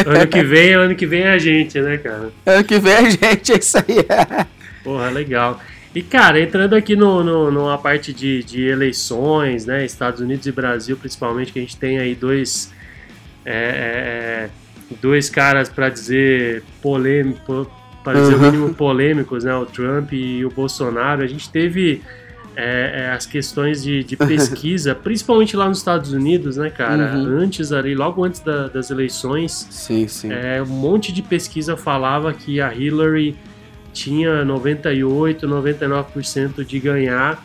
ano 0.05 0.27
que 0.27 0.43
vem, 0.43 0.73
ano 0.73 0.95
que 0.95 1.05
vem 1.05 1.21
é 1.21 1.31
a 1.31 1.37
gente, 1.37 1.79
né, 1.81 1.97
cara? 1.97 2.29
Ano 2.45 2.63
que 2.63 2.79
vem 2.79 2.93
a 2.93 3.09
gente, 3.09 3.51
é 3.53 3.57
isso 3.57 3.77
aí. 3.77 4.05
Porra, 4.83 5.09
legal. 5.09 5.59
E, 5.93 6.03
cara, 6.03 6.39
entrando 6.39 6.75
aqui 6.75 6.95
no, 6.95 7.23
no, 7.23 7.51
numa 7.51 7.77
parte 7.77 8.13
de, 8.13 8.43
de 8.43 8.67
eleições, 8.67 9.65
né? 9.65 9.83
Estados 9.83 10.21
Unidos 10.21 10.45
e 10.45 10.51
Brasil, 10.51 10.95
principalmente, 10.95 11.51
que 11.51 11.59
a 11.59 11.61
gente 11.61 11.77
tem 11.77 11.97
aí 11.97 12.13
dois. 12.13 12.71
é, 13.43 13.51
é, 13.53 14.45
é, 14.45 14.49
dois 15.01 15.29
caras 15.29 15.67
para 15.67 15.89
dizer 15.89 16.63
polêmico, 16.81 17.69
para 18.03 18.19
dizer 18.19 18.35
o 18.35 18.37
Uhum. 18.37 18.41
mínimo 18.43 18.73
polêmicos, 18.75 19.43
né? 19.43 19.55
O 19.55 19.65
Trump 19.65 20.13
e 20.13 20.45
o 20.45 20.49
Bolsonaro. 20.51 21.23
A 21.23 21.27
gente 21.27 21.49
teve 21.49 22.01
é, 22.61 23.03
é, 23.05 23.11
as 23.11 23.25
questões 23.25 23.81
de, 23.83 24.03
de 24.03 24.17
pesquisa, 24.17 24.93
principalmente 24.95 25.55
lá 25.55 25.67
nos 25.67 25.77
Estados 25.77 26.11
Unidos, 26.13 26.57
né, 26.57 26.69
cara? 26.69 27.15
Uhum. 27.15 27.39
Antes 27.39 27.71
ali, 27.71 27.95
logo 27.95 28.23
antes 28.23 28.41
da- 28.41 28.67
das 28.67 28.89
eleições, 28.91 29.67
Sim, 29.69 30.07
sim. 30.07 30.31
é, 30.31 30.61
um 30.61 30.65
monte 30.65 31.13
de 31.13 31.21
pesquisa 31.21 31.77
falava 31.77 32.33
que 32.33 32.59
a 32.59 32.73
Hillary 32.73 33.35
tinha 33.93 34.43
98, 34.45 35.47
99% 35.47 36.63
de 36.65 36.79
ganhar 36.79 37.43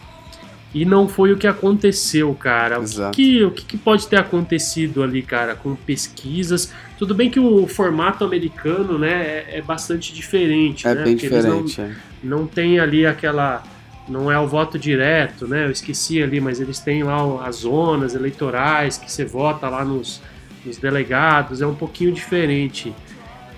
e 0.74 0.84
não 0.84 1.06
foi 1.08 1.32
o 1.32 1.36
que 1.36 1.46
aconteceu, 1.46 2.34
cara. 2.34 2.80
O, 2.80 2.84
que, 2.84 2.90
Exato. 3.38 3.46
o 3.46 3.50
que, 3.52 3.76
pode 3.76 4.08
ter 4.08 4.16
acontecido 4.16 5.02
ali, 5.04 5.22
cara, 5.22 5.54
com 5.54 5.74
pesquisas? 5.76 6.72
Tudo 6.98 7.14
bem 7.14 7.30
que 7.30 7.38
o 7.38 7.66
formato 7.68 8.24
americano, 8.24 8.98
né, 8.98 9.12
é, 9.48 9.58
é 9.58 9.62
bastante 9.62 10.12
diferente, 10.12 10.86
É 10.88 10.94
né? 10.94 11.04
bem 11.04 11.14
porque 11.16 11.26
eles 11.32 11.44
não- 11.44 11.64
diferente. 11.64 11.94
é. 11.96 12.26
não 12.26 12.46
tem 12.46 12.80
ali 12.80 13.06
aquela. 13.06 13.62
Não 14.08 14.30
é 14.30 14.38
o 14.38 14.46
voto 14.46 14.78
direto, 14.78 15.46
né? 15.48 15.64
Eu 15.64 15.70
esqueci 15.70 16.22
ali, 16.22 16.40
mas 16.40 16.60
eles 16.60 16.78
têm 16.78 17.02
lá 17.02 17.46
as 17.46 17.56
zonas 17.56 18.14
eleitorais 18.14 18.98
que 18.98 19.10
você 19.10 19.24
vota 19.24 19.68
lá 19.68 19.84
nos, 19.84 20.20
nos 20.64 20.76
delegados, 20.76 21.62
é 21.62 21.66
um 21.66 21.74
pouquinho 21.74 22.12
diferente. 22.12 22.94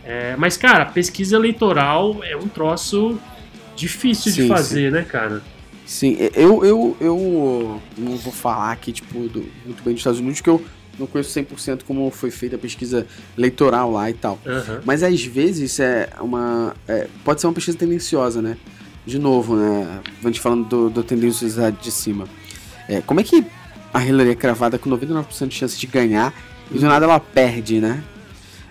É, 0.05 0.37
mas, 0.37 0.57
cara, 0.57 0.85
pesquisa 0.87 1.35
eleitoral 1.35 2.23
é 2.23 2.37
um 2.37 2.47
troço 2.47 3.19
difícil 3.75 4.33
de 4.33 4.43
Sim, 4.43 4.49
fazer, 4.49 4.93
né, 4.93 5.03
cara? 5.03 5.43
Sim, 5.85 6.17
eu, 6.35 6.65
eu, 6.65 6.97
eu 7.01 7.83
não 7.99 8.17
vou 8.17 8.33
falar 8.33 8.73
aqui, 8.73 8.93
tipo, 8.93 9.29
do- 9.29 9.47
muito 9.65 9.83
bem 9.83 9.95
dos 9.95 10.01
Estados 10.01 10.21
Unidos, 10.21 10.41
que 10.41 10.49
eu 10.49 10.65
não 10.99 11.07
conheço 11.07 11.31
100% 11.31 11.85
como 11.85 12.11
foi 12.11 12.31
feita 12.31 12.57
a 12.57 12.59
pesquisa 12.59 13.07
eleitoral 13.37 13.91
lá 13.93 14.09
e 14.09 14.15
tal. 14.15 14.39
Aham. 14.47 14.81
Mas 14.85 15.03
às 15.03 15.23
vezes 15.25 15.79
é 15.81 16.09
uma. 16.21 16.75
é, 16.89 17.07
pode 17.25 17.41
ser 17.41 17.47
uma 17.49 17.53
pesquisa 17.53 17.77
tendenciosa, 17.77 18.41
né? 18.41 18.57
De 19.07 19.19
novo, 19.19 19.57
né? 19.57 20.01
A 20.23 20.27
gente 20.27 20.41
falando 20.41 20.69
do, 20.69 20.91
do 20.91 21.03
tendenciosidade 21.03 21.77
de 21.81 21.93
cima. 21.93 22.27
É, 22.89 23.01
como 23.01 23.21
é 23.21 23.23
que 23.23 23.47
a 23.95 24.05
Hillary 24.05 24.31
é 24.31 24.35
cravada 24.35 24.79
com 24.79 24.91
99% 24.91 25.49
de 25.49 25.55
chance 25.55 25.79
de 25.79 25.87
ganhar 25.87 26.35
e 26.71 26.79
do 26.79 26.87
nada 26.87 27.07
ela 27.07 27.21
perde, 27.21 27.81
né? 27.81 28.03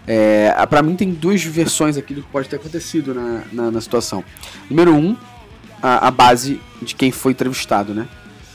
É, 0.05 0.53
pra 0.69 0.83
mim 0.83 0.95
tem 0.95 1.11
duas 1.11 1.43
versões 1.43 1.97
aqui 1.97 2.13
do 2.13 2.21
que 2.21 2.27
pode 2.27 2.47
ter 2.47 2.57
acontecido 2.57 3.13
na, 3.13 3.43
na, 3.51 3.71
na 3.71 3.81
situação. 3.81 4.23
Número 4.69 4.93
um, 4.93 5.15
a, 5.81 6.07
a 6.07 6.11
base 6.11 6.59
de 6.81 6.93
quem 6.93 7.11
foi 7.11 7.31
entrevistado, 7.31 7.93
né? 7.93 8.07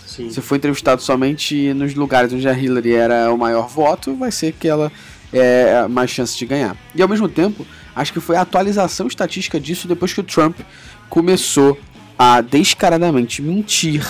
Sim. 0.07 0.31
Se 0.31 0.41
for 0.41 0.57
entrevistado 0.57 1.01
somente 1.01 1.73
nos 1.73 1.95
lugares 1.95 2.33
onde 2.33 2.49
a 2.49 2.53
Hillary 2.53 2.93
era 2.93 3.33
o 3.33 3.39
maior 3.39 3.69
voto, 3.69 4.15
vai 4.15 4.31
ser 4.31 4.53
que 4.53 4.69
ela 4.69 4.93
é 5.33 5.87
mais 5.89 6.11
chance 6.11 6.37
de 6.37 6.45
ganhar. 6.45 6.77
E 6.95 7.03
ao 7.03 7.09
mesmo 7.09 7.29
tempo, 7.29 7.67
acho 7.95 8.13
que 8.13 8.21
foi 8.21 8.37
a 8.37 8.43
atualização 8.43 9.07
estatística 9.07 9.59
disso 9.61 9.87
depois 9.87 10.13
que 10.13 10.21
o 10.21 10.25
Trump 10.25 10.59
começou 11.11 11.79
a 12.19 12.41
descaradamente 12.41 13.43
mentir 13.43 14.07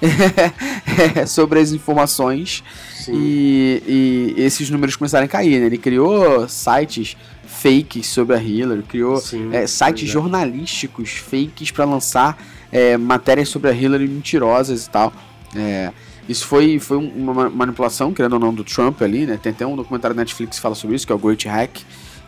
sobre 1.26 1.60
as 1.60 1.72
informações 1.72 2.62
e, 3.08 4.34
e 4.36 4.42
esses 4.42 4.70
números 4.70 4.96
começaram 4.96 5.24
a 5.26 5.28
cair. 5.28 5.60
Né? 5.60 5.66
Ele 5.66 5.78
criou 5.78 6.48
sites 6.48 7.16
fakes 7.46 8.06
sobre 8.06 8.34
a 8.36 8.42
Hillary, 8.42 8.82
criou 8.82 9.16
Sim, 9.18 9.50
é, 9.52 9.66
sites 9.66 10.08
é. 10.08 10.12
jornalísticos 10.12 11.10
fakes 11.12 11.70
para 11.70 11.84
lançar 11.84 12.38
é, 12.72 12.96
matérias 12.96 13.48
sobre 13.48 13.70
a 13.70 13.72
Hillary 13.74 14.06
mentirosas 14.08 14.86
e 14.86 14.90
tal. 14.90 15.12
É, 15.54 15.90
isso 16.28 16.46
foi, 16.46 16.78
foi 16.78 16.96
um- 16.96 17.08
uma 17.08 17.34
ma- 17.34 17.50
manipulação, 17.50 18.14
querendo 18.14 18.34
ou 18.34 18.38
não, 18.38 18.54
do 18.54 18.62
Trump 18.62 19.02
ali, 19.02 19.26
né? 19.26 19.38
Tem 19.42 19.50
até 19.50 19.66
um 19.66 19.74
documentário 19.74 20.14
da 20.14 20.20
Netflix 20.22 20.56
que 20.56 20.62
fala 20.62 20.76
sobre 20.76 20.94
isso, 20.94 21.04
que 21.04 21.12
é 21.12 21.16
o 21.16 21.18
Great 21.18 21.46
Hack. 21.48 21.80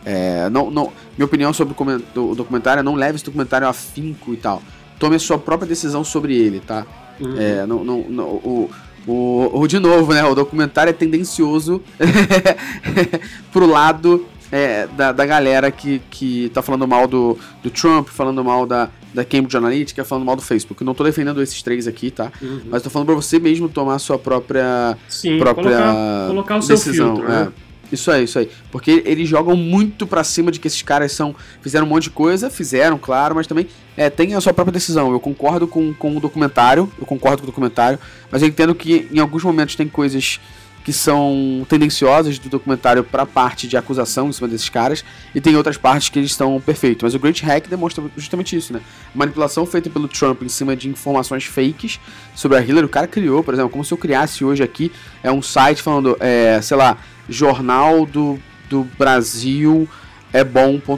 É, 0.05 0.49
não, 0.49 0.69
não, 0.69 0.91
minha 1.17 1.25
opinião 1.25 1.53
sobre 1.53 1.73
o 2.15 2.35
documentário 2.35 2.81
é 2.81 2.83
não 2.83 2.95
leve 2.95 3.15
esse 3.15 3.25
documentário 3.25 3.65
a 3.67 3.69
afinco 3.69 4.33
e 4.33 4.37
tal. 4.37 4.61
Tome 4.99 5.15
a 5.15 5.19
sua 5.19 5.37
própria 5.37 5.67
decisão 5.67 6.03
sobre 6.03 6.35
ele, 6.35 6.59
tá? 6.59 6.85
Uhum. 7.19 7.35
É, 7.37 7.65
não, 7.65 7.83
não, 7.83 7.99
não- 8.09 8.25
o, 8.25 8.69
o, 9.07 9.59
o- 9.61 9.67
de 9.67 9.79
novo, 9.79 10.13
né? 10.13 10.23
O 10.25 10.33
documentário 10.35 10.89
é 10.89 10.93
tendencioso 10.93 11.81
pro 13.51 13.65
lado 13.65 14.25
é, 14.51 14.87
da, 14.87 15.11
da 15.11 15.25
galera 15.25 15.71
que, 15.71 16.01
que 16.11 16.49
tá 16.53 16.61
falando 16.61 16.87
mal 16.87 17.07
do, 17.07 17.37
do 17.63 17.69
Trump, 17.69 18.07
falando 18.09 18.43
mal 18.43 18.65
da, 18.65 18.89
da 19.13 19.25
Cambridge 19.25 19.57
Analytica, 19.57 20.03
falando 20.05 20.25
mal 20.25 20.35
do 20.35 20.41
Facebook. 20.41 20.81
Eu 20.81 20.85
não 20.85 20.93
tô 20.93 21.03
defendendo 21.03 21.41
esses 21.41 21.61
três 21.63 21.87
aqui, 21.87 22.11
tá? 22.11 22.31
Uhum. 22.41 22.61
Mas 22.69 22.83
tô 22.83 22.89
falando 22.89 23.07
pra 23.07 23.15
você 23.15 23.39
mesmo 23.39 23.67
tomar 23.67 23.95
a 23.95 23.99
sua 23.99 24.19
própria, 24.19 24.97
Sim, 25.09 25.37
própria 25.39 25.63
colocar, 25.77 26.27
colocar 26.27 26.57
o 26.57 26.61
seu 26.61 26.75
decisão. 26.75 27.15
filtro, 27.15 27.31
né? 27.31 27.47
é. 27.59 27.72
Isso 27.93 28.09
aí, 28.09 28.23
isso 28.23 28.39
aí. 28.39 28.49
Porque 28.71 29.03
eles 29.05 29.29
jogam 29.29 29.55
muito 29.55 30.07
pra 30.07 30.23
cima 30.23 30.51
de 30.51 30.59
que 30.59 30.67
esses 30.67 30.81
caras 30.81 31.11
são. 31.11 31.35
Fizeram 31.61 31.85
um 31.85 31.89
monte 31.89 32.03
de 32.03 32.09
coisa, 32.09 32.49
fizeram, 32.49 32.97
claro, 32.97 33.35
mas 33.35 33.45
também 33.45 33.67
é, 33.95 34.09
tem 34.09 34.33
a 34.33 34.41
sua 34.41 34.53
própria 34.53 34.73
decisão. 34.73 35.11
Eu 35.11 35.19
concordo 35.19 35.67
com, 35.67 35.93
com 35.93 36.17
o 36.17 36.19
documentário, 36.19 36.91
eu 36.99 37.05
concordo 37.05 37.37
com 37.37 37.43
o 37.43 37.51
documentário, 37.51 37.99
mas 38.31 38.41
eu 38.41 38.47
entendo 38.47 38.73
que 38.73 39.07
em 39.11 39.19
alguns 39.19 39.43
momentos 39.43 39.75
tem 39.75 39.87
coisas 39.87 40.39
que 40.83 40.91
são 40.91 41.65
tendenciosas 41.69 42.37
do 42.37 42.49
documentário 42.49 43.03
para 43.03 43.23
a 43.23 43.25
parte 43.25 43.67
de 43.67 43.77
acusação 43.77 44.27
em 44.27 44.33
cima 44.33 44.47
desses 44.47 44.67
caras, 44.69 45.03
e 45.33 45.39
tem 45.39 45.55
outras 45.55 45.77
partes 45.77 46.09
que 46.09 46.19
eles 46.19 46.31
estão 46.31 46.59
perfeitos. 46.59 47.03
Mas 47.03 47.15
o 47.15 47.19
Great 47.19 47.43
Hack 47.43 47.67
demonstra 47.69 48.03
justamente 48.17 48.55
isso, 48.55 48.73
né? 48.73 48.81
Manipulação 49.15 49.65
feita 49.65 49.89
pelo 49.89 50.07
Trump 50.07 50.41
em 50.41 50.49
cima 50.49 50.75
de 50.75 50.89
informações 50.89 51.45
fakes 51.45 51.99
sobre 52.35 52.57
a 52.57 52.61
Hillary. 52.61 52.85
O 52.85 52.89
cara 52.89 53.07
criou, 53.07 53.43
por 53.43 53.53
exemplo, 53.53 53.69
como 53.69 53.85
se 53.85 53.93
eu 53.93 53.97
criasse 53.97 54.43
hoje 54.43 54.61
aqui, 54.61 54.91
é 55.23 55.31
um 55.31 55.41
site 55.41 55.81
falando, 55.81 56.17
é, 56.19 56.59
sei 56.61 56.75
lá, 56.75 56.97
Jornal 57.27 58.05
do, 58.05 58.39
do 58.69 58.83
Brasil 58.97 59.87
é 60.33 60.43
bom.com.br, 60.43 60.97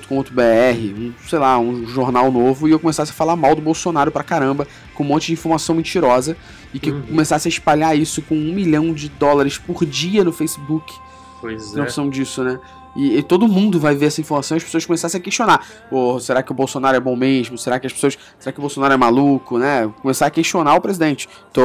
um, 0.98 1.14
sei 1.28 1.40
lá, 1.40 1.60
um 1.60 1.86
jornal 1.86 2.32
novo, 2.32 2.70
e 2.70 2.72
eu 2.72 2.80
começasse 2.80 3.12
a 3.12 3.14
falar 3.14 3.36
mal 3.36 3.54
do 3.54 3.62
Bolsonaro 3.62 4.10
pra 4.10 4.24
caramba, 4.24 4.66
com 4.94 5.04
um 5.04 5.08
monte 5.08 5.28
de 5.28 5.34
informação 5.34 5.76
mentirosa, 5.76 6.38
e 6.74 6.80
que 6.80 6.90
uhum. 6.90 7.02
começasse 7.02 7.46
a 7.46 7.50
espalhar 7.50 7.98
isso 7.98 8.22
com 8.22 8.34
um 8.34 8.54
milhão 8.54 8.94
de 8.94 9.10
dólares 9.10 9.58
por 9.58 9.86
dia 9.86 10.24
no 10.24 10.32
Facebook. 10.32 10.94
Pois 11.42 11.72
Tem 11.72 11.82
é. 11.82 11.84
noção 11.84 12.10
disso, 12.10 12.46
né? 12.46 12.58
E, 12.96 13.18
e, 13.18 13.24
todo 13.24 13.46
mundo 13.46 13.78
vai 13.78 13.94
ver 13.94 14.06
essa 14.06 14.22
informação 14.22 14.56
e 14.56 14.60
as 14.60 14.64
pessoas 14.64 14.86
começassem 14.86 15.20
a 15.20 15.22
questionar. 15.22 15.68
Oh, 15.92 16.18
será 16.18 16.42
que 16.42 16.54
o 16.54 16.56
Bolsonaro 16.56 16.96
é 16.96 17.00
bom 17.00 17.14
mesmo? 17.14 17.58
Será 17.58 17.78
que 17.78 17.86
as 17.86 17.92
pessoas. 17.92 18.18
Será 18.40 18.54
que 18.54 18.60
o 18.60 18.62
Bolsonaro 18.62 18.94
é 18.94 18.96
maluco, 18.96 19.58
né? 19.58 19.92
Começar 20.02 20.28
a 20.28 20.30
questionar 20.30 20.76
o 20.76 20.82
presidente. 20.82 21.28
Tô 21.52 21.62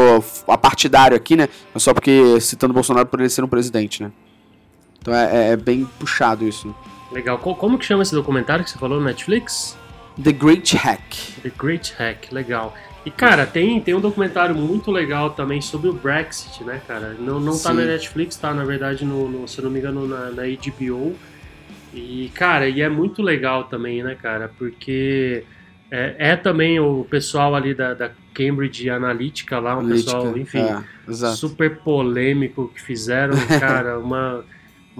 a 0.48 0.58
partidário 0.58 1.16
aqui, 1.16 1.36
né? 1.36 1.48
Mas 1.72 1.84
só 1.84 1.94
porque 1.94 2.40
citando 2.40 2.72
o 2.72 2.74
Bolsonaro 2.74 3.06
por 3.06 3.20
ele 3.20 3.28
ser 3.28 3.44
um 3.44 3.48
presidente, 3.48 4.02
né? 4.02 4.10
Então 5.00 5.14
é, 5.14 5.48
é, 5.48 5.52
é 5.52 5.56
bem 5.56 5.84
puxado 5.98 6.46
isso. 6.46 6.74
Legal. 7.10 7.38
Como 7.38 7.78
que 7.78 7.84
chama 7.84 8.02
esse 8.02 8.14
documentário 8.14 8.64
que 8.64 8.70
você 8.70 8.78
falou 8.78 9.00
no 9.00 9.06
Netflix? 9.06 9.76
The 10.22 10.32
Great 10.32 10.76
Hack. 10.76 11.02
The 11.42 11.50
Great 11.58 11.94
Hack, 11.98 12.30
legal. 12.30 12.74
E, 13.04 13.10
cara, 13.10 13.46
tem, 13.46 13.80
tem 13.80 13.94
um 13.94 14.00
documentário 14.00 14.54
muito 14.54 14.90
legal 14.90 15.30
também 15.30 15.60
sobre 15.60 15.88
o 15.88 15.92
Brexit, 15.92 16.62
né, 16.62 16.80
cara? 16.86 17.16
Não, 17.18 17.40
não 17.40 17.58
tá 17.58 17.72
na 17.72 17.84
Netflix, 17.84 18.36
tá, 18.36 18.52
na 18.52 18.64
verdade, 18.64 19.04
no, 19.04 19.28
no 19.28 19.48
se 19.48 19.58
eu 19.58 19.64
não 19.64 19.70
me 19.70 19.78
engano, 19.78 20.06
na, 20.06 20.30
na 20.30 20.42
HBO. 20.42 21.16
E, 21.94 22.30
cara, 22.34 22.68
e 22.68 22.82
é 22.82 22.88
muito 22.88 23.22
legal 23.22 23.64
também, 23.64 24.02
né, 24.02 24.14
cara? 24.20 24.50
Porque 24.58 25.44
é, 25.90 26.14
é 26.18 26.36
também 26.36 26.78
o 26.78 27.04
pessoal 27.04 27.54
ali 27.54 27.74
da, 27.74 27.94
da 27.94 28.10
Cambridge 28.34 28.88
Analytica 28.90 29.58
lá, 29.58 29.76
um 29.76 29.80
Analytica, 29.80 30.12
pessoal, 30.12 30.36
enfim, 30.36 30.58
é, 30.58 31.32
super 31.32 31.78
polêmico 31.78 32.70
que 32.74 32.82
fizeram, 32.82 33.34
cara, 33.58 33.98
uma 33.98 34.44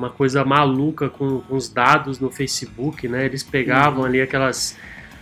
uma 0.01 0.11
coisa 0.11 0.45
maluca 0.45 1.09
com, 1.09 1.41
com, 1.41 1.55
os 1.55 1.69
dados 1.69 2.19
no 2.19 2.31
Facebook, 2.31 3.07
né? 3.07 3.27
Eles 3.27 3.43
pegavam 3.43 4.01
uhum. 4.01 4.07
ali 4.07 4.21
aquelas 4.21 4.77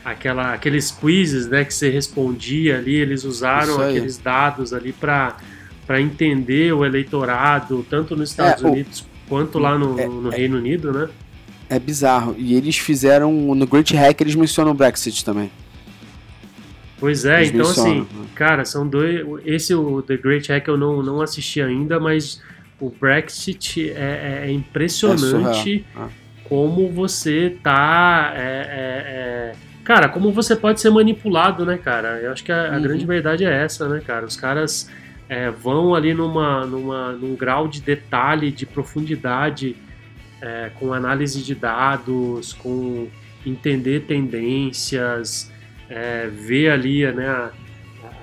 aquela, 0.05 0.55
aqueles 0.55 0.91
quizzes, 0.91 1.49
né, 1.49 1.65
que 1.65 1.75
você 1.75 1.91
respondia 1.91 2.79
ali, 2.79 2.95
eles 2.95 3.25
usaram 3.25 3.83
aqueles 3.83 4.17
dados 4.17 4.73
ali 4.73 4.93
para 4.93 5.37
para 5.87 6.03
entender 6.03 6.71
o 6.75 6.85
eleitorado, 6.85 7.85
tanto 7.89 8.15
nos 8.15 8.29
Estados 8.29 8.63
é, 8.63 8.67
Unidos 8.67 9.01
o, 9.01 9.07
quanto 9.27 9.59
lá 9.59 9.79
no, 9.79 9.99
é, 9.99 10.07
no 10.07 10.29
Reino 10.29 10.57
é, 10.57 10.61
Unido, 10.61 10.93
né? 10.93 11.09
É 11.71 11.79
bizarro. 11.79 12.35
E 12.37 12.55
eles 12.55 12.77
fizeram 12.77 13.33
no 13.55 13.67
Great 13.67 13.97
Hack 13.97 14.21
eles 14.21 14.35
mencionam 14.35 14.73
o 14.73 14.75
Brexit 14.75 15.25
também. 15.25 15.51
Pois 17.01 17.25
é, 17.25 17.39
eles 17.39 17.49
então 17.55 17.67
mencionam. 17.67 18.03
assim, 18.03 18.07
cara, 18.35 18.67
são 18.67 18.87
dois. 18.87 19.25
Esse 19.47 19.75
o 19.75 20.03
The 20.03 20.19
Great 20.19 20.53
Hack 20.53 20.69
eu 20.69 20.77
não, 20.77 21.03
não 21.03 21.23
assisti 21.23 21.63
ainda, 21.63 21.99
mas 21.99 22.43
o 22.81 22.91
Brexit 22.91 23.91
é, 23.91 24.43
é, 24.45 24.49
é 24.49 24.51
impressionante 24.51 25.85
é 25.97 26.29
como 26.45 26.91
você 26.91 27.57
tá. 27.63 28.33
É, 28.35 28.41
é, 28.41 28.53
é, 29.11 29.53
cara, 29.85 30.09
como 30.09 30.33
você 30.33 30.57
pode 30.57 30.81
ser 30.81 30.91
manipulado, 30.91 31.65
né, 31.67 31.77
cara? 31.77 32.21
Eu 32.21 32.33
acho 32.33 32.43
que 32.43 32.53
a, 32.53 32.73
a 32.73 32.77
uhum. 32.77 32.83
grande 32.83 33.05
verdade 33.05 33.45
é 33.45 33.65
essa, 33.65 33.89
né, 33.89 34.01
cara? 34.05 34.25
Os 34.25 34.37
caras 34.37 34.91
vão 35.61 35.95
ali 35.95 36.15
numa, 36.15 36.65
numa, 36.65 37.13
num 37.13 37.37
grau 37.37 37.69
de 37.69 37.83
detalhe, 37.83 38.51
de 38.51 38.65
profundidade, 38.65 39.77
com 40.77 40.95
análise 40.95 41.43
de 41.43 41.55
dados, 41.55 42.55
com 42.55 43.09
entender 43.45 44.07
tendências, 44.07 45.53
ver 46.33 46.71
ali, 46.71 47.13
né? 47.13 47.51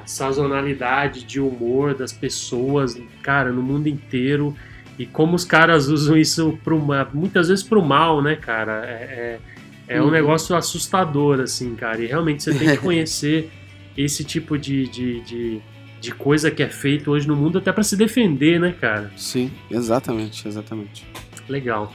sazonalidade 0.06 1.24
de 1.24 1.39
humor 1.39 1.93
das 1.93 2.14
pessoas, 2.14 2.97
cara, 3.26 3.51
no 3.51 3.63
mundo 3.63 3.88
inteiro. 3.88 4.55
E 4.99 5.05
como 5.05 5.36
os 5.36 5.43
caras 5.43 5.88
usam 5.88 6.15
isso 6.15 6.57
pro, 6.63 6.80
muitas 7.11 7.47
vezes 7.47 7.63
pro 7.63 7.84
mal, 7.84 8.21
né, 8.21 8.36
cara? 8.36 8.86
É, 8.86 9.39
é, 9.88 9.95
é 9.95 10.01
um 10.01 10.05
uhum. 10.05 10.11
negócio 10.11 10.55
assustador, 10.55 11.39
assim, 11.39 11.76
cara. 11.76 12.01
E 12.01 12.05
realmente 12.05 12.43
você 12.43 12.53
tem 12.53 12.69
que 12.69 12.78
conhecer 12.86 13.51
esse 13.97 14.23
tipo 14.23 14.57
de, 14.57 14.88
de, 14.88 15.21
de, 15.21 15.61
de, 15.99 16.11
coisa 16.11 16.51
que 16.51 16.61
é 16.61 16.69
feito 16.69 17.11
hoje 17.11 17.28
no 17.28 17.36
mundo 17.36 17.57
até 17.57 17.71
para 17.71 17.84
se 17.84 17.97
defender, 17.97 18.59
né, 18.59 18.76
cara? 18.80 19.11
Sim, 19.17 19.51
exatamente, 19.71 20.47
exatamente. 20.47 21.05
Legal. 21.49 21.91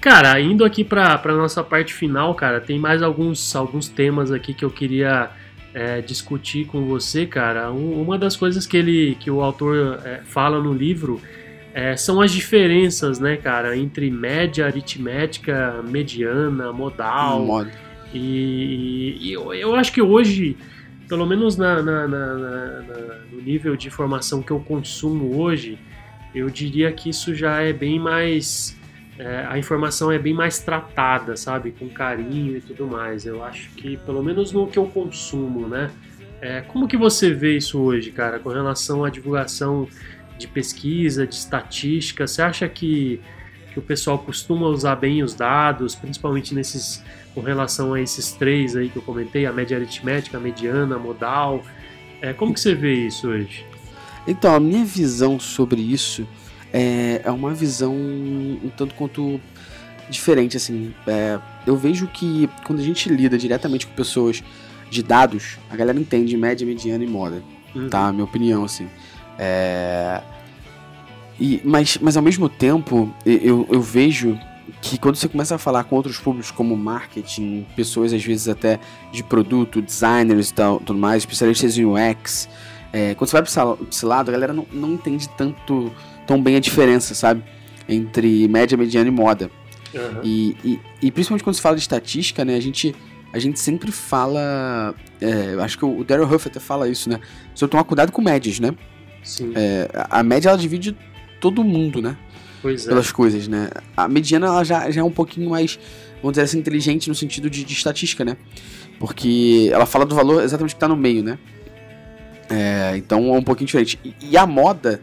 Cara, 0.00 0.38
indo 0.40 0.64
aqui 0.64 0.84
para 0.84 1.20
nossa 1.28 1.62
parte 1.62 1.94
final, 1.94 2.34
cara, 2.34 2.60
tem 2.60 2.78
mais 2.78 3.00
alguns, 3.00 3.54
alguns 3.56 3.88
temas 3.88 4.32
aqui 4.32 4.52
que 4.52 4.64
eu 4.64 4.70
queria 4.70 5.30
é, 5.74 6.00
discutir 6.00 6.66
com 6.66 6.86
você, 6.86 7.26
cara, 7.26 7.72
um, 7.72 8.00
uma 8.00 8.16
das 8.16 8.36
coisas 8.36 8.66
que 8.66 8.76
ele, 8.76 9.16
que 9.16 9.30
o 9.30 9.42
autor 9.42 10.00
é, 10.04 10.20
fala 10.24 10.62
no 10.62 10.72
livro 10.72 11.20
é, 11.74 11.96
são 11.96 12.20
as 12.20 12.30
diferenças, 12.30 13.18
né, 13.18 13.36
cara, 13.36 13.76
entre 13.76 14.08
média 14.08 14.64
aritmética, 14.64 15.82
mediana, 15.82 16.72
modal. 16.72 17.42
Hum, 17.42 17.68
e, 18.14 19.18
e 19.20 19.32
eu, 19.32 19.52
eu, 19.52 19.74
acho 19.74 19.92
que 19.92 20.00
hoje, 20.00 20.56
pelo 21.08 21.26
menos 21.26 21.56
na, 21.56 21.82
na, 21.82 22.06
na, 22.06 22.82
no 23.32 23.42
nível 23.42 23.74
de 23.76 23.88
informação 23.88 24.40
que 24.40 24.52
eu 24.52 24.60
consumo 24.60 25.36
hoje, 25.36 25.76
eu 26.32 26.48
diria 26.48 26.92
que 26.92 27.10
isso 27.10 27.34
já 27.34 27.60
é 27.60 27.72
bem 27.72 27.98
mais 27.98 28.78
é, 29.18 29.46
a 29.48 29.58
informação 29.58 30.10
é 30.10 30.18
bem 30.18 30.34
mais 30.34 30.58
tratada, 30.58 31.36
sabe? 31.36 31.70
Com 31.72 31.88
carinho 31.88 32.56
e 32.56 32.60
tudo 32.60 32.86
mais. 32.86 33.24
Eu 33.24 33.44
acho 33.44 33.70
que, 33.70 33.96
pelo 33.98 34.22
menos 34.22 34.52
no 34.52 34.66
que 34.66 34.78
eu 34.78 34.86
consumo, 34.86 35.68
né? 35.68 35.90
É, 36.40 36.60
como 36.62 36.88
que 36.88 36.96
você 36.96 37.32
vê 37.32 37.56
isso 37.56 37.80
hoje, 37.80 38.10
cara, 38.10 38.38
com 38.38 38.48
relação 38.48 39.04
à 39.04 39.10
divulgação 39.10 39.88
de 40.36 40.48
pesquisa, 40.48 41.26
de 41.26 41.34
estatística? 41.34 42.26
Você 42.26 42.42
acha 42.42 42.68
que, 42.68 43.20
que 43.72 43.78
o 43.78 43.82
pessoal 43.82 44.18
costuma 44.18 44.66
usar 44.66 44.96
bem 44.96 45.22
os 45.22 45.34
dados, 45.34 45.94
principalmente 45.94 46.54
nesses 46.54 47.02
com 47.34 47.40
relação 47.40 47.94
a 47.94 48.00
esses 48.00 48.30
três 48.32 48.76
aí 48.76 48.88
que 48.88 48.96
eu 48.96 49.02
comentei, 49.02 49.44
a 49.44 49.52
média 49.52 49.76
aritmética, 49.76 50.36
a 50.36 50.40
mediana, 50.40 50.96
a 50.96 50.98
modal? 50.98 51.62
É, 52.20 52.32
como 52.32 52.52
que 52.52 52.60
você 52.60 52.74
vê 52.74 52.94
isso 52.94 53.28
hoje? 53.28 53.64
Então, 54.26 54.54
a 54.54 54.60
minha 54.60 54.84
visão 54.84 55.38
sobre 55.38 55.80
isso 55.80 56.26
é, 56.74 57.20
é 57.22 57.30
uma 57.30 57.54
visão 57.54 57.94
um 57.94 58.68
tanto 58.76 58.96
quanto 58.96 59.40
diferente, 60.10 60.56
assim. 60.56 60.92
É, 61.06 61.38
eu 61.64 61.76
vejo 61.76 62.08
que 62.08 62.50
quando 62.64 62.80
a 62.80 62.82
gente 62.82 63.08
lida 63.08 63.38
diretamente 63.38 63.86
com 63.86 63.94
pessoas 63.94 64.42
de 64.90 65.00
dados, 65.00 65.56
a 65.70 65.76
galera 65.76 65.98
entende 65.98 66.36
média, 66.36 66.66
mediana 66.66 67.04
e 67.04 67.06
moda, 67.06 67.40
uhum. 67.76 67.88
tá? 67.88 68.12
Minha 68.12 68.24
opinião, 68.24 68.64
assim. 68.64 68.88
É... 69.38 70.20
E, 71.38 71.60
mas, 71.64 71.96
mas 72.00 72.16
ao 72.16 72.22
mesmo 72.22 72.48
tempo, 72.48 73.12
eu, 73.24 73.66
eu 73.70 73.80
vejo 73.80 74.38
que 74.82 74.98
quando 74.98 75.14
você 75.14 75.28
começa 75.28 75.54
a 75.54 75.58
falar 75.58 75.84
com 75.84 75.94
outros 75.94 76.18
públicos 76.18 76.50
como 76.50 76.76
marketing, 76.76 77.66
pessoas 77.76 78.12
às 78.12 78.24
vezes 78.24 78.48
até 78.48 78.80
de 79.12 79.22
produto, 79.22 79.80
designers 79.80 80.50
e 80.50 80.54
tal, 80.54 80.80
tudo 80.80 80.98
mais, 80.98 81.22
especialistas 81.22 81.78
em 81.78 81.84
UX, 81.84 82.48
é, 82.92 83.14
quando 83.14 83.28
você 83.28 83.40
vai 83.40 83.42
para 83.42 83.86
esse 83.90 84.06
lado, 84.06 84.28
a 84.28 84.32
galera 84.32 84.52
não, 84.52 84.66
não 84.72 84.92
entende 84.92 85.28
tanto 85.30 85.92
tão 86.26 86.42
bem 86.42 86.56
a 86.56 86.60
diferença, 86.60 87.14
sabe? 87.14 87.42
Entre 87.88 88.48
média, 88.48 88.76
mediana 88.76 89.08
e 89.08 89.12
moda. 89.12 89.50
Uhum. 89.94 90.20
E, 90.24 90.56
e, 90.64 90.80
e, 91.02 91.10
principalmente 91.10 91.44
quando 91.44 91.56
se 91.56 91.62
fala 91.62 91.76
de 91.76 91.82
estatística, 91.82 92.44
né? 92.44 92.56
A 92.56 92.60
gente, 92.60 92.94
a 93.32 93.38
gente 93.38 93.60
sempre 93.60 93.92
fala. 93.92 94.94
É, 95.20 95.56
acho 95.62 95.78
que 95.78 95.84
o 95.84 96.02
Daryl 96.04 96.26
Huff 96.26 96.48
até 96.48 96.58
fala 96.58 96.88
isso, 96.88 97.08
né? 97.08 97.20
Sobre 97.54 97.70
tomar 97.70 97.84
cuidado 97.84 98.10
com 98.10 98.20
médias, 98.20 98.58
né? 98.58 98.74
Sim. 99.22 99.52
É, 99.54 99.88
a 100.10 100.22
média 100.22 100.48
ela 100.48 100.58
divide 100.58 100.96
todo 101.40 101.62
mundo, 101.62 102.02
né? 102.02 102.16
Pois 102.60 102.86
é. 102.86 102.88
Pelas 102.88 103.12
coisas, 103.12 103.46
né? 103.46 103.68
A 103.96 104.08
mediana 104.08 104.46
ela 104.46 104.64
já, 104.64 104.90
já 104.90 105.00
é 105.00 105.04
um 105.04 105.10
pouquinho 105.10 105.50
mais, 105.50 105.78
vamos 106.16 106.32
dizer 106.32 106.42
assim, 106.42 106.58
inteligente 106.58 107.08
no 107.08 107.14
sentido 107.14 107.48
de, 107.48 107.62
de 107.64 107.72
estatística, 107.72 108.24
né? 108.24 108.36
Porque 108.98 109.68
ela 109.72 109.86
fala 109.86 110.06
do 110.06 110.14
valor 110.14 110.42
exatamente 110.42 110.74
que 110.74 110.76
está 110.76 110.88
no 110.88 110.96
meio, 110.96 111.22
né? 111.22 111.38
É, 112.48 112.96
então 112.96 113.34
é 113.34 113.38
um 113.38 113.42
pouquinho 113.42 113.66
diferente. 113.66 113.98
E, 114.04 114.14
e 114.30 114.36
a 114.36 114.46
moda, 114.46 115.00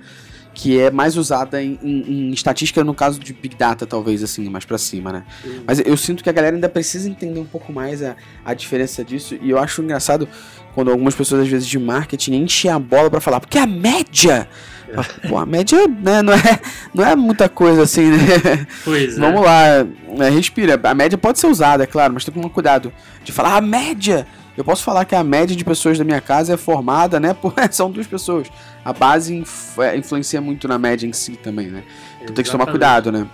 que 0.53 0.79
é 0.79 0.91
mais 0.91 1.15
usada 1.17 1.61
em, 1.63 1.79
em, 1.81 2.29
em, 2.29 2.31
estatística 2.31 2.83
no 2.83 2.93
caso 2.93 3.19
de 3.19 3.33
Big 3.33 3.55
Data, 3.55 3.85
talvez, 3.85 4.21
assim, 4.21 4.49
mais 4.49 4.65
para 4.65 4.77
cima, 4.77 5.11
né? 5.11 5.23
Uhum. 5.43 5.63
Mas 5.65 5.79
eu 5.79 5.95
sinto 5.95 6.23
que 6.23 6.29
a 6.29 6.33
galera 6.33 6.55
ainda 6.55 6.69
precisa 6.69 7.09
entender 7.09 7.39
um 7.39 7.45
pouco 7.45 7.71
mais 7.71 8.03
a, 8.03 8.15
a 8.43 8.53
diferença 8.53 9.03
disso, 9.03 9.37
e 9.41 9.49
eu 9.49 9.57
acho 9.57 9.81
engraçado 9.81 10.27
quando 10.73 10.91
algumas 10.91 11.15
pessoas, 11.15 11.43
às 11.43 11.47
vezes, 11.47 11.67
de 11.67 11.79
marketing 11.79 12.33
enchem 12.33 12.71
a 12.71 12.79
bola 12.79 13.09
para 13.09 13.21
falar, 13.21 13.39
porque 13.39 13.57
a 13.57 13.65
média. 13.65 14.47
É. 14.89 15.27
Pô, 15.29 15.37
a 15.37 15.45
média 15.45 15.87
né, 15.87 16.21
não, 16.21 16.33
é, 16.33 16.59
não 16.93 17.05
é 17.05 17.15
muita 17.15 17.47
coisa 17.47 17.83
assim, 17.83 18.09
né? 18.09 18.67
Pois 18.83 19.15
é. 19.17 19.19
Vamos 19.19 19.41
lá, 19.41 19.85
né, 20.17 20.29
respira. 20.29 20.79
A 20.83 20.93
média 20.93 21.17
pode 21.17 21.39
ser 21.39 21.47
usada, 21.47 21.83
é 21.83 21.87
claro, 21.87 22.13
mas 22.13 22.25
tem 22.25 22.33
que 22.33 22.39
tomar 22.39 22.53
cuidado 22.53 22.91
de 23.23 23.31
falar 23.31 23.55
a 23.55 23.61
média. 23.61 24.27
Eu 24.57 24.65
posso 24.65 24.83
falar 24.83 25.05
que 25.05 25.15
a 25.15 25.23
média 25.23 25.55
de 25.55 25.63
pessoas 25.63 25.97
da 25.97 26.03
minha 26.03 26.19
casa 26.19 26.53
é 26.53 26.57
formada, 26.57 27.19
né? 27.19 27.33
Por, 27.33 27.53
são 27.71 27.89
duas 27.89 28.07
pessoas. 28.07 28.47
A 28.83 28.91
base 28.91 29.43
é, 29.79 29.95
influencia 29.95 30.41
muito 30.41 30.67
na 30.67 30.77
média 30.77 31.07
em 31.07 31.13
si 31.13 31.33
também, 31.33 31.67
né? 31.67 31.83
Então 32.21 32.35
tem 32.35 32.43
que 32.43 32.51
tomar 32.51 32.65
cuidado, 32.65 33.11
né? 33.11 33.27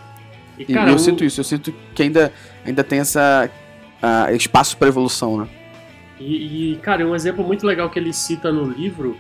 E, 0.57 0.65
cara, 0.65 0.89
e 0.89 0.91
eu 0.91 0.95
o... 0.95 0.99
sinto 0.99 1.23
isso, 1.23 1.39
eu 1.39 1.43
sinto 1.43 1.73
que 1.93 2.03
ainda, 2.03 2.31
ainda 2.65 2.83
tem 2.83 2.99
essa 2.99 3.49
uh, 4.01 4.35
espaço 4.35 4.77
para 4.77 4.87
evolução, 4.87 5.37
né? 5.39 5.47
E, 6.19 6.73
e, 6.73 6.75
cara, 6.77 7.05
um 7.05 7.15
exemplo 7.15 7.45
muito 7.45 7.65
legal 7.65 7.89
que 7.89 7.99
ele 7.99 8.11
cita 8.11 8.51
no 8.51 8.65
livro, 8.65 9.15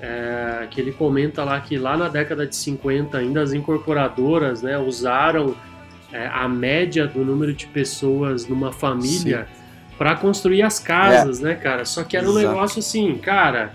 é, 0.00 0.66
que 0.70 0.80
ele 0.80 0.92
comenta 0.92 1.44
lá 1.44 1.60
que 1.60 1.76
lá 1.76 1.96
na 1.96 2.08
década 2.08 2.46
de 2.46 2.56
50 2.56 3.18
ainda 3.18 3.42
as 3.42 3.52
incorporadoras 3.52 4.62
né, 4.62 4.78
usaram 4.78 5.54
é, 6.12 6.26
a 6.26 6.48
média 6.48 7.06
do 7.06 7.24
número 7.24 7.52
de 7.52 7.66
pessoas 7.66 8.46
numa 8.46 8.72
família 8.72 9.46
para 9.98 10.14
construir 10.14 10.62
as 10.62 10.78
casas, 10.78 11.40
é. 11.40 11.48
né, 11.48 11.54
cara? 11.56 11.84
Só 11.84 12.04
que 12.04 12.16
era 12.16 12.24
um 12.24 12.30
Exato. 12.30 12.46
negócio 12.46 12.78
assim, 12.78 13.18
cara, 13.18 13.72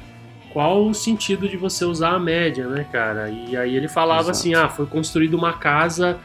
qual 0.53 0.87
o 0.87 0.93
sentido 0.93 1.49
de 1.49 1.57
você 1.57 1.83
usar 1.83 2.11
a 2.11 2.19
média, 2.19 2.65
né, 2.65 2.85
cara? 2.89 3.29
E 3.29 3.57
aí 3.57 3.75
ele 3.75 3.89
falava 3.89 4.31
Exato. 4.31 4.37
assim, 4.37 4.53
ah, 4.55 4.69
foi 4.69 4.85
construída 4.85 5.35
uma 5.35 5.53
casa 5.53 6.17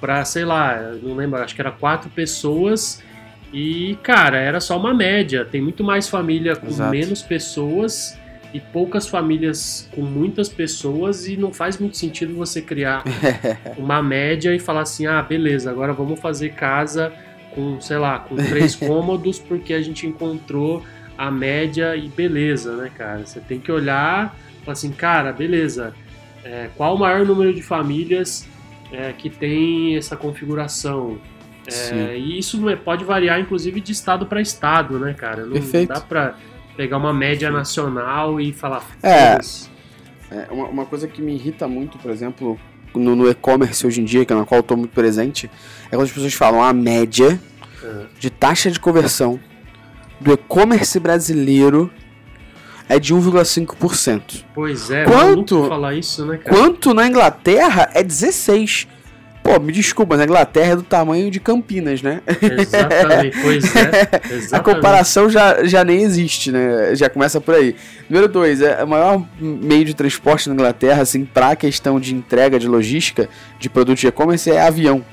para, 0.00 0.24
sei 0.24 0.44
lá, 0.44 0.92
não 1.02 1.14
lembro, 1.14 1.40
acho 1.40 1.54
que 1.54 1.60
era 1.60 1.70
quatro 1.70 2.08
pessoas 2.08 3.02
e, 3.52 3.98
cara, 4.02 4.38
era 4.38 4.60
só 4.60 4.78
uma 4.78 4.94
média. 4.94 5.44
Tem 5.44 5.60
muito 5.60 5.84
mais 5.84 6.08
família 6.08 6.56
com 6.56 6.66
Exato. 6.66 6.90
menos 6.90 7.22
pessoas 7.22 8.18
e 8.52 8.60
poucas 8.60 9.06
famílias 9.06 9.88
com 9.94 10.00
muitas 10.00 10.48
pessoas 10.48 11.26
e 11.26 11.36
não 11.36 11.52
faz 11.52 11.76
muito 11.78 11.96
sentido 11.96 12.34
você 12.34 12.62
criar 12.62 13.02
uma 13.76 14.02
média 14.02 14.54
e 14.54 14.58
falar 14.58 14.82
assim, 14.82 15.06
ah, 15.06 15.20
beleza, 15.20 15.70
agora 15.70 15.92
vamos 15.92 16.18
fazer 16.18 16.50
casa 16.50 17.12
com, 17.54 17.80
sei 17.80 17.98
lá, 17.98 18.18
com 18.18 18.36
três 18.36 18.74
cômodos 18.76 19.38
porque 19.38 19.72
a 19.72 19.82
gente 19.82 20.06
encontrou 20.06 20.82
a 21.16 21.30
média 21.30 21.96
e 21.96 22.08
beleza, 22.08 22.76
né, 22.76 22.90
cara? 22.94 23.24
Você 23.24 23.40
tem 23.40 23.60
que 23.60 23.70
olhar, 23.70 24.36
falar 24.64 24.72
assim, 24.72 24.90
cara, 24.90 25.32
beleza, 25.32 25.94
é, 26.44 26.68
qual 26.76 26.96
o 26.96 26.98
maior 26.98 27.24
número 27.24 27.54
de 27.54 27.62
famílias 27.62 28.46
é, 28.92 29.12
que 29.12 29.30
tem 29.30 29.96
essa 29.96 30.16
configuração? 30.16 31.18
É, 31.66 32.18
e 32.18 32.38
isso 32.38 32.68
é, 32.68 32.76
pode 32.76 33.04
variar, 33.04 33.40
inclusive, 33.40 33.80
de 33.80 33.92
estado 33.92 34.26
para 34.26 34.40
estado, 34.40 34.98
né, 34.98 35.14
cara? 35.14 35.46
Não, 35.46 35.52
Perfeito. 35.52 35.88
dá 35.88 36.00
para 36.00 36.36
pegar 36.76 36.98
uma 36.98 37.12
média 37.12 37.50
nacional 37.50 38.40
e 38.40 38.52
falar. 38.52 38.84
É. 39.02 39.38
é 40.30 40.46
uma, 40.50 40.66
uma, 40.66 40.86
coisa 40.86 41.08
que 41.08 41.22
me 41.22 41.34
irrita 41.34 41.66
muito, 41.66 41.96
por 41.98 42.10
exemplo, 42.10 42.58
no, 42.94 43.16
no 43.16 43.28
e-commerce 43.28 43.86
hoje 43.86 44.00
em 44.00 44.04
dia, 44.04 44.24
que 44.24 44.32
é 44.32 44.36
na 44.36 44.44
qual 44.44 44.58
eu 44.58 44.62
estou 44.62 44.76
muito 44.76 44.92
presente, 44.92 45.50
é 45.86 45.90
quando 45.90 46.02
as 46.02 46.12
pessoas 46.12 46.34
falam 46.34 46.62
a 46.62 46.72
média 46.72 47.40
é. 47.82 48.04
de 48.18 48.30
taxa 48.30 48.70
de 48.70 48.80
conversão 48.80 49.38
do 50.20 50.32
e-commerce 50.32 50.98
brasileiro 50.98 51.90
é 52.88 52.98
de 52.98 53.14
1,5%. 53.14 54.44
Pois 54.54 54.90
é, 54.90 55.04
quanto 55.04 55.66
falar 55.68 55.94
isso, 55.94 56.24
né, 56.26 56.36
cara? 56.38 56.56
Quanto 56.56 56.92
na 56.92 57.06
Inglaterra 57.06 57.90
é 57.94 58.02
16. 58.02 58.88
Pô, 59.44 59.60
me 59.60 59.72
desculpa, 59.72 60.14
mas 60.14 60.22
a 60.22 60.24
Inglaterra 60.24 60.72
é 60.72 60.76
do 60.76 60.82
tamanho 60.82 61.30
de 61.30 61.38
Campinas, 61.38 62.00
né? 62.00 62.22
Exatamente, 62.40 63.38
pois 63.42 63.76
é. 63.76 64.08
Exatamente. 64.32 64.54
A 64.54 64.60
comparação 64.60 65.28
já, 65.28 65.62
já 65.64 65.84
nem 65.84 66.02
existe, 66.02 66.50
né? 66.50 66.94
Já 66.94 67.10
começa 67.10 67.38
por 67.42 67.54
aí. 67.54 67.76
Número 68.08 68.26
dois, 68.26 68.62
é 68.62 68.82
o 68.82 68.88
maior 68.88 69.22
meio 69.38 69.84
de 69.84 69.92
transporte 69.92 70.48
na 70.48 70.54
Inglaterra, 70.54 71.02
assim, 71.02 71.26
pra 71.26 71.54
questão 71.54 72.00
de 72.00 72.14
entrega, 72.14 72.58
de 72.58 72.66
logística, 72.66 73.28
de 73.60 73.68
produtos 73.68 74.00
de 74.00 74.06
e-commerce, 74.06 74.50
é 74.50 74.62
avião. 74.62 75.04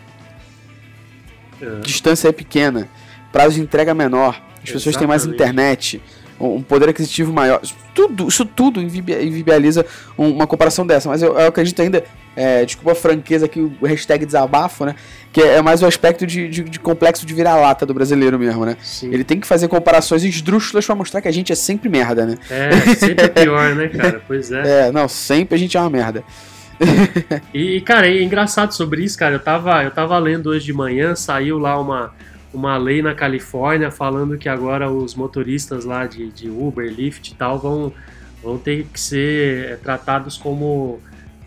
É. 1.61 1.81
Distância 1.81 2.29
é 2.29 2.31
pequena, 2.31 2.87
prazo 3.33 3.55
de 3.55 3.61
entrega 3.61 3.93
menor, 3.93 4.41
as 4.63 4.71
pessoas 4.71 4.95
têm 4.95 5.05
mais 5.05 5.25
internet 5.25 6.01
um 6.39 6.61
poder 6.61 6.89
aquisitivo 6.89 7.31
maior. 7.31 7.61
Tudo, 7.93 8.27
isso 8.27 8.45
tudo 8.45 8.81
invibializa 8.81 9.85
uma 10.17 10.47
comparação 10.47 10.85
dessa. 10.87 11.07
Mas 11.07 11.21
eu, 11.21 11.37
eu 11.37 11.47
acredito 11.47 11.79
ainda, 11.81 12.03
é, 12.35 12.63
desculpa 12.65 12.93
a 12.93 12.95
franqueza 12.95 13.45
aqui, 13.45 13.59
o 13.59 13.85
hashtag 13.85 14.25
desabafo, 14.25 14.85
né? 14.85 14.95
Que 15.33 15.41
é 15.41 15.61
mais 15.61 15.81
o 15.81 15.85
aspecto 15.85 16.25
de, 16.25 16.47
de, 16.47 16.63
de 16.63 16.79
complexo 16.79 17.25
de 17.25 17.33
vira-lata 17.33 17.85
do 17.85 17.93
brasileiro 17.93 18.39
mesmo, 18.39 18.65
né? 18.65 18.77
Sim. 18.81 19.13
Ele 19.13 19.23
tem 19.23 19.39
que 19.39 19.47
fazer 19.47 19.67
comparações 19.67 20.23
esdrúxulas 20.23 20.85
pra 20.85 20.95
mostrar 20.95 21.21
que 21.21 21.27
a 21.27 21.31
gente 21.31 21.51
é 21.51 21.55
sempre 21.55 21.89
merda, 21.89 22.25
né? 22.25 22.37
É, 22.49 22.71
sempre 22.95 23.25
é 23.25 23.27
pior, 23.27 23.75
né, 23.75 23.87
cara? 23.89 24.21
Pois 24.27 24.51
é. 24.51 24.87
É, 24.87 24.91
não, 24.91 25.07
sempre 25.07 25.55
a 25.55 25.57
gente 25.57 25.75
é 25.75 25.79
uma 25.79 25.89
merda. 25.89 26.23
e, 27.53 27.81
cara, 27.81 28.07
é 28.07 28.23
engraçado 28.23 28.73
sobre 28.73 29.03
isso, 29.03 29.17
cara. 29.17 29.35
Eu 29.35 29.39
tava, 29.39 29.83
eu 29.83 29.91
tava 29.91 30.17
lendo 30.17 30.47
hoje 30.47 30.65
de 30.65 30.73
manhã, 30.73 31.15
saiu 31.15 31.59
lá 31.59 31.79
uma 31.79 32.13
uma 32.53 32.77
lei 32.77 33.01
na 33.01 33.15
Califórnia 33.15 33.89
falando 33.89 34.37
que 34.37 34.49
agora 34.49 34.91
os 34.91 35.15
motoristas 35.15 35.85
lá 35.85 36.05
de, 36.05 36.29
de 36.31 36.49
Uber, 36.49 36.85
Lyft 36.91 37.31
e 37.31 37.35
tal 37.35 37.57
vão, 37.57 37.93
vão 38.43 38.57
ter 38.57 38.85
que 38.91 38.99
ser 38.99 39.79
tratados 39.79 40.37
como 40.37 40.99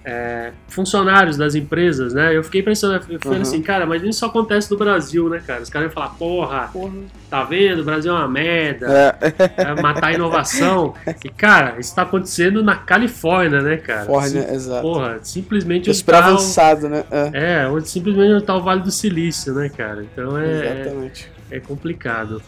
é, 0.04 0.52
funcionários 0.68 1.36
das 1.36 1.54
empresas, 1.54 2.12
né? 2.12 2.36
Eu 2.36 2.44
fiquei 2.44 2.62
pensando, 2.62 2.94
eu 3.08 3.18
falei 3.18 3.38
uhum. 3.38 3.42
assim, 3.42 3.62
cara, 3.62 3.86
mas 3.86 4.02
isso 4.02 4.18
só 4.18 4.26
acontece 4.26 4.70
no 4.70 4.76
Brasil, 4.76 5.30
né, 5.30 5.42
cara? 5.44 5.62
Os 5.62 5.70
caras 5.70 5.88
vão 5.88 5.94
falar, 5.94 6.14
porra, 6.16 6.68
porra, 6.70 6.92
tá 7.30 7.42
vendo? 7.44 7.80
O 7.80 7.84
Brasil 7.84 8.12
é 8.14 8.18
uma 8.18 8.28
merda, 8.28 8.86
é. 9.18 9.62
é 9.62 9.80
matar 9.80 10.08
a 10.08 10.12
inovação. 10.12 10.94
E, 11.24 11.30
cara, 11.30 11.76
isso 11.78 11.94
tá 11.94 12.02
acontecendo 12.02 12.62
na 12.62 12.76
Califórnia, 12.76 13.62
né, 13.62 13.78
cara? 13.78 14.04
Califórnia, 14.04 14.42
Sim, 14.42 14.54
exato. 14.54 14.82
Porra, 14.82 15.18
simplesmente 15.22 15.88
onde 15.88 16.04
tá 16.04 16.18
avançado, 16.18 16.88
né? 16.88 17.04
É. 17.10 17.62
é, 17.62 17.68
onde 17.68 17.88
simplesmente 17.88 18.44
tá 18.44 18.54
o 18.54 18.62
Vale 18.62 18.82
do 18.82 18.90
Silício, 18.90 19.54
né, 19.54 19.70
cara? 19.70 20.04
Então 20.04 20.36
é, 20.36 20.82
Exatamente. 20.82 21.30
é, 21.50 21.56
é 21.56 21.60
complicado. 21.60 22.42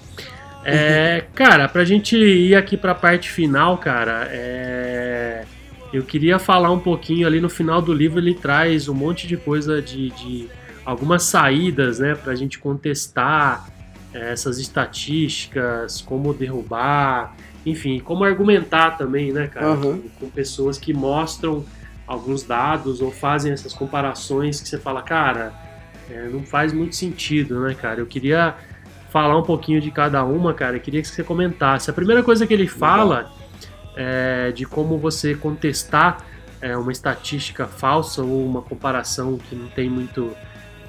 É, 0.62 1.24
cara, 1.34 1.68
pra 1.68 1.84
gente 1.84 2.18
ir 2.18 2.54
aqui 2.54 2.76
pra 2.76 2.94
parte 2.94 3.30
final, 3.30 3.78
cara, 3.78 4.28
é 4.30 5.44
eu 5.92 6.02
queria 6.02 6.38
falar 6.38 6.70
um 6.70 6.78
pouquinho 6.78 7.26
ali 7.26 7.40
no 7.40 7.48
final 7.48 7.80
do 7.80 7.92
livro, 7.92 8.18
ele 8.18 8.34
traz 8.34 8.88
um 8.88 8.94
monte 8.94 9.26
de 9.26 9.36
coisa 9.36 9.80
de, 9.80 10.10
de 10.10 10.48
algumas 10.84 11.24
saídas, 11.24 11.98
né, 11.98 12.14
para 12.14 12.32
a 12.32 12.36
gente 12.36 12.58
contestar 12.58 13.68
é, 14.12 14.32
essas 14.32 14.58
estatísticas, 14.58 16.00
como 16.00 16.32
derrubar, 16.32 17.36
enfim, 17.64 17.98
como 17.98 18.24
argumentar 18.24 18.92
também, 18.92 19.32
né, 19.32 19.48
cara, 19.48 19.70
uhum. 19.72 20.00
com, 20.00 20.08
com, 20.20 20.30
pessoas 20.30 20.78
que 20.78 20.92
mostram 20.92 21.64
alguns 22.06 22.42
dados 22.44 23.00
ou 23.00 23.10
fazem 23.10 23.52
essas 23.52 23.72
comparações 23.72 24.60
que 24.60 24.68
você 24.68 24.78
fala, 24.78 25.02
cara, 25.02 25.52
é, 26.10 26.28
não 26.28 26.44
faz 26.44 26.72
muito 26.72 26.94
sentido, 26.94 27.60
né, 27.60 27.74
cara. 27.74 28.00
Eu 28.00 28.06
queria 28.06 28.54
falar 29.10 29.36
um 29.36 29.42
pouquinho 29.42 29.80
de 29.80 29.90
cada 29.90 30.24
uma, 30.24 30.54
cara. 30.54 30.76
Eu 30.76 30.80
queria 30.80 31.02
que 31.02 31.08
você 31.08 31.24
comentasse. 31.24 31.90
A 31.90 31.92
primeira 31.92 32.22
coisa 32.22 32.46
que 32.46 32.54
ele 32.54 32.68
fala 32.68 33.32
é, 33.96 34.52
de 34.52 34.64
como 34.64 34.98
você 34.98 35.34
contestar 35.34 36.24
é, 36.60 36.76
uma 36.76 36.92
estatística 36.92 37.66
falsa 37.66 38.22
ou 38.22 38.46
uma 38.46 38.62
comparação 38.62 39.38
que 39.38 39.54
não 39.54 39.68
tem 39.68 39.88
muito 39.88 40.36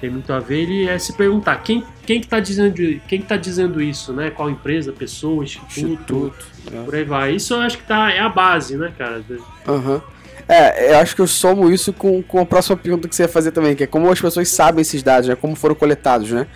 tem 0.00 0.10
muito 0.10 0.32
a 0.32 0.38
ver 0.38 0.60
ele 0.60 0.88
é 0.88 0.96
se 0.96 1.12
perguntar 1.14 1.56
quem 1.56 1.84
quem 2.06 2.20
está 2.20 2.38
dizendo 2.38 2.76
quem 3.08 3.20
está 3.20 3.36
dizendo 3.36 3.82
isso 3.82 4.12
né 4.12 4.30
qual 4.30 4.48
empresa 4.48 4.92
pessoa 4.92 5.42
instituto, 5.42 6.32
instituto 6.32 6.46
é. 6.72 6.84
por 6.84 6.94
aí 6.94 7.04
vai 7.04 7.34
isso 7.34 7.54
eu 7.54 7.60
acho 7.60 7.78
que 7.78 7.84
tá 7.84 8.12
é 8.12 8.20
a 8.20 8.28
base 8.28 8.76
né 8.76 8.92
cara 8.96 9.24
uhum. 9.66 10.00
É, 10.48 10.94
eu 10.94 10.98
acho 10.98 11.14
que 11.14 11.20
eu 11.20 11.26
somo 11.26 11.70
isso 11.70 11.92
com, 11.92 12.22
com 12.22 12.40
a 12.40 12.46
próxima 12.46 12.74
pergunta 12.74 13.06
que 13.06 13.14
você 13.14 13.24
ia 13.24 13.28
fazer 13.28 13.50
também, 13.50 13.76
que 13.76 13.84
é 13.84 13.86
como 13.86 14.10
as 14.10 14.18
pessoas 14.18 14.48
sabem 14.48 14.80
esses 14.80 15.02
dados, 15.02 15.28
né? 15.28 15.34
Como 15.34 15.54
foram 15.54 15.74
coletados, 15.74 16.30
né? 16.30 16.46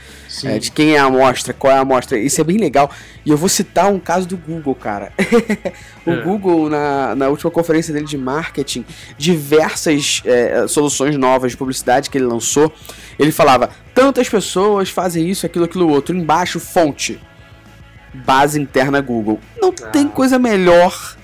É, 0.44 0.58
de 0.58 0.70
quem 0.70 0.94
é 0.94 0.98
a 0.98 1.04
amostra, 1.04 1.52
qual 1.52 1.70
é 1.70 1.76
a 1.76 1.80
amostra. 1.80 2.18
Isso 2.18 2.40
é 2.40 2.44
bem 2.44 2.56
legal. 2.56 2.90
E 3.22 3.28
eu 3.28 3.36
vou 3.36 3.50
citar 3.50 3.92
um 3.92 3.98
caso 3.98 4.26
do 4.26 4.38
Google, 4.38 4.74
cara. 4.74 5.12
o 6.06 6.10
é. 6.10 6.22
Google, 6.22 6.70
na, 6.70 7.14
na 7.14 7.28
última 7.28 7.50
conferência 7.50 7.92
dele 7.92 8.06
de 8.06 8.16
marketing, 8.16 8.82
diversas 9.18 10.22
é, 10.24 10.66
soluções 10.66 11.14
novas 11.18 11.50
de 11.50 11.58
publicidade 11.58 12.08
que 12.08 12.16
ele 12.16 12.24
lançou, 12.24 12.72
ele 13.18 13.30
falava: 13.30 13.68
tantas 13.94 14.26
pessoas 14.26 14.88
fazem 14.88 15.28
isso, 15.28 15.44
aquilo, 15.44 15.66
aquilo 15.66 15.90
outro. 15.90 16.16
Embaixo, 16.16 16.58
fonte. 16.58 17.20
Base 18.14 18.58
interna 18.58 19.02
Google. 19.02 19.38
Não 19.60 19.68
ah. 19.82 19.88
tem 19.88 20.08
coisa 20.08 20.38
melhor 20.38 21.16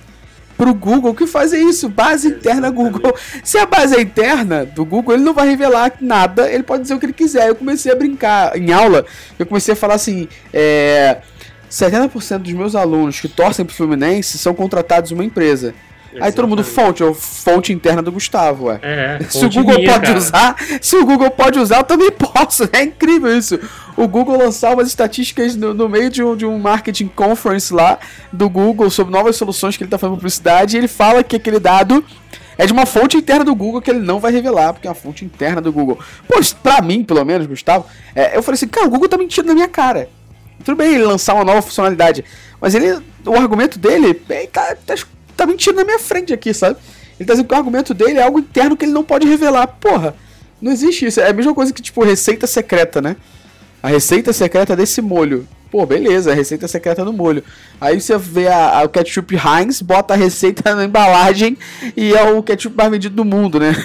pro 0.59 0.75
Google 0.75 1.15
que 1.15 1.25
fazer 1.25 1.61
isso, 1.61 1.89
base 1.89 2.29
interna 2.29 2.69
Google. 2.69 3.15
Se 3.45 3.57
a 3.57 3.65
base 3.65 3.95
é 3.95 4.01
interna 4.03 4.67
do 4.67 4.85
Google, 4.85 5.15
ele 5.15 5.23
não 5.23 5.33
vai 5.33 5.49
revelar 5.49 5.93
nada, 6.01 6.51
ele 6.51 6.65
pode 6.65 6.83
dizer 6.83 6.95
o 6.95 6.99
que 6.99 7.07
ele 7.07 7.13
quiser. 7.13 7.49
Eu 7.49 7.55
comecei 7.55 7.93
a 7.93 7.95
brincar 7.95 8.59
em 8.59 8.73
aula, 8.73 9.07
eu 9.39 9.47
comecei 9.47 9.75
a 9.75 9.77
falar 9.77 9.95
assim, 9.95 10.29
é, 10.53 11.19
70% 11.71 12.39
dos 12.39 12.53
meus 12.53 12.75
alunos 12.75 13.21
que 13.21 13.29
torcem 13.29 13.65
pro 13.65 13.75
Fluminense 13.75 14.37
são 14.37 14.53
contratados 14.53 15.13
uma 15.13 15.25
empresa. 15.25 15.73
Aí 16.21 16.33
todo 16.33 16.49
mundo, 16.49 16.65
fonte, 16.65 17.03
ou 17.05 17.15
fonte 17.15 17.73
interna 17.73 18.01
do 18.01 18.11
Gustavo, 18.11 18.67
ué. 18.67 18.79
É, 18.83 19.19
Se 19.29 19.45
o 19.45 19.51
Google 19.51 19.77
minha, 19.77 19.93
pode 19.93 20.07
cara. 20.07 20.19
usar, 20.19 20.57
se 20.81 20.97
o 20.97 21.05
Google 21.05 21.31
pode 21.31 21.59
usar, 21.59 21.79
eu 21.79 21.85
também 21.85 22.11
posso. 22.11 22.69
É 22.73 22.83
incrível 22.83 23.37
isso. 23.37 23.59
O 23.97 24.07
Google 24.09 24.39
lançar 24.39 24.75
umas 24.75 24.89
estatísticas 24.89 25.57
no, 25.57 25.75
no 25.75 25.89
meio 25.89 26.09
de 26.09 26.23
um, 26.23 26.37
de 26.37 26.47
um 26.47 26.59
marketing 26.59 27.09
conference 27.09 27.73
lá 27.73 27.99
do 28.33 28.49
Google 28.49 28.91
sobre 28.91 29.13
novas 29.13 29.37
soluções 29.37 29.77
que 29.77 29.83
ele 29.83 29.91
tá 29.91 29.99
fazendo 29.99 30.17
publicidade 30.17 30.77
e 30.77 30.79
ele 30.79 30.89
fala 30.89 31.23
que 31.23 31.37
aquele 31.37 31.59
dado 31.59 32.05
é 32.57 32.67
de 32.67 32.73
uma 32.73 32.87
fonte 32.87 33.17
interna 33.17 33.45
do 33.45 33.55
Google 33.55 33.81
que 33.81 33.91
ele 33.91 34.01
não 34.01 34.19
vai 34.19 34.33
revelar, 34.33 34.73
porque 34.73 34.87
é 34.89 34.91
uma 34.91 34.95
fonte 34.95 35.25
interna 35.25 35.61
do 35.61 35.73
Google. 35.73 35.99
Pô, 36.27 36.41
isso 36.41 36.57
pra 36.57 36.83
mim, 36.83 37.05
pelo 37.05 37.25
menos, 37.25 37.47
Gustavo, 37.47 37.87
é, 38.15 38.37
eu 38.37 38.43
falei 38.43 38.57
assim, 38.57 38.67
cara, 38.67 38.87
o 38.87 38.91
Google 38.91 39.09
tá 39.09 39.17
mentindo 39.17 39.47
na 39.47 39.55
minha 39.55 39.69
cara. 39.69 40.09
Tudo 40.65 40.77
bem 40.77 40.95
ele 40.95 41.05
lançar 41.05 41.35
uma 41.35 41.45
nova 41.45 41.63
funcionalidade, 41.63 42.25
mas 42.61 42.75
ele, 42.75 43.01
o 43.25 43.35
argumento 43.35 43.79
dele 43.79 44.21
é, 44.29 44.47
tá, 44.47 44.77
tá, 44.85 44.95
tá 45.39 45.47
mentindo 45.47 45.76
na 45.76 45.84
minha 45.84 45.99
frente 45.99 46.32
aqui, 46.32 46.53
sabe? 46.53 46.76
Ele 47.18 47.26
tá 47.26 47.32
dizendo 47.32 47.47
que 47.49 47.55
o 47.55 47.57
argumento 47.57 47.95
dele 47.95 48.18
é 48.18 48.22
algo 48.22 48.41
interno 48.41 48.76
que 48.76 48.84
ele 48.84 48.93
não 48.93 49.05
pode 49.05 49.26
revelar. 49.26 49.66
Porra, 49.66 50.14
não 50.61 50.70
existe 50.72 51.07
isso. 51.07 51.20
É 51.20 51.30
a 51.30 51.32
mesma 51.32 51.55
coisa 51.55 51.72
que, 51.72 51.80
tipo, 51.80 52.05
receita 52.05 52.47
secreta, 52.47 53.01
né? 53.01 53.16
A 53.82 53.89
receita 53.89 54.32
secreta 54.32 54.74
desse 54.74 55.01
molho. 55.01 55.47
Pô, 55.71 55.85
beleza, 55.85 56.33
a 56.33 56.35
receita 56.35 56.66
secreta 56.66 57.05
no 57.05 57.12
molho. 57.12 57.45
Aí 57.79 58.01
você 58.01 58.16
vê 58.16 58.49
a, 58.49 58.79
a- 58.79 58.85
o 58.85 58.89
ketchup 58.89 59.37
Heinz, 59.37 59.83
bota 59.83 60.14
a 60.14 60.16
receita 60.16 60.75
na 60.75 60.85
embalagem 60.87 61.59
e 61.95 62.14
é 62.14 62.23
o 62.33 62.43
ketchup 62.43 62.75
mais 62.75 62.91
vendido 62.91 63.14
do 63.14 63.25
mundo, 63.25 63.61
né? 63.61 63.77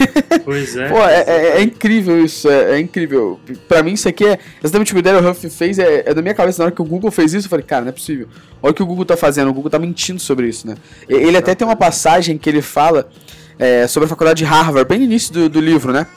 Pois 0.46 0.78
é. 0.78 0.88
Pô, 0.90 1.00
é, 1.04 1.24
é- 1.28 1.58
é 1.58 1.62
incrível 1.62 2.24
isso, 2.24 2.50
é, 2.50 2.76
é 2.76 2.80
incrível. 2.80 3.38
Pra 3.68 3.84
mim, 3.84 3.94
isso 3.94 4.08
aqui 4.08 4.26
é 4.26 4.40
exatamente 4.64 4.94
o 4.94 4.96
que 4.96 5.00
o 5.00 5.04
Daryl 5.04 5.30
Huff 5.30 5.50
fez, 5.50 5.78
é, 5.78 6.04
é 6.06 6.14
da 6.14 6.22
minha 6.22 6.34
cabeça. 6.34 6.60
Na 6.64 6.68
hora 6.68 6.76
que 6.76 6.82
o 6.82 6.86
Google 6.86 7.12
fez 7.12 7.34
isso, 7.34 7.48
eu 7.48 7.50
falei, 7.50 7.66
cara, 7.66 7.82
não 7.82 7.90
é 7.90 7.92
possível. 7.94 8.28
Olha 8.62 8.72
o 8.72 8.74
que 8.74 8.82
o 8.82 8.86
Google 8.86 9.04
tá 9.04 9.18
fazendo, 9.18 9.50
o 9.50 9.54
Google 9.54 9.70
tá 9.70 9.78
mentindo 9.78 10.22
sobre 10.22 10.48
isso, 10.48 10.66
né? 10.66 10.76
Ele 11.10 11.36
até 11.36 11.54
tem 11.54 11.68
uma 11.68 11.76
passagem 11.76 12.38
que 12.38 12.50
ele 12.50 12.62
fala 12.62 13.10
é, 13.60 13.86
sobre 13.88 14.06
a 14.06 14.10
faculdade 14.10 14.38
de 14.38 14.46
Harvard, 14.46 14.88
bem 14.88 15.00
no 15.00 15.04
início 15.04 15.34
do, 15.34 15.50
do 15.50 15.60
livro, 15.60 15.92
né? 15.92 16.08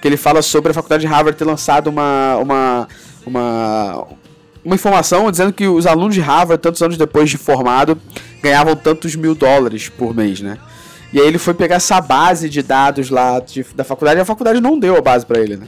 Que 0.00 0.08
ele 0.08 0.16
fala 0.16 0.40
sobre 0.40 0.70
a 0.70 0.74
faculdade 0.74 1.02
de 1.02 1.06
Harvard 1.06 1.36
ter 1.38 1.44
lançado 1.44 1.88
uma, 1.88 2.36
uma, 2.38 2.88
uma, 3.26 4.06
uma 4.64 4.74
informação 4.74 5.30
dizendo 5.30 5.52
que 5.52 5.66
os 5.66 5.86
alunos 5.86 6.14
de 6.14 6.20
Harvard, 6.20 6.60
tantos 6.62 6.82
anos 6.82 6.96
depois 6.96 7.28
de 7.30 7.36
formado, 7.38 7.98
ganhavam 8.42 8.74
tantos 8.76 9.14
mil 9.16 9.34
dólares 9.34 9.88
por 9.88 10.14
mês, 10.14 10.40
né? 10.40 10.58
E 11.12 11.20
aí 11.20 11.26
ele 11.26 11.38
foi 11.38 11.52
pegar 11.54 11.76
essa 11.76 12.00
base 12.00 12.48
de 12.48 12.62
dados 12.62 13.10
lá 13.10 13.38
de- 13.40 13.66
da 13.74 13.84
faculdade 13.84 14.18
e 14.18 14.22
a 14.22 14.24
faculdade 14.24 14.60
não 14.60 14.78
deu 14.78 14.96
a 14.96 15.00
base 15.00 15.26
pra 15.26 15.40
ele, 15.40 15.56
né? 15.56 15.66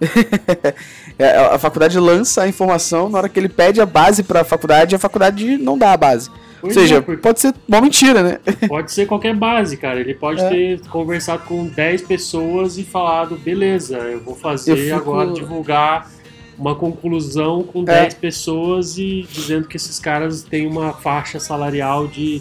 É, 1.18 1.36
a 1.36 1.58
faculdade 1.58 1.98
lança 1.98 2.42
a 2.42 2.48
informação 2.48 3.08
na 3.10 3.18
hora 3.18 3.28
que 3.28 3.38
ele 3.38 3.48
pede 3.48 3.80
a 3.82 3.86
base 3.86 4.22
pra 4.22 4.42
faculdade 4.44 4.94
e 4.94 4.96
a 4.96 4.98
faculdade 4.98 5.58
não 5.58 5.76
dá 5.76 5.92
a 5.92 5.96
base. 5.96 6.30
Pois 6.60 6.74
Ou 6.74 6.82
seja, 6.82 6.96
é, 7.06 7.16
pode 7.16 7.38
ser 7.38 7.54
uma 7.68 7.80
mentira, 7.82 8.22
né? 8.22 8.38
Pode 8.66 8.90
ser 8.90 9.06
qualquer 9.06 9.34
base, 9.36 9.76
cara. 9.76 10.00
Ele 10.00 10.14
pode 10.14 10.40
É. 10.40 10.48
ter 10.48 10.80
conversado 10.88 11.42
com 11.44 11.66
10 11.66 12.02
pessoas 12.02 12.78
e 12.78 12.82
falado, 12.82 13.36
beleza, 13.36 13.98
eu 13.98 14.20
vou 14.20 14.34
fazer 14.34 14.72
Eu 14.72 14.76
fico- 14.78 14.96
agora 14.96 15.32
divulgar 15.32 16.10
uma 16.62 16.76
conclusão 16.76 17.62
com 17.64 17.80
É. 17.82 18.02
10 18.02 18.14
pessoas 18.14 18.96
e 18.96 19.26
dizendo 19.30 19.66
que 19.66 19.76
esses 19.76 19.98
caras 19.98 20.42
têm 20.42 20.66
uma 20.66 20.92
faixa 20.92 21.40
salarial 21.40 22.06
de 22.06 22.40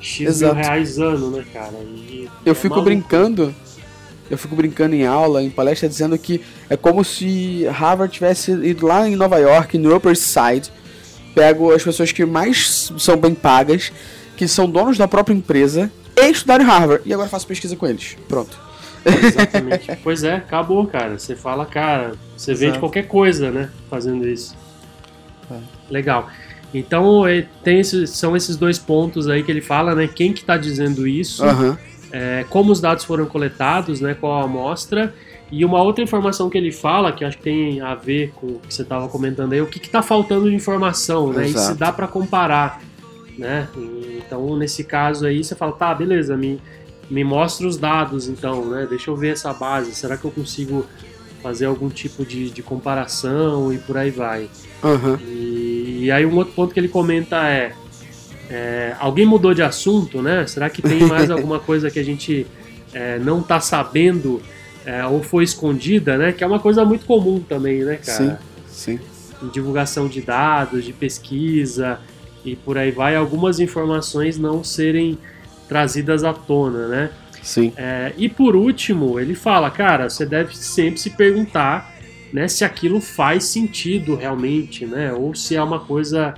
X 0.00 0.28
Exato. 0.28 0.54
mil 0.54 0.62
reais 0.62 0.98
ano, 0.98 1.30
né, 1.30 1.44
cara? 1.52 1.72
E 1.82 2.28
Eu 2.44 2.52
é 2.52 2.54
fico 2.54 2.74
maluco. 2.74 2.84
brincando, 2.84 3.54
eu 4.30 4.36
fico 4.36 4.54
brincando 4.54 4.94
em 4.94 5.06
aula, 5.06 5.42
em 5.42 5.48
palestra, 5.50 5.88
dizendo 5.88 6.18
que 6.18 6.40
é 6.68 6.76
como 6.76 7.02
se 7.02 7.64
Harvard 7.66 8.12
tivesse 8.12 8.52
ido 8.52 8.86
lá 8.86 9.08
em 9.08 9.16
Nova 9.16 9.38
York, 9.38 9.78
no 9.78 9.96
Upper 9.96 10.14
Side, 10.16 10.70
pego 11.34 11.72
as 11.72 11.82
pessoas 11.82 12.12
que 12.12 12.24
mais 12.26 12.92
são 12.98 13.16
bem 13.16 13.34
pagas, 13.34 13.90
que 14.36 14.46
são 14.46 14.68
donos 14.68 14.98
da 14.98 15.08
própria 15.08 15.34
empresa, 15.34 15.90
e 16.14 16.30
estudaram 16.30 16.62
em 16.64 16.68
Harvard, 16.68 17.02
e 17.08 17.12
agora 17.14 17.28
faço 17.28 17.46
pesquisa 17.46 17.74
com 17.74 17.86
eles. 17.86 18.16
Pronto. 18.28 18.65
Exatamente. 19.06 19.96
pois 20.02 20.24
é, 20.24 20.34
acabou, 20.34 20.86
cara. 20.86 21.18
Você 21.18 21.36
fala, 21.36 21.64
cara, 21.64 22.12
você 22.36 22.52
vende 22.52 22.64
Exato. 22.64 22.80
qualquer 22.80 23.06
coisa, 23.06 23.50
né? 23.50 23.70
Fazendo 23.88 24.26
isso. 24.26 24.56
É. 25.50 25.58
Legal. 25.90 26.28
Então, 26.74 27.26
é, 27.26 27.46
tem 27.62 27.80
esses, 27.80 28.10
são 28.10 28.36
esses 28.36 28.56
dois 28.56 28.78
pontos 28.78 29.28
aí 29.28 29.42
que 29.42 29.50
ele 29.50 29.60
fala, 29.60 29.94
né? 29.94 30.08
Quem 30.08 30.32
que 30.32 30.44
tá 30.44 30.56
dizendo 30.56 31.06
isso, 31.06 31.44
Aham. 31.44 31.78
é, 32.12 32.44
como 32.50 32.72
os 32.72 32.80
dados 32.80 33.04
foram 33.04 33.26
coletados, 33.26 34.00
né? 34.00 34.14
Qual 34.14 34.40
a 34.40 34.44
amostra. 34.44 35.14
E 35.50 35.64
uma 35.64 35.80
outra 35.80 36.02
informação 36.02 36.50
que 36.50 36.58
ele 36.58 36.72
fala, 36.72 37.12
que 37.12 37.24
acho 37.24 37.36
que 37.38 37.44
tem 37.44 37.80
a 37.80 37.94
ver 37.94 38.32
com 38.34 38.46
o 38.46 38.58
que 38.58 38.74
você 38.74 38.82
estava 38.82 39.08
comentando 39.08 39.52
aí, 39.52 39.60
o 39.60 39.66
que 39.66 39.78
está 39.78 40.02
faltando 40.02 40.50
de 40.50 40.56
informação, 40.56 41.32
né? 41.32 41.44
E 41.44 41.50
se 41.50 41.56
Exato. 41.56 41.78
dá 41.78 41.92
para 41.92 42.08
comparar, 42.08 42.80
né? 43.38 43.68
Então, 44.18 44.56
nesse 44.56 44.82
caso 44.82 45.24
aí, 45.24 45.44
você 45.44 45.54
fala, 45.54 45.72
tá, 45.72 45.94
beleza, 45.94 46.36
me, 46.36 46.60
me 47.10 47.24
mostra 47.24 47.66
os 47.66 47.76
dados, 47.76 48.28
então, 48.28 48.64
né? 48.66 48.86
Deixa 48.88 49.10
eu 49.10 49.16
ver 49.16 49.32
essa 49.32 49.52
base, 49.52 49.94
será 49.94 50.16
que 50.16 50.24
eu 50.24 50.30
consigo 50.30 50.86
fazer 51.42 51.66
algum 51.66 51.88
tipo 51.88 52.24
de, 52.24 52.50
de 52.50 52.62
comparação 52.62 53.72
e 53.72 53.78
por 53.78 53.96
aí 53.96 54.10
vai. 54.10 54.48
Aham. 54.82 55.18
E, 55.22 56.00
e 56.02 56.10
aí 56.10 56.26
um 56.26 56.34
outro 56.34 56.52
ponto 56.54 56.74
que 56.74 56.80
ele 56.80 56.88
comenta 56.88 57.36
é, 57.48 57.72
é, 58.50 58.96
alguém 58.98 59.26
mudou 59.26 59.54
de 59.54 59.62
assunto, 59.62 60.20
né? 60.22 60.46
Será 60.46 60.68
que 60.68 60.82
tem 60.82 61.04
mais 61.06 61.30
alguma 61.30 61.60
coisa 61.60 61.90
que 61.90 61.98
a 61.98 62.04
gente 62.04 62.46
é, 62.92 63.18
não 63.18 63.42
tá 63.42 63.60
sabendo 63.60 64.42
é, 64.84 65.04
ou 65.06 65.22
foi 65.22 65.44
escondida, 65.44 66.16
né? 66.16 66.32
Que 66.32 66.42
é 66.42 66.46
uma 66.46 66.60
coisa 66.60 66.84
muito 66.84 67.06
comum 67.06 67.40
também, 67.40 67.84
né, 67.84 67.96
cara? 67.96 68.40
Sim. 68.68 68.98
Em 69.42 69.48
divulgação 69.48 70.08
de 70.08 70.20
dados, 70.20 70.84
de 70.84 70.92
pesquisa 70.92 72.00
e 72.44 72.54
por 72.56 72.78
aí 72.78 72.90
vai, 72.90 73.16
algumas 73.16 73.58
informações 73.58 74.38
não 74.38 74.62
serem 74.62 75.18
trazidas 75.68 76.24
à 76.24 76.32
tona, 76.32 76.88
né? 76.88 77.10
Sim. 77.42 77.72
É, 77.76 78.12
e 78.16 78.28
por 78.28 78.56
último, 78.56 79.20
ele 79.20 79.34
fala, 79.34 79.70
cara, 79.70 80.10
você 80.10 80.26
deve 80.26 80.56
sempre 80.56 80.98
se 80.98 81.10
perguntar 81.10 81.94
né, 82.32 82.48
se 82.48 82.64
aquilo 82.64 83.00
faz 83.00 83.44
sentido 83.44 84.16
realmente, 84.16 84.84
né? 84.84 85.12
Ou 85.12 85.34
se 85.34 85.54
é 85.54 85.62
uma 85.62 85.80
coisa. 85.80 86.34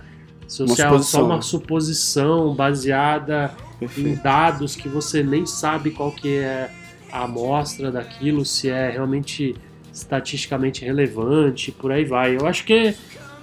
Se 0.46 0.62
Uma 0.62 0.72
é 0.72 1.02
só 1.02 1.24
uma 1.24 1.42
suposição 1.42 2.54
baseada 2.54 3.54
em 3.76 3.86
Perfeito. 3.86 4.22
dados 4.22 4.74
que 4.74 4.88
você 4.88 5.22
nem 5.22 5.44
sabe 5.44 5.90
qual 5.90 6.10
que 6.10 6.36
é 6.36 6.70
a 7.12 7.24
amostra 7.24 7.90
daquilo, 7.90 8.44
se 8.44 8.68
é 8.68 8.90
realmente 8.90 9.54
estatisticamente 9.92 10.84
relevante, 10.84 11.72
por 11.72 11.92
aí 11.92 12.04
vai. 12.04 12.36
Eu 12.36 12.46
acho 12.46 12.64
que 12.64 12.72
é, 12.72 12.94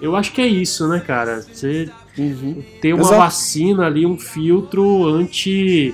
eu 0.01 0.15
acho 0.15 0.31
que 0.31 0.41
é 0.41 0.47
isso, 0.47 0.87
né, 0.87 0.99
cara? 0.99 1.41
Você 1.41 1.89
Uhum. 2.17 2.63
ter 2.81 2.93
uma 2.93 3.03
Exato. 3.03 3.17
vacina 3.17 3.85
ali, 3.85 4.05
um 4.05 4.17
filtro 4.17 5.05
anti 5.07 5.93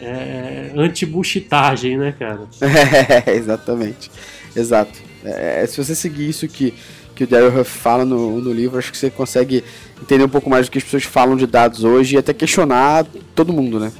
é, 0.00 0.72
anti-buchitagem, 0.76 1.96
né, 1.96 2.14
cara? 2.18 2.40
É, 3.26 3.34
exatamente. 3.34 4.10
Exato. 4.54 4.98
É, 5.24 5.64
se 5.66 5.82
você 5.82 5.94
seguir 5.94 6.28
isso 6.28 6.48
que, 6.48 6.74
que 7.14 7.22
o 7.24 7.26
Daryl 7.26 7.60
Huff 7.60 7.70
fala 7.70 8.04
no, 8.04 8.40
no 8.40 8.52
livro, 8.52 8.78
acho 8.78 8.90
que 8.90 8.98
você 8.98 9.08
consegue 9.10 9.62
entender 10.00 10.24
um 10.24 10.28
pouco 10.28 10.50
mais 10.50 10.66
do 10.66 10.72
que 10.72 10.78
as 10.78 10.84
pessoas 10.84 11.04
falam 11.04 11.36
de 11.36 11.46
dados 11.46 11.84
hoje 11.84 12.16
e 12.16 12.18
até 12.18 12.34
questionar 12.34 13.06
todo 13.34 13.52
mundo, 13.52 13.78
né? 13.78 13.92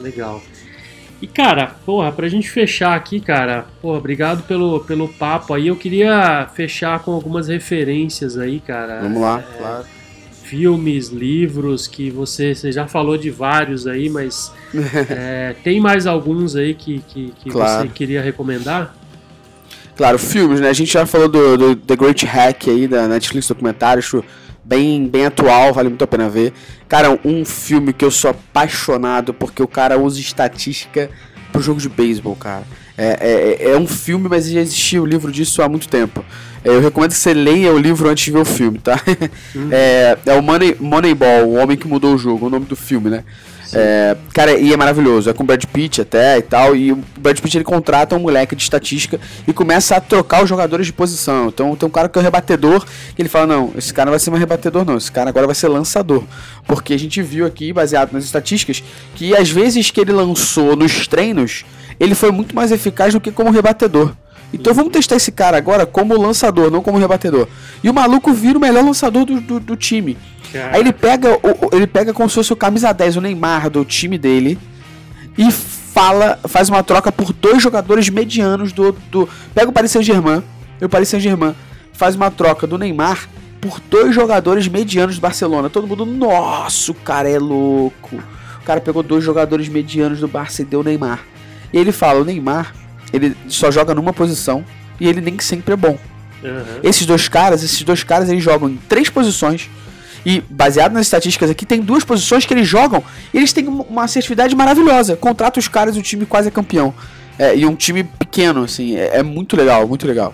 Legal. 0.00 0.42
E 1.20 1.26
cara, 1.26 1.76
porra, 1.84 2.10
pra 2.10 2.28
gente 2.28 2.48
fechar 2.48 2.96
aqui, 2.96 3.20
cara, 3.20 3.66
porra, 3.82 3.98
obrigado 3.98 4.42
pelo, 4.44 4.80
pelo 4.80 5.06
papo 5.06 5.52
aí. 5.52 5.66
Eu 5.66 5.76
queria 5.76 6.48
fechar 6.54 7.00
com 7.00 7.12
algumas 7.12 7.48
referências 7.48 8.38
aí, 8.38 8.58
cara. 8.58 9.00
Vamos 9.02 9.20
lá, 9.20 9.44
É, 9.54 9.58
claro. 9.58 9.84
Filmes, 10.50 11.10
livros, 11.10 11.86
que 11.86 12.10
você, 12.10 12.56
você 12.56 12.72
já 12.72 12.88
falou 12.88 13.16
de 13.16 13.30
vários 13.30 13.86
aí, 13.86 14.10
mas 14.10 14.52
é, 15.08 15.54
tem 15.62 15.78
mais 15.80 16.08
alguns 16.08 16.56
aí 16.56 16.74
que, 16.74 16.98
que, 17.06 17.32
que 17.40 17.50
Claro. 17.50 17.82
você 17.82 17.88
queria 17.94 18.20
recomendar? 18.20 18.96
Claro, 19.96 20.18
filmes, 20.18 20.60
né? 20.60 20.68
A 20.68 20.72
gente 20.72 20.92
já 20.92 21.06
falou 21.06 21.28
do, 21.28 21.56
do 21.56 21.76
The 21.76 21.94
Great 21.94 22.26
Hack 22.26 22.66
aí 22.66 22.88
da 22.88 23.06
Netflix 23.06 23.46
documentário, 23.46 24.00
acho 24.00 24.24
bem, 24.64 25.06
bem 25.06 25.26
atual, 25.26 25.72
vale 25.72 25.88
muito 25.88 26.02
a 26.02 26.06
pena 26.08 26.28
ver. 26.28 26.52
Cara, 26.88 27.16
um 27.24 27.44
filme 27.44 27.92
que 27.92 28.04
eu 28.04 28.10
sou 28.10 28.32
apaixonado 28.32 29.32
porque 29.32 29.62
o 29.62 29.68
cara 29.68 29.98
usa 30.00 30.18
estatística 30.18 31.08
pro 31.52 31.62
jogo 31.62 31.80
de 31.80 31.88
beisebol, 31.88 32.34
cara. 32.34 32.64
É, 32.98 33.58
é, 33.60 33.70
é 33.70 33.78
um 33.78 33.86
filme, 33.86 34.28
mas 34.28 34.50
já 34.50 34.60
existia 34.60 35.00
o 35.00 35.06
livro 35.06 35.30
disso 35.30 35.62
há 35.62 35.68
muito 35.68 35.88
tempo. 35.88 36.24
É, 36.64 36.68
Eu 36.68 36.80
recomendo 36.80 37.10
que 37.10 37.16
você 37.16 37.32
leia 37.32 37.72
o 37.72 37.78
livro 37.78 38.08
antes 38.08 38.24
de 38.24 38.30
ver 38.30 38.40
o 38.40 38.44
filme, 38.44 38.78
tá? 38.78 39.00
É, 39.70 40.18
é 40.26 40.34
o 40.34 40.42
Money, 40.42 40.76
Moneyball, 40.78 41.46
o 41.46 41.54
homem 41.54 41.76
que 41.76 41.86
mudou 41.86 42.14
o 42.14 42.18
jogo, 42.18 42.46
o 42.46 42.50
nome 42.50 42.66
do 42.66 42.76
filme, 42.76 43.10
né? 43.10 43.24
É, 43.72 44.16
cara, 44.34 44.58
e 44.58 44.72
é 44.72 44.76
maravilhoso. 44.76 45.30
É 45.30 45.32
com 45.32 45.42
o 45.42 45.46
Brad 45.46 45.64
Pitt 45.64 46.00
até 46.00 46.38
e 46.38 46.42
tal. 46.42 46.74
E 46.74 46.92
o 46.92 46.98
Brad 47.18 47.38
Pitt 47.38 47.56
ele 47.56 47.64
contrata 47.64 48.16
um 48.16 48.20
moleque 48.20 48.56
de 48.56 48.62
estatística 48.62 49.20
e 49.46 49.52
começa 49.52 49.96
a 49.96 50.00
trocar 50.00 50.42
os 50.42 50.48
jogadores 50.48 50.86
de 50.86 50.92
posição. 50.92 51.48
Então 51.48 51.76
tem 51.76 51.86
um 51.86 51.90
cara 51.90 52.08
que 52.08 52.18
é 52.18 52.20
o 52.20 52.22
rebatedor, 52.22 52.84
que 53.14 53.22
ele 53.22 53.28
fala: 53.28 53.46
Não, 53.46 53.72
esse 53.76 53.92
cara 53.94 54.06
não 54.06 54.12
vai 54.12 54.20
ser 54.20 54.30
mais 54.30 54.40
rebatedor, 54.40 54.84
não. 54.84 54.96
Esse 54.96 55.10
cara 55.12 55.30
agora 55.30 55.46
vai 55.46 55.54
ser 55.54 55.68
lançador. 55.68 56.24
Porque 56.66 56.92
a 56.92 56.98
gente 56.98 57.22
viu 57.22 57.46
aqui, 57.46 57.72
baseado 57.72 58.12
nas 58.12 58.24
estatísticas, 58.24 58.82
que 59.14 59.36
às 59.36 59.50
vezes 59.50 59.90
que 59.90 60.00
ele 60.00 60.12
lançou 60.12 60.74
nos 60.74 61.06
treinos, 61.06 61.64
ele 61.98 62.14
foi 62.14 62.30
muito 62.30 62.54
mais 62.54 62.72
eficaz 62.72 63.14
do 63.14 63.20
que 63.20 63.30
como 63.30 63.50
rebatedor. 63.50 64.12
Então 64.52 64.74
vamos 64.74 64.92
testar 64.92 65.16
esse 65.16 65.30
cara 65.30 65.56
agora 65.56 65.86
como 65.86 66.20
lançador, 66.20 66.70
não 66.70 66.82
como 66.82 66.98
rebatedor. 66.98 67.46
E 67.84 67.88
o 67.88 67.94
maluco 67.94 68.32
vira 68.32 68.58
o 68.58 68.60
melhor 68.60 68.84
lançador 68.84 69.24
do, 69.24 69.40
do, 69.40 69.60
do 69.60 69.76
time. 69.76 70.16
Cara, 70.52 70.74
Aí 70.74 70.80
ele 70.80 70.92
pega, 70.92 71.34
o- 71.42 71.66
o- 71.66 71.70
ele 71.76 71.86
pega 71.86 72.12
como 72.12 72.28
se 72.28 72.34
fosse 72.34 72.52
o 72.52 72.56
camisa 72.56 72.92
10, 72.92 73.16
o 73.16 73.20
Neymar 73.20 73.70
do 73.70 73.84
time 73.84 74.18
dele, 74.18 74.58
e 75.38 75.50
fala, 75.52 76.38
faz 76.48 76.68
uma 76.68 76.82
troca 76.82 77.12
por 77.12 77.32
dois 77.32 77.62
jogadores 77.62 78.08
medianos 78.08 78.72
do. 78.72 78.92
do 79.10 79.28
pega 79.54 79.68
o 79.70 79.72
Paris 79.72 79.90
Saint-Germain, 79.92 80.42
e 80.80 80.84
o 80.84 80.88
Paris 80.88 81.08
Saint-Germain 81.08 81.54
faz 81.92 82.14
uma 82.16 82.30
troca 82.30 82.66
do 82.66 82.76
Neymar 82.78 83.28
por 83.60 83.78
dois 83.90 84.14
jogadores 84.14 84.66
medianos 84.66 85.16
do 85.16 85.20
Barcelona. 85.20 85.68
Todo 85.70 85.86
mundo, 85.86 86.04
nossa, 86.06 86.90
o 86.90 86.94
cara 86.94 87.28
é 87.28 87.38
louco. 87.38 88.16
O 88.60 88.64
cara 88.64 88.80
pegou 88.80 89.02
dois 89.02 89.22
jogadores 89.22 89.68
medianos 89.68 90.18
do 90.20 90.26
Barça 90.28 90.62
e 90.62 90.64
deu 90.64 90.80
o 90.80 90.82
Neymar. 90.82 91.20
E 91.72 91.78
ele 91.78 91.92
fala, 91.92 92.20
o 92.20 92.24
Neymar, 92.24 92.74
ele 93.12 93.36
só 93.48 93.70
joga 93.70 93.94
numa 93.94 94.12
posição 94.12 94.64
e 94.98 95.08
ele 95.08 95.20
nem 95.20 95.38
sempre 95.38 95.74
é 95.74 95.76
bom. 95.76 95.98
Aham. 96.44 96.64
Esses 96.82 97.06
dois 97.06 97.28
caras, 97.28 97.62
esses 97.62 97.82
dois 97.82 98.02
caras, 98.02 98.28
eles 98.28 98.42
jogam 98.42 98.68
em 98.68 98.76
três 98.88 99.08
posições. 99.08 99.68
E 100.24 100.42
baseado 100.50 100.92
nas 100.92 101.02
estatísticas 101.06 101.48
aqui, 101.48 101.64
tem 101.64 101.80
duas 101.80 102.04
posições 102.04 102.44
que 102.44 102.52
eles 102.52 102.68
jogam 102.68 103.02
e 103.32 103.38
eles 103.38 103.52
têm 103.54 103.66
uma- 103.66 103.84
uma 103.84 104.04
assertividade 104.04 104.54
maravilhosa. 104.54 105.16
Contrata 105.16 105.58
os 105.58 105.66
caras 105.68 105.96
e 105.96 105.98
o 105.98 106.02
time 106.02 106.26
quase 106.26 106.48
é 106.48 106.50
campeão. 106.50 106.92
É, 107.38 107.56
e 107.56 107.64
um 107.64 107.74
time 107.74 108.04
pequeno, 108.04 108.64
assim, 108.64 108.96
é, 108.96 109.18
é 109.18 109.22
muito 109.22 109.56
legal, 109.56 109.88
muito 109.88 110.06
legal. 110.06 110.30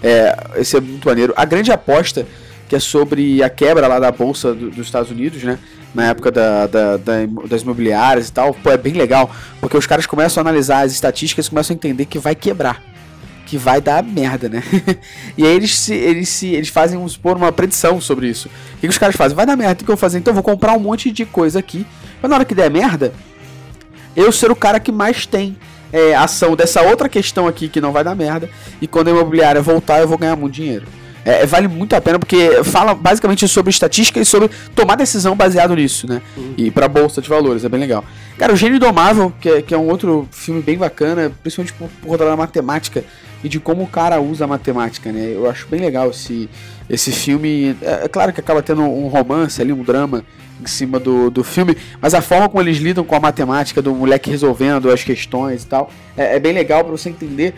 É, 0.00 0.36
esse 0.56 0.76
é 0.76 0.80
muito 0.80 1.08
maneiro. 1.08 1.32
A 1.36 1.44
grande 1.44 1.72
aposta, 1.72 2.24
que 2.68 2.76
é 2.76 2.78
sobre 2.78 3.42
a 3.42 3.50
quebra 3.50 3.88
lá 3.88 3.98
da 3.98 4.12
Bolsa 4.12 4.54
do- 4.54 4.70
dos 4.70 4.86
Estados 4.86 5.10
Unidos, 5.10 5.42
né? 5.42 5.58
Na 5.94 6.06
época 6.06 6.30
da, 6.32 6.66
da- 6.66 6.96
da- 6.96 7.26
das 7.48 7.62
imobiliárias 7.62 8.28
e 8.28 8.32
tal, 8.32 8.52
pô, 8.52 8.70
é 8.70 8.76
bem 8.76 8.94
legal. 8.94 9.30
Porque 9.60 9.76
os 9.76 9.86
caras 9.86 10.06
começam 10.06 10.40
a 10.40 10.42
analisar 10.44 10.84
as 10.84 10.92
estatísticas 10.92 11.46
e 11.46 11.50
começam 11.50 11.72
a 11.72 11.76
entender 11.76 12.04
que 12.06 12.18
vai 12.18 12.34
quebrar. 12.34 12.82
Que 13.46 13.56
vai 13.56 13.80
dar 13.80 14.02
merda, 14.02 14.48
né? 14.48 14.62
e 15.38 15.44
aí 15.46 15.54
eles, 15.54 15.76
se, 15.78 15.94
eles, 15.94 16.28
se, 16.28 16.48
eles 16.48 16.68
fazem, 16.68 16.98
uma 17.22 17.52
predição 17.52 18.00
sobre 18.00 18.28
isso. 18.28 18.48
O 18.48 18.74
que, 18.76 18.80
que 18.82 18.88
os 18.88 18.98
caras 18.98 19.14
fazem? 19.14 19.36
Vai 19.36 19.46
dar 19.46 19.56
merda, 19.56 19.74
o 19.74 19.76
que 19.76 19.82
eu 19.84 19.94
vou 19.94 19.96
fazer? 19.96 20.18
Então 20.18 20.32
eu 20.32 20.34
vou 20.34 20.42
comprar 20.42 20.72
um 20.72 20.80
monte 20.80 21.12
de 21.12 21.24
coisa 21.24 21.58
aqui. 21.60 21.86
Mas 22.20 22.28
na 22.30 22.36
hora 22.36 22.44
que 22.44 22.54
der 22.54 22.70
merda, 22.70 23.12
eu 24.16 24.32
ser 24.32 24.50
o 24.50 24.56
cara 24.56 24.80
que 24.80 24.90
mais 24.90 25.26
tem 25.26 25.56
é, 25.92 26.14
ação 26.14 26.56
dessa 26.56 26.82
outra 26.82 27.08
questão 27.08 27.46
aqui 27.46 27.68
que 27.68 27.80
não 27.80 27.92
vai 27.92 28.02
dar 28.02 28.14
merda. 28.16 28.50
E 28.80 28.86
quando 28.88 29.08
a 29.08 29.10
imobiliária 29.12 29.60
voltar, 29.62 30.00
eu 30.00 30.08
vou 30.08 30.18
ganhar 30.18 30.34
muito 30.34 30.54
dinheiro. 30.54 30.86
É, 31.24 31.46
vale 31.46 31.68
muito 31.68 31.96
a 31.96 32.00
pena 32.00 32.18
porque 32.18 32.62
fala 32.64 32.94
basicamente 32.94 33.48
sobre 33.48 33.70
estatística 33.70 34.20
e 34.20 34.24
sobre 34.24 34.50
tomar 34.74 34.96
decisão 34.96 35.34
baseado 35.34 35.74
nisso, 35.74 36.06
né? 36.06 36.20
E 36.56 36.70
pra 36.70 36.86
bolsa 36.86 37.22
de 37.22 37.28
valores, 37.28 37.64
é 37.64 37.68
bem 37.68 37.80
legal. 37.80 38.04
Cara, 38.36 38.52
o 38.52 38.56
Gênio 38.56 38.78
Domável, 38.78 39.32
que 39.40 39.48
é, 39.48 39.62
que 39.62 39.72
é 39.72 39.78
um 39.78 39.88
outro 39.88 40.28
filme 40.30 40.60
bem 40.60 40.76
bacana, 40.76 41.32
principalmente 41.42 41.72
por, 41.72 41.88
por 41.88 42.08
conta 42.08 42.24
da 42.26 42.36
matemática 42.36 43.04
e 43.42 43.48
de 43.48 43.60
como 43.60 43.82
o 43.82 43.86
cara 43.86 44.20
usa 44.20 44.44
a 44.44 44.48
matemática, 44.48 45.12
né? 45.12 45.32
Eu 45.34 45.48
acho 45.48 45.66
bem 45.68 45.80
legal 45.80 46.10
esse, 46.10 46.48
esse 46.88 47.12
filme. 47.12 47.76
É, 47.80 48.04
é 48.04 48.08
claro 48.08 48.32
que 48.32 48.40
acaba 48.40 48.62
tendo 48.62 48.82
um 48.82 49.06
romance 49.08 49.60
ali, 49.62 49.72
um 49.72 49.82
drama 49.82 50.24
em 50.60 50.66
cima 50.66 50.98
do, 50.98 51.30
do 51.30 51.44
filme, 51.44 51.76
mas 52.00 52.14
a 52.14 52.22
forma 52.22 52.48
como 52.48 52.62
eles 52.62 52.78
lidam 52.78 53.04
com 53.04 53.14
a 53.14 53.20
matemática 53.20 53.82
do 53.82 53.94
moleque 53.94 54.30
resolvendo 54.30 54.90
as 54.90 55.02
questões 55.02 55.62
e 55.62 55.66
tal, 55.66 55.90
é, 56.16 56.36
é 56.36 56.40
bem 56.40 56.52
legal 56.52 56.82
pra 56.82 56.92
você 56.92 57.08
entender 57.08 57.54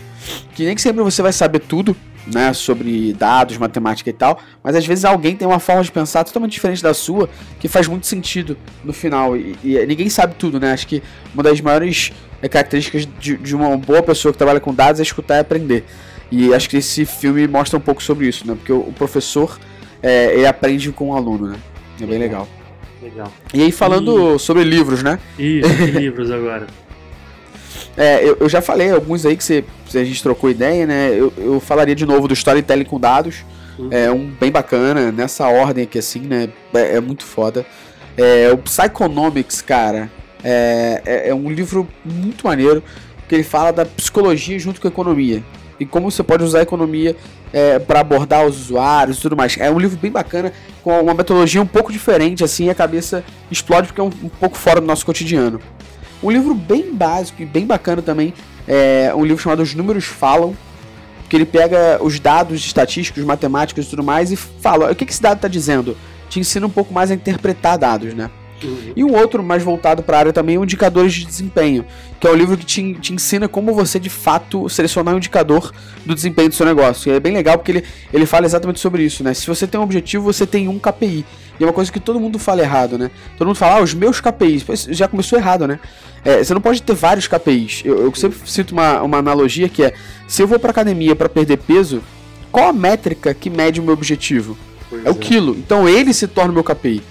que 0.55 0.65
nem 0.65 0.75
que 0.75 0.81
sempre 0.81 1.03
você 1.03 1.23
vai 1.23 1.33
saber 1.33 1.61
tudo, 1.61 1.95
né, 2.27 2.53
sobre 2.53 3.13
dados, 3.13 3.57
matemática 3.57 4.11
e 4.11 4.13
tal, 4.13 4.41
mas 4.63 4.75
às 4.75 4.87
vezes 4.87 5.05
alguém 5.05 5.37
tem 5.37 5.47
uma 5.47 5.61
forma 5.61 5.83
de 5.83 5.93
pensar 5.93 6.25
totalmente 6.25 6.53
diferente 6.53 6.83
da 6.83 6.93
sua 6.93 7.29
que 7.61 7.69
faz 7.69 7.87
muito 7.87 8.07
sentido 8.07 8.57
no 8.85 8.93
final. 8.93 9.37
E, 9.37 9.57
e 9.63 9.87
ninguém 9.87 10.09
sabe 10.09 10.35
tudo, 10.35 10.59
né? 10.59 10.73
Acho 10.73 10.87
que 10.87 11.03
uma 11.33 11.43
das 11.43 11.61
maiores 11.61 12.13
é, 12.43 12.49
características 12.49 13.09
de, 13.19 13.37
de 13.37 13.55
uma 13.55 13.77
boa 13.77 14.03
pessoa 14.03 14.33
que 14.33 14.39
trabalha 14.39 14.61
com 14.61 14.75
dados 14.75 15.01
é 15.01 15.03
escutar 15.03 15.37
e 15.37 15.41
aprender. 15.41 15.85
E 16.31 16.53
acho 16.53 16.69
que 16.69 16.77
esse 16.77 17.05
filme 17.05 17.47
mostra 17.47 17.79
um 17.79 17.83
pouco 17.83 18.03
sobre 18.03 18.27
isso, 18.27 18.47
né? 18.47 18.55
Porque 18.55 18.73
o, 18.73 18.81
o 18.81 18.93
professor 18.93 19.59
é, 20.03 20.35
ele 20.35 20.47
aprende 20.47 20.91
com 20.91 21.11
o 21.11 21.15
aluno, 21.15 21.49
né? 21.49 21.57
É 22.01 22.07
bem 22.07 22.19
legal. 22.19 22.49
Legal. 23.03 23.33
E 23.55 23.63
aí 23.63 23.71
falando 23.71 24.39
sobre 24.39 24.65
livros, 24.65 25.03
né? 25.03 25.19
Isso, 25.39 25.69
livros 25.97 26.31
agora? 26.31 26.67
É, 27.97 28.23
eu, 28.23 28.37
eu 28.41 28.49
já 28.49 28.61
falei 28.61 28.91
alguns 28.91 29.25
aí 29.25 29.37
que 29.37 29.45
você, 29.45 29.65
a 29.95 30.05
gente 30.05 30.23
trocou 30.23 30.51
ideia, 30.51 30.87
né? 30.87 31.11
Eu, 31.13 31.33
eu 31.37 31.61
falaria 31.61 31.95
de 31.95 32.05
novo 32.05 32.29
do 32.29 32.35
Storytelling 32.35 32.85
com 32.85 33.01
dados. 33.01 33.45
Uhum. 33.79 33.89
É 33.91 34.11
um 34.11 34.31
bem 34.41 34.51
bacana, 34.51 35.13
nessa 35.13 35.49
ordem 35.49 35.85
aqui 35.85 35.99
assim, 35.99 36.21
né? 36.21 36.49
É, 36.75 36.97
é 36.97 37.01
muito 37.01 37.25
foda. 37.25 37.65
É, 38.17 38.51
o 38.53 38.59
Psychonomics, 38.59 39.61
cara, 39.61 40.11
é, 40.43 41.03
é, 41.05 41.29
é 41.29 41.35
um 41.35 41.51
livro 41.51 41.87
muito 42.05 42.47
maneiro, 42.47 42.83
que 43.29 43.35
ele 43.35 43.45
fala 43.45 43.73
da 43.73 43.85
psicologia 43.85 44.59
junto 44.59 44.81
com 44.81 44.87
a 44.87 44.91
economia. 44.91 45.43
E 45.79 45.85
como 45.85 46.11
você 46.11 46.23
pode 46.23 46.43
usar 46.43 46.61
a 46.61 46.63
economia 46.63 47.15
é, 47.53 47.79
para 47.79 48.01
abordar 48.01 48.45
os 48.47 48.61
usuários 48.61 49.19
e 49.19 49.21
tudo 49.21 49.37
mais. 49.37 49.57
É 49.59 49.71
um 49.71 49.79
livro 49.79 49.99
bem 49.99 50.11
bacana, 50.11 50.53
com 50.83 51.01
uma 51.01 51.15
metodologia 51.15 51.61
um 51.61 51.67
pouco 51.67 51.93
diferente, 51.93 52.45
assim, 52.45 52.69
a 52.69 52.75
cabeça 52.75 53.25
explode 53.51 53.89
porque 53.89 54.01
é 54.01 54.05
um, 54.05 54.11
um 54.23 54.29
pouco 54.29 54.57
fora 54.57 54.81
do 54.81 54.87
nosso 54.87 55.05
cotidiano. 55.05 55.61
Um 56.23 56.31
livro 56.31 56.55
bem 56.55 56.95
básico 56.95 57.43
e 57.43 57.45
bem 57.45 57.67
bacana 57.67 58.01
também, 58.01 58.33
é 58.67 59.13
um 59.15 59.25
livro 59.25 59.43
chamado 59.43 59.63
Os 59.63 59.75
Números 59.75 60.05
Falam, 60.05 60.57
que 61.29 61.37
ele 61.37 61.45
pega 61.45 61.99
os 62.01 62.19
dados 62.19 62.65
estatísticos, 62.65 63.25
matemáticos 63.25 63.87
e 63.87 63.91
tudo 63.91 64.03
mais 64.03 64.31
e 64.31 64.37
fala, 64.37 64.91
o 64.91 64.95
que 64.95 65.05
que 65.05 65.13
esse 65.13 65.23
dado 65.23 65.37
está 65.37 65.49
dizendo? 65.49 65.97
Te 66.29 66.41
ensina 66.41 66.67
um 66.67 66.71
pouco 66.71 66.93
mais 66.93 67.11
a 67.11 67.15
interpretar 67.15 67.79
dados, 67.79 68.15
né? 68.15 68.31
Uhum. 68.63 68.93
E 68.97 69.05
um 69.05 69.15
outro 69.15 69.43
mais 69.43 69.63
voltado 69.63 70.03
para 70.03 70.17
a 70.17 70.21
área 70.21 70.33
também 70.33 70.57
é 70.57 70.59
o 70.59 70.65
Indicadores 70.65 71.13
de 71.13 71.27
Desempenho, 71.27 71.85
que 72.19 72.27
é 72.27 72.31
um 72.31 72.35
livro 72.35 72.57
que 72.57 72.65
te, 72.65 72.95
te 72.95 73.13
ensina 73.13 73.49
como 73.49 73.75
você 73.75 74.01
de 74.01 74.09
fato 74.09 74.69
selecionar 74.69 75.15
um 75.15 75.19
indicador 75.19 75.73
do 76.05 76.15
desempenho 76.15 76.49
do 76.49 76.55
seu 76.55 76.65
negócio. 76.65 77.13
E 77.13 77.17
é 77.17 77.21
bem 77.21 77.35
legal 77.35 77.59
porque 77.59 77.73
ele, 77.73 77.85
ele 78.13 78.27
fala 78.27 78.47
exatamente 78.47 78.81
sobre 78.81 79.03
isso, 79.03 79.23
né? 79.23 79.35
Se 79.35 79.47
você 79.47 79.67
tem 79.67 79.79
um 79.79 79.83
objetivo, 79.85 80.25
você 80.25 80.47
tem 80.47 80.69
um 80.69 80.79
KPI. 80.79 81.25
E 81.59 81.65
é 81.65 81.67
uma 81.67 81.73
coisa 81.73 81.91
que 81.91 82.01
todo 82.01 82.21
mundo 82.21 82.39
fala 82.39 82.61
errado, 82.61 82.99
né? 82.99 83.11
Todo 83.37 83.47
mundo 83.47 83.57
fala, 83.57 83.79
ah, 83.79 83.83
os 83.83 83.95
meus 83.95 84.21
KPIs. 84.21 84.63
Pois 84.63 84.85
já 84.91 85.09
começou 85.09 85.39
errado, 85.39 85.67
né? 85.67 85.79
É, 86.25 86.43
você 86.43 86.53
não 86.53 86.61
pode 86.61 86.83
ter 86.83 86.95
vários 86.95 87.27
KPIs. 87.27 87.83
Eu, 87.85 88.05
eu 88.05 88.15
sempre 88.15 88.39
cito 88.47 88.75
uma, 88.75 89.03
uma 89.03 89.19
analogia 89.19 89.69
que 89.69 89.83
é: 89.83 89.95
se 90.27 90.43
eu 90.43 90.47
vou 90.47 90.59
pra 90.59 90.71
academia 90.71 91.15
para 91.17 91.29
perder 91.29 91.59
peso, 91.59 92.03
qual 92.51 92.69
a 92.69 92.73
métrica 92.73 93.33
que 93.33 93.49
mede 93.49 93.81
o 93.81 93.83
meu 93.83 93.95
objetivo? 93.95 94.57
Pois 94.89 95.05
É 95.05 95.11
o 95.11 95.15
quilo. 95.15 95.57
Então 95.57 95.89
ele 95.89 96.13
se 96.13 96.27
torna 96.27 96.51
o 96.51 96.55
meu 96.55 96.65
KPI. 96.65 97.03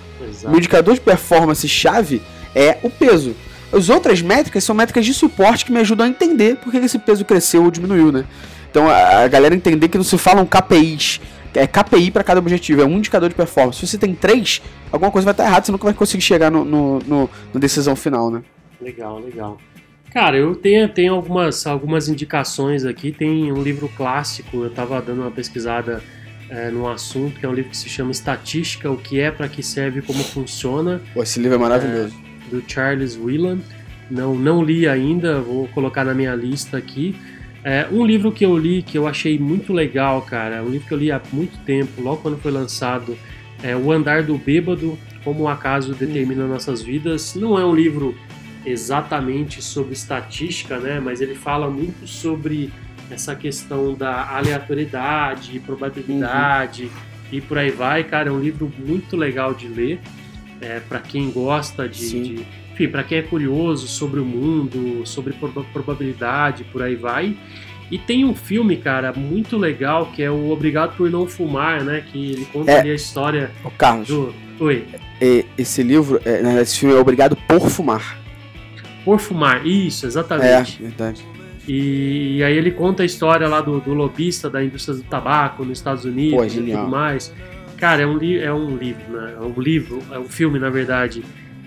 Exato. 0.45 0.55
O 0.55 0.57
indicador 0.57 0.93
de 0.93 1.01
performance 1.01 1.67
chave 1.67 2.21
é 2.53 2.77
o 2.83 2.89
peso. 2.89 3.35
As 3.73 3.89
outras 3.89 4.21
métricas 4.21 4.63
são 4.63 4.75
métricas 4.75 5.05
de 5.05 5.13
suporte 5.13 5.65
que 5.65 5.71
me 5.71 5.79
ajudam 5.79 6.05
a 6.05 6.09
entender 6.09 6.55
por 6.57 6.71
que 6.71 6.77
esse 6.77 6.99
peso 6.99 7.25
cresceu 7.25 7.63
ou 7.63 7.71
diminuiu, 7.71 8.11
né? 8.11 8.23
Então 8.69 8.89
a 8.89 9.27
galera 9.27 9.55
entender 9.55 9.87
que 9.89 9.97
não 9.97 10.03
se 10.05 10.17
falam 10.17 10.45
KPIs. 10.45 11.19
É 11.53 11.65
KPI 11.65 12.11
para 12.11 12.21
cada 12.21 12.39
objetivo, 12.41 12.81
é 12.81 12.85
um 12.85 12.97
indicador 12.97 13.29
de 13.29 13.35
performance. 13.35 13.79
Se 13.79 13.87
você 13.87 13.97
tem 13.97 14.13
três, 14.13 14.61
alguma 14.91 15.09
coisa 15.09 15.23
vai 15.23 15.31
estar 15.31 15.45
errada, 15.45 15.65
você 15.65 15.71
nunca 15.71 15.85
vai 15.85 15.93
conseguir 15.93 16.21
chegar 16.21 16.51
no, 16.51 16.65
no- 16.65 16.99
no- 16.99 17.29
na 17.53 17.59
decisão 17.61 17.95
final, 17.95 18.29
né? 18.29 18.41
Legal, 18.81 19.19
legal. 19.19 19.57
Cara, 20.13 20.35
eu 20.37 20.53
tenho, 20.55 20.87
tenho 20.89 21.13
algumas, 21.13 21.65
algumas 21.65 22.09
indicações 22.09 22.83
aqui. 22.83 23.11
Tem 23.13 23.51
um 23.53 23.61
livro 23.63 23.89
clássico, 23.95 24.57
eu 24.57 24.67
estava 24.67 25.01
dando 25.01 25.21
uma 25.21 25.31
pesquisada 25.31 26.03
é, 26.49 26.69
no 26.69 26.87
assunto, 26.87 27.39
que 27.39 27.45
é 27.45 27.49
um 27.49 27.53
livro 27.53 27.71
que 27.71 27.77
se 27.77 27.89
chama 27.89 28.11
Estatística, 28.11 28.89
o 28.89 28.97
que 28.97 29.19
é, 29.19 29.31
para 29.31 29.47
que 29.47 29.63
serve, 29.63 30.01
como 30.01 30.23
funciona, 30.23 31.01
Pô, 31.13 31.23
esse 31.23 31.39
livro 31.39 31.55
é 31.55 31.59
maravilhoso. 31.59 32.15
do 32.49 32.63
Charles 32.67 33.17
Whelan. 33.17 33.59
Não, 34.09 34.35
não 34.35 34.63
li 34.63 34.87
ainda, 34.87 35.41
vou 35.41 35.67
colocar 35.69 36.03
na 36.05 36.13
minha 36.13 36.35
lista 36.35 36.77
aqui. 36.77 37.15
É, 37.63 37.87
um 37.91 38.05
livro 38.05 38.31
que 38.31 38.45
eu 38.45 38.55
li 38.55 38.83
que 38.83 38.95
eu 38.95 39.07
achei 39.07 39.39
muito 39.39 39.73
legal, 39.73 40.21
cara, 40.21 40.61
um 40.61 40.69
livro 40.69 40.87
que 40.87 40.93
eu 40.93 40.97
li 40.99 41.11
há 41.11 41.19
muito 41.33 41.57
tempo, 41.65 41.99
logo 41.99 42.17
quando 42.17 42.37
foi 42.37 42.51
lançado, 42.51 43.17
é 43.63 43.75
O 43.75 43.91
Andar 43.91 44.21
do 44.21 44.37
Bêbado, 44.37 44.95
Como 45.23 45.43
o 45.43 45.47
Acaso 45.47 45.95
Determina 45.95 46.45
Nossas 46.45 46.83
Vidas. 46.83 47.33
Não 47.33 47.57
é 47.59 47.65
um 47.65 47.73
livro 47.73 48.15
exatamente 48.63 49.61
sobre 49.63 49.93
estatística, 49.93 50.77
né? 50.77 50.99
Mas 50.99 51.21
ele 51.21 51.33
fala 51.33 51.67
muito 51.69 52.05
sobre 52.07 52.71
essa 53.11 53.35
questão 53.35 53.93
da 53.93 54.35
aleatoriedade, 54.35 55.59
probabilidade 55.59 56.89
e 57.31 57.41
por 57.41 57.57
aí 57.57 57.71
vai, 57.71 58.03
cara. 58.03 58.29
É 58.29 58.31
um 58.31 58.39
livro 58.39 58.71
muito 58.77 59.15
legal 59.15 59.53
de 59.53 59.67
ler, 59.67 59.99
é, 60.61 60.79
para 60.79 60.99
quem 60.99 61.29
gosta 61.31 61.87
de, 61.87 62.09
de- 62.35 62.45
enfim, 62.73 62.87
para 62.87 63.03
quem 63.03 63.19
é 63.19 63.21
curioso 63.21 63.87
sobre 63.87 64.19
o 64.19 64.25
mundo, 64.25 65.05
sobre 65.05 65.33
proba- 65.33 65.63
probabilidade, 65.71 66.63
por 66.65 66.81
aí 66.83 66.95
vai. 66.95 67.35
E 67.91 67.97
tem 67.99 68.25
um 68.25 68.33
filme, 68.33 68.77
cara, 68.77 69.13
muito 69.13 69.57
legal 69.57 70.07
que 70.07 70.23
é 70.23 70.29
o 70.31 70.49
Obrigado 70.49 70.97
por 70.97 71.09
Não 71.09 71.27
Fumar, 71.27 71.83
né? 71.83 72.03
Que 72.11 72.31
ele 72.31 72.45
conta 72.51 72.71
É. 72.71 72.79
ali 72.79 72.91
a 72.91 72.95
história 72.95 73.51
Ô, 73.63 73.69
Carlos, 73.69 74.07
do. 74.07 74.33
Oi. 74.59 74.85
esse 75.57 75.83
livro, 75.83 76.19
é, 76.25 76.37
na 76.37 76.47
verdade, 76.49 76.61
esse 76.61 76.79
filme 76.79 76.95
é 76.95 76.97
Obrigado 76.97 77.35
por 77.47 77.69
Fumar. 77.69 78.17
Por 79.05 79.19
Fumar, 79.19 79.65
isso, 79.67 80.05
É, 80.05 80.07
exatamente. 80.07 80.81
verdade. 80.81 81.23
E, 81.67 82.43
aí 82.43 82.55
ele 82.55 82.71
conta 82.71 83.03
a 83.03 83.05
história 83.05 83.47
lá 83.47 83.59
do, 83.59 83.79
do 83.79 83.93
lobista 83.93 84.49
da 84.49 84.63
indústria 84.63 84.95
do 84.97 85.03
tabaco 85.03 85.65
nos 85.65 85.79
Estados 85.79 86.05
Unidos 86.05 86.53
Pô, 86.53 86.61
e 86.61 86.71
tudo 86.71 86.87
mais. 86.87 87.33
Cara, 87.77 88.03
é 88.03 88.05
um, 88.05 88.17
li 88.17 88.39
é 88.39 88.53
um 88.53 88.77
livro, 88.77 89.11
né? 89.11 89.35
É 89.37 89.41
um 89.41 89.59
livro, 89.59 90.01
é 90.11 90.19
um 90.19 90.29
filme, 90.29 90.59
na 90.59 90.69
verdade. 90.69 91.23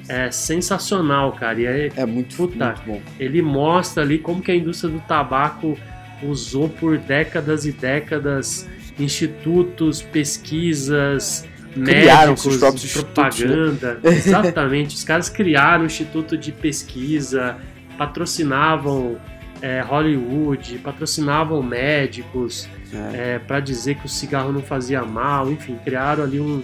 É 0.08 0.30
sensacional, 0.30 1.32
cara. 1.32 1.60
E 1.60 1.66
é, 1.66 1.90
É 1.96 2.06
muito, 2.06 2.36
Puta. 2.36 2.66
muito 2.66 2.82
bom. 2.86 3.02
ele 3.18 3.42
mostra 3.42 4.02
ali 4.02 4.18
como 4.18 4.40
que 4.40 4.50
a 4.50 4.54
indústria 4.54 4.90
do 4.90 5.00
tabaco 5.00 5.76
usou 6.22 6.68
por 6.68 6.96
décadas 6.96 7.66
e 7.66 7.72
décadas 7.72 8.68
institutos, 8.98 10.02
pesquisas, 10.02 11.46
Criaram 11.72 12.32
médicos, 12.32 12.42
seus 12.42 12.56
próprios 12.56 12.84
institutos, 12.84 13.40
né? 13.40 13.46
propaganda. 13.46 14.00
Exatamente. 14.08 14.96
Os 14.96 15.04
caras 15.04 15.28
criaram 15.28 15.82
um 15.82 15.86
instituto 15.86 16.36
de 16.36 16.50
pesquisa, 16.50 17.56
patrocinavam 17.96 19.18
é, 19.60 19.80
Hollywood, 19.80 20.78
patrocinavam 20.78 21.62
médicos 21.62 22.68
é. 22.92 23.34
é 23.34 23.38
para 23.38 23.60
dizer 23.60 23.96
que 23.96 24.06
o 24.06 24.08
cigarro 24.08 24.52
não 24.52 24.62
fazia 24.62 25.02
mal, 25.04 25.50
enfim, 25.50 25.78
criaram 25.84 26.24
ali 26.24 26.40
um, 26.40 26.62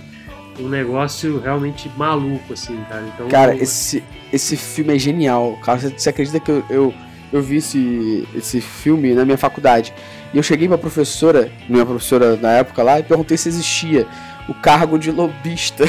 um 0.58 0.68
negócio 0.68 1.40
realmente 1.40 1.90
maluco, 1.96 2.52
assim, 2.52 2.76
cara. 2.88 3.04
Então, 3.14 3.28
cara, 3.28 3.56
esse, 3.56 4.02
esse 4.32 4.56
filme 4.56 4.94
é 4.94 4.98
genial. 4.98 5.58
Cara, 5.62 5.78
você, 5.78 5.90
você 5.90 6.08
acredita 6.08 6.40
que 6.40 6.50
eu, 6.50 6.64
eu, 6.70 6.94
eu, 7.32 7.42
vi 7.42 7.56
esse, 7.56 8.26
esse 8.34 8.60
filme 8.60 9.14
na 9.14 9.24
minha 9.24 9.38
faculdade? 9.38 9.92
E 10.32 10.36
eu 10.36 10.42
cheguei 10.42 10.68
pra 10.68 10.78
professora, 10.78 11.50
minha 11.68 11.84
professora 11.84 12.36
na 12.36 12.52
época 12.52 12.82
lá, 12.82 12.98
e 12.98 13.02
perguntei 13.02 13.36
se 13.36 13.48
existia 13.48 14.06
o 14.48 14.54
cargo 14.54 14.98
de 14.98 15.10
lobista 15.10 15.84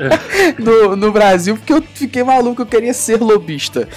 no, 0.58 0.94
no 0.94 1.12
Brasil, 1.12 1.56
porque 1.56 1.72
eu 1.72 1.82
fiquei 1.94 2.22
maluco, 2.22 2.62
eu 2.62 2.66
queria 2.66 2.92
ser 2.92 3.20
lobista. 3.20 3.88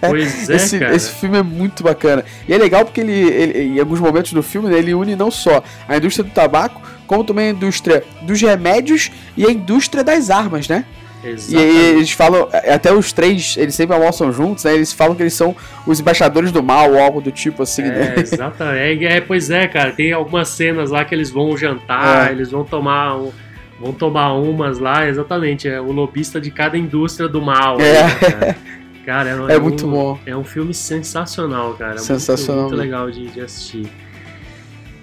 Pois 0.00 0.48
é, 0.48 0.56
esse, 0.56 0.78
cara. 0.78 0.94
esse 0.94 1.10
filme 1.10 1.38
é 1.38 1.42
muito 1.42 1.82
bacana. 1.82 2.24
E 2.48 2.54
é 2.54 2.58
legal 2.58 2.84
porque 2.84 3.00
ele, 3.00 3.12
ele 3.12 3.62
em 3.76 3.80
alguns 3.80 4.00
momentos 4.00 4.32
do 4.32 4.42
filme, 4.42 4.68
né, 4.68 4.78
ele 4.78 4.94
une 4.94 5.14
não 5.14 5.30
só 5.30 5.62
a 5.88 5.96
indústria 5.96 6.24
do 6.24 6.30
tabaco, 6.30 6.80
como 7.06 7.24
também 7.24 7.48
a 7.48 7.50
indústria 7.50 8.02
dos 8.22 8.40
remédios 8.40 9.10
e 9.36 9.44
a 9.44 9.50
indústria 9.50 10.02
das 10.02 10.30
armas, 10.30 10.68
né? 10.68 10.84
Exatamente. 11.24 11.54
E 11.54 11.56
aí 11.56 11.96
eles 11.96 12.12
falam, 12.12 12.48
até 12.52 12.92
os 12.92 13.12
três, 13.12 13.56
eles 13.56 13.74
sempre 13.74 13.94
almoçam 13.94 14.32
juntos, 14.32 14.64
né? 14.64 14.74
Eles 14.74 14.92
falam 14.92 15.14
que 15.14 15.22
eles 15.22 15.34
são 15.34 15.56
os 15.86 16.00
embaixadores 16.00 16.52
do 16.52 16.62
mal, 16.62 16.92
ou 16.92 16.98
algo 16.98 17.20
do 17.20 17.30
tipo 17.30 17.62
assim, 17.62 17.82
é, 17.82 17.86
né? 17.86 18.14
Exatamente. 18.20 19.06
É, 19.06 19.20
pois 19.20 19.50
é, 19.50 19.66
cara. 19.66 19.92
Tem 19.92 20.12
algumas 20.12 20.48
cenas 20.48 20.90
lá 20.90 21.04
que 21.04 21.14
eles 21.14 21.30
vão 21.30 21.56
jantar, 21.56 22.28
é. 22.28 22.32
eles 22.32 22.50
vão 22.50 22.64
tomar 22.64 23.16
um, 23.16 23.32
vão 23.80 23.92
tomar 23.92 24.34
umas 24.34 24.78
lá, 24.78 25.08
exatamente. 25.08 25.68
É 25.68 25.80
o 25.80 25.92
lobista 25.92 26.40
de 26.40 26.50
cada 26.50 26.76
indústria 26.76 27.28
do 27.28 27.40
mal. 27.40 27.80
É. 27.80 28.02
Né, 28.02 28.14
cara? 28.14 28.56
Cara, 29.04 29.30
é, 29.30 29.32
é 29.54 29.58
um, 29.58 29.62
muito 29.62 29.86
bom. 29.86 30.18
É 30.26 30.36
um 30.36 30.44
filme 30.44 30.74
sensacional, 30.74 31.74
cara. 31.74 31.98
Sensacional. 31.98 32.68
Muito, 32.68 32.76
muito 32.76 32.84
legal 32.84 33.10
de, 33.10 33.26
de 33.26 33.40
assistir. 33.40 33.90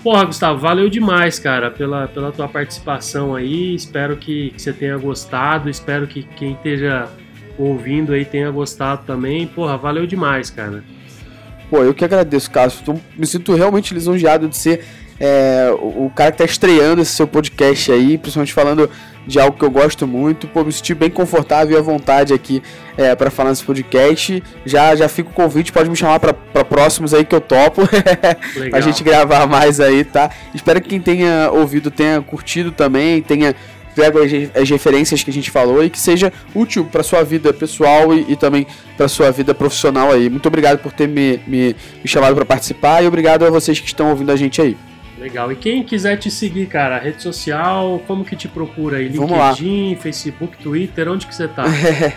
Porra, 0.03 0.25
Gustavo, 0.25 0.59
valeu 0.59 0.89
demais, 0.89 1.37
cara, 1.37 1.69
pela, 1.69 2.07
pela 2.07 2.31
tua 2.31 2.47
participação 2.47 3.35
aí. 3.35 3.75
Espero 3.75 4.17
que, 4.17 4.49
que 4.49 4.61
você 4.61 4.73
tenha 4.73 4.97
gostado. 4.97 5.69
Espero 5.69 6.07
que 6.07 6.23
quem 6.23 6.53
esteja 6.53 7.07
ouvindo 7.57 8.13
aí 8.13 8.25
tenha 8.25 8.49
gostado 8.49 9.03
também. 9.05 9.45
Porra, 9.45 9.77
valeu 9.77 10.07
demais, 10.07 10.49
cara. 10.49 10.83
Pô, 11.69 11.83
eu 11.83 11.93
que 11.93 12.03
agradeço, 12.03 12.49
Cássio. 12.49 12.99
Me 13.15 13.27
sinto 13.27 13.55
realmente 13.55 13.93
lisonjeado 13.93 14.49
de 14.49 14.57
ser 14.57 14.83
é, 15.23 15.71
o, 15.79 16.05
o 16.05 16.11
cara 16.15 16.31
que 16.31 16.39
tá 16.39 16.45
estreando 16.45 16.99
esse 16.99 17.11
seu 17.11 17.27
podcast 17.27 17.91
aí, 17.91 18.17
principalmente 18.17 18.51
falando 18.51 18.89
de 19.27 19.39
algo 19.39 19.55
que 19.55 19.63
eu 19.63 19.69
gosto 19.69 20.07
muito. 20.07 20.47
Pô, 20.47 20.63
me 20.63 20.71
senti 20.71 20.95
bem 20.95 21.11
confortável 21.11 21.77
e 21.77 21.79
à 21.79 21.81
vontade 21.81 22.33
aqui 22.33 22.63
é, 22.97 23.13
para 23.13 23.29
falar 23.29 23.51
nesse 23.51 23.63
podcast. 23.63 24.41
Já, 24.65 24.95
já 24.95 25.07
fico 25.07 25.29
o 25.29 25.33
convite, 25.33 25.71
pode 25.71 25.91
me 25.91 25.95
chamar 25.95 26.19
para 26.19 26.65
próximos 26.65 27.13
aí 27.13 27.23
que 27.23 27.35
eu 27.35 27.39
topo. 27.39 27.83
a 28.73 28.81
gente 28.81 29.03
gravar 29.03 29.45
mais 29.45 29.79
aí, 29.79 30.03
tá? 30.03 30.31
Espero 30.55 30.81
que 30.81 30.89
quem 30.89 30.99
tenha 30.99 31.51
ouvido 31.51 31.91
tenha 31.91 32.19
curtido 32.19 32.71
também, 32.71 33.21
tenha 33.21 33.55
pego 33.95 34.19
as 34.19 34.69
referências 34.69 35.21
que 35.21 35.29
a 35.29 35.33
gente 35.33 35.51
falou 35.51 35.83
e 35.83 35.89
que 35.89 35.99
seja 35.99 36.31
útil 36.55 36.85
para 36.85 37.03
sua 37.03 37.23
vida 37.23 37.53
pessoal 37.53 38.13
e, 38.13 38.25
e 38.31 38.35
também 38.37 38.65
para 38.97 39.07
sua 39.07 39.29
vida 39.31 39.53
profissional 39.53 40.11
aí. 40.11 40.29
Muito 40.29 40.47
obrigado 40.47 40.79
por 40.79 40.93
ter 40.93 41.07
me, 41.07 41.41
me, 41.45 41.75
me 42.01 42.07
chamado 42.07 42.33
para 42.33 42.45
participar 42.45 43.03
e 43.03 43.07
obrigado 43.07 43.45
a 43.45 43.49
vocês 43.51 43.79
que 43.79 43.87
estão 43.87 44.09
ouvindo 44.09 44.31
a 44.31 44.35
gente 44.35 44.61
aí. 44.61 44.77
Legal. 45.21 45.51
E 45.51 45.55
quem 45.55 45.83
quiser 45.83 46.17
te 46.17 46.31
seguir, 46.31 46.65
cara, 46.65 46.97
rede 46.97 47.21
social, 47.21 48.01
como 48.07 48.25
que 48.25 48.35
te 48.35 48.47
procura 48.47 48.97
aí? 48.97 49.07
LinkedIn, 49.07 49.95
Facebook, 49.97 50.57
Twitter, 50.57 51.07
onde 51.07 51.27
que 51.27 51.35
você 51.35 51.47
tá? 51.47 51.63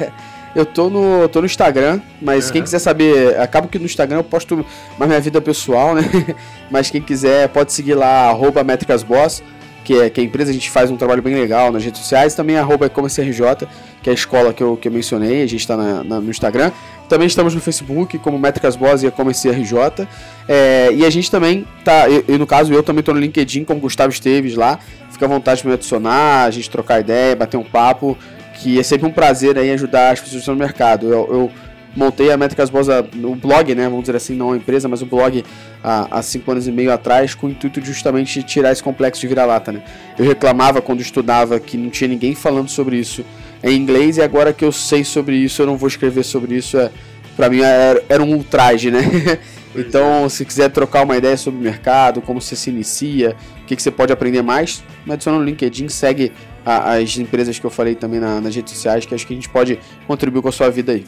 eu 0.56 0.64
tô 0.64 0.88
no, 0.88 1.28
tô 1.28 1.40
no 1.40 1.46
Instagram, 1.46 2.00
mas 2.22 2.46
uhum. 2.46 2.52
quem 2.52 2.62
quiser 2.62 2.78
saber, 2.78 3.38
acabo 3.38 3.68
que 3.68 3.78
no 3.78 3.84
Instagram 3.84 4.20
eu 4.20 4.24
posto 4.24 4.64
mais 4.98 5.06
minha 5.06 5.20
vida 5.20 5.38
pessoal, 5.38 5.94
né? 5.94 6.02
mas 6.70 6.88
quem 6.88 7.02
quiser 7.02 7.46
pode 7.50 7.74
seguir 7.74 7.94
lá, 7.94 8.30
arroba 8.30 8.64
métricasboss 8.64 9.42
que 9.84 10.00
é, 10.00 10.10
que 10.10 10.20
é 10.20 10.24
a 10.24 10.26
empresa, 10.26 10.50
a 10.50 10.54
gente 10.54 10.70
faz 10.70 10.90
um 10.90 10.96
trabalho 10.96 11.22
bem 11.22 11.34
legal 11.34 11.70
nas 11.70 11.84
redes 11.84 12.00
sociais, 12.00 12.34
também 12.34 12.56
arroba 12.56 12.86
RJ, 12.86 13.68
que 14.02 14.08
é 14.08 14.12
a 14.12 14.14
escola 14.14 14.52
que 14.52 14.62
eu, 14.62 14.76
que 14.76 14.88
eu 14.88 14.92
mencionei, 14.92 15.42
a 15.42 15.46
gente 15.46 15.60
está 15.60 15.76
no 15.76 16.30
Instagram. 16.30 16.72
Também 17.08 17.26
estamos 17.26 17.54
no 17.54 17.60
Facebook, 17.60 18.18
como 18.18 18.38
Métricas 18.38 18.76
Boss 18.76 19.02
e 19.02 19.06
e 19.06 19.50
RJ. 19.50 20.08
É, 20.48 20.90
e 20.92 21.04
a 21.04 21.10
gente 21.10 21.30
também 21.30 21.66
tá, 21.84 22.06
e 22.08 22.38
no 22.38 22.46
caso 22.46 22.72
eu 22.72 22.82
também 22.82 23.00
estou 23.00 23.14
no 23.14 23.20
LinkedIn 23.20 23.64
como 23.64 23.78
Gustavo 23.78 24.10
Esteves 24.10 24.54
lá. 24.54 24.78
Fica 25.10 25.26
à 25.26 25.28
vontade 25.28 25.60
para 25.60 25.68
me 25.68 25.74
adicionar, 25.74 26.44
a 26.44 26.50
gente 26.50 26.68
trocar 26.70 27.00
ideia, 27.00 27.36
bater 27.36 27.58
um 27.58 27.62
papo, 27.62 28.16
que 28.54 28.80
é 28.80 28.82
sempre 28.82 29.06
um 29.06 29.12
prazer 29.12 29.58
aí 29.58 29.70
ajudar 29.70 30.12
as 30.12 30.20
pessoas 30.20 30.46
no 30.46 30.56
mercado. 30.56 31.06
eu, 31.06 31.28
eu 31.30 31.50
montei 31.96 32.30
a 32.30 32.36
Métricas 32.36 32.70
Boas, 32.70 32.88
o 32.88 33.34
blog, 33.34 33.74
né, 33.74 33.84
vamos 33.84 34.02
dizer 34.02 34.16
assim, 34.16 34.34
não 34.34 34.52
a 34.52 34.56
empresa, 34.56 34.88
mas 34.88 35.02
o 35.02 35.06
blog 35.06 35.44
há, 35.82 36.18
há 36.18 36.22
cinco 36.22 36.50
anos 36.50 36.66
e 36.66 36.72
meio 36.72 36.92
atrás, 36.92 37.34
com 37.34 37.46
o 37.46 37.50
intuito 37.50 37.80
de 37.80 37.86
justamente 37.86 38.42
tirar 38.42 38.72
esse 38.72 38.82
complexo 38.82 39.20
de 39.20 39.28
vira-lata, 39.28 39.72
né. 39.72 39.82
Eu 40.18 40.24
reclamava 40.24 40.80
quando 40.80 41.00
estudava 41.00 41.58
que 41.60 41.76
não 41.76 41.90
tinha 41.90 42.08
ninguém 42.08 42.34
falando 42.34 42.68
sobre 42.68 42.96
isso 42.96 43.24
em 43.62 43.76
inglês, 43.76 44.18
e 44.18 44.22
agora 44.22 44.52
que 44.52 44.64
eu 44.64 44.72
sei 44.72 45.04
sobre 45.04 45.36
isso, 45.36 45.62
eu 45.62 45.66
não 45.66 45.76
vou 45.76 45.88
escrever 45.88 46.24
sobre 46.24 46.56
isso, 46.56 46.76
é, 46.78 46.90
para 47.36 47.48
mim 47.48 47.60
era, 47.60 48.02
era 48.08 48.22
um 48.22 48.34
ultraje, 48.34 48.90
né. 48.90 49.00
então, 49.74 50.28
se 50.28 50.44
quiser 50.44 50.70
trocar 50.70 51.04
uma 51.04 51.16
ideia 51.16 51.36
sobre 51.36 51.60
o 51.60 51.62
mercado, 51.62 52.20
como 52.20 52.40
você 52.40 52.56
se 52.56 52.70
inicia, 52.70 53.36
o 53.62 53.66
que, 53.66 53.76
que 53.76 53.82
você 53.82 53.90
pode 53.90 54.12
aprender 54.12 54.42
mais, 54.42 54.82
me 55.06 55.12
adiciona 55.12 55.38
no 55.38 55.44
LinkedIn, 55.44 55.88
segue 55.88 56.32
a, 56.64 56.94
as 56.94 57.16
empresas 57.18 57.58
que 57.58 57.64
eu 57.64 57.70
falei 57.70 57.94
também 57.94 58.20
na, 58.20 58.40
nas 58.40 58.54
redes 58.54 58.72
sociais, 58.72 59.06
que 59.06 59.14
acho 59.14 59.26
que 59.26 59.32
a 59.32 59.36
gente 59.36 59.48
pode 59.48 59.78
contribuir 60.06 60.42
com 60.42 60.48
a 60.48 60.52
sua 60.52 60.70
vida 60.70 60.92
aí. 60.92 61.04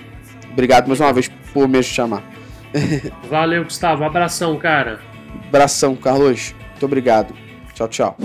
Obrigado 0.57 0.87
mais 0.89 0.99
uma 1.01 1.13
vez 1.13 1.29
por 1.53 1.69
me 1.69 1.83
chamar. 1.83 2.23
Valeu, 3.29 3.63
Gustavo. 3.65 4.05
Abração, 4.05 4.57
cara. 4.59 5.01
Abração, 5.49 5.95
Carlos. 5.95 6.55
Muito 6.71 6.87
obrigado. 6.87 7.35
Tchau, 7.75 7.89
tchau. 7.89 8.17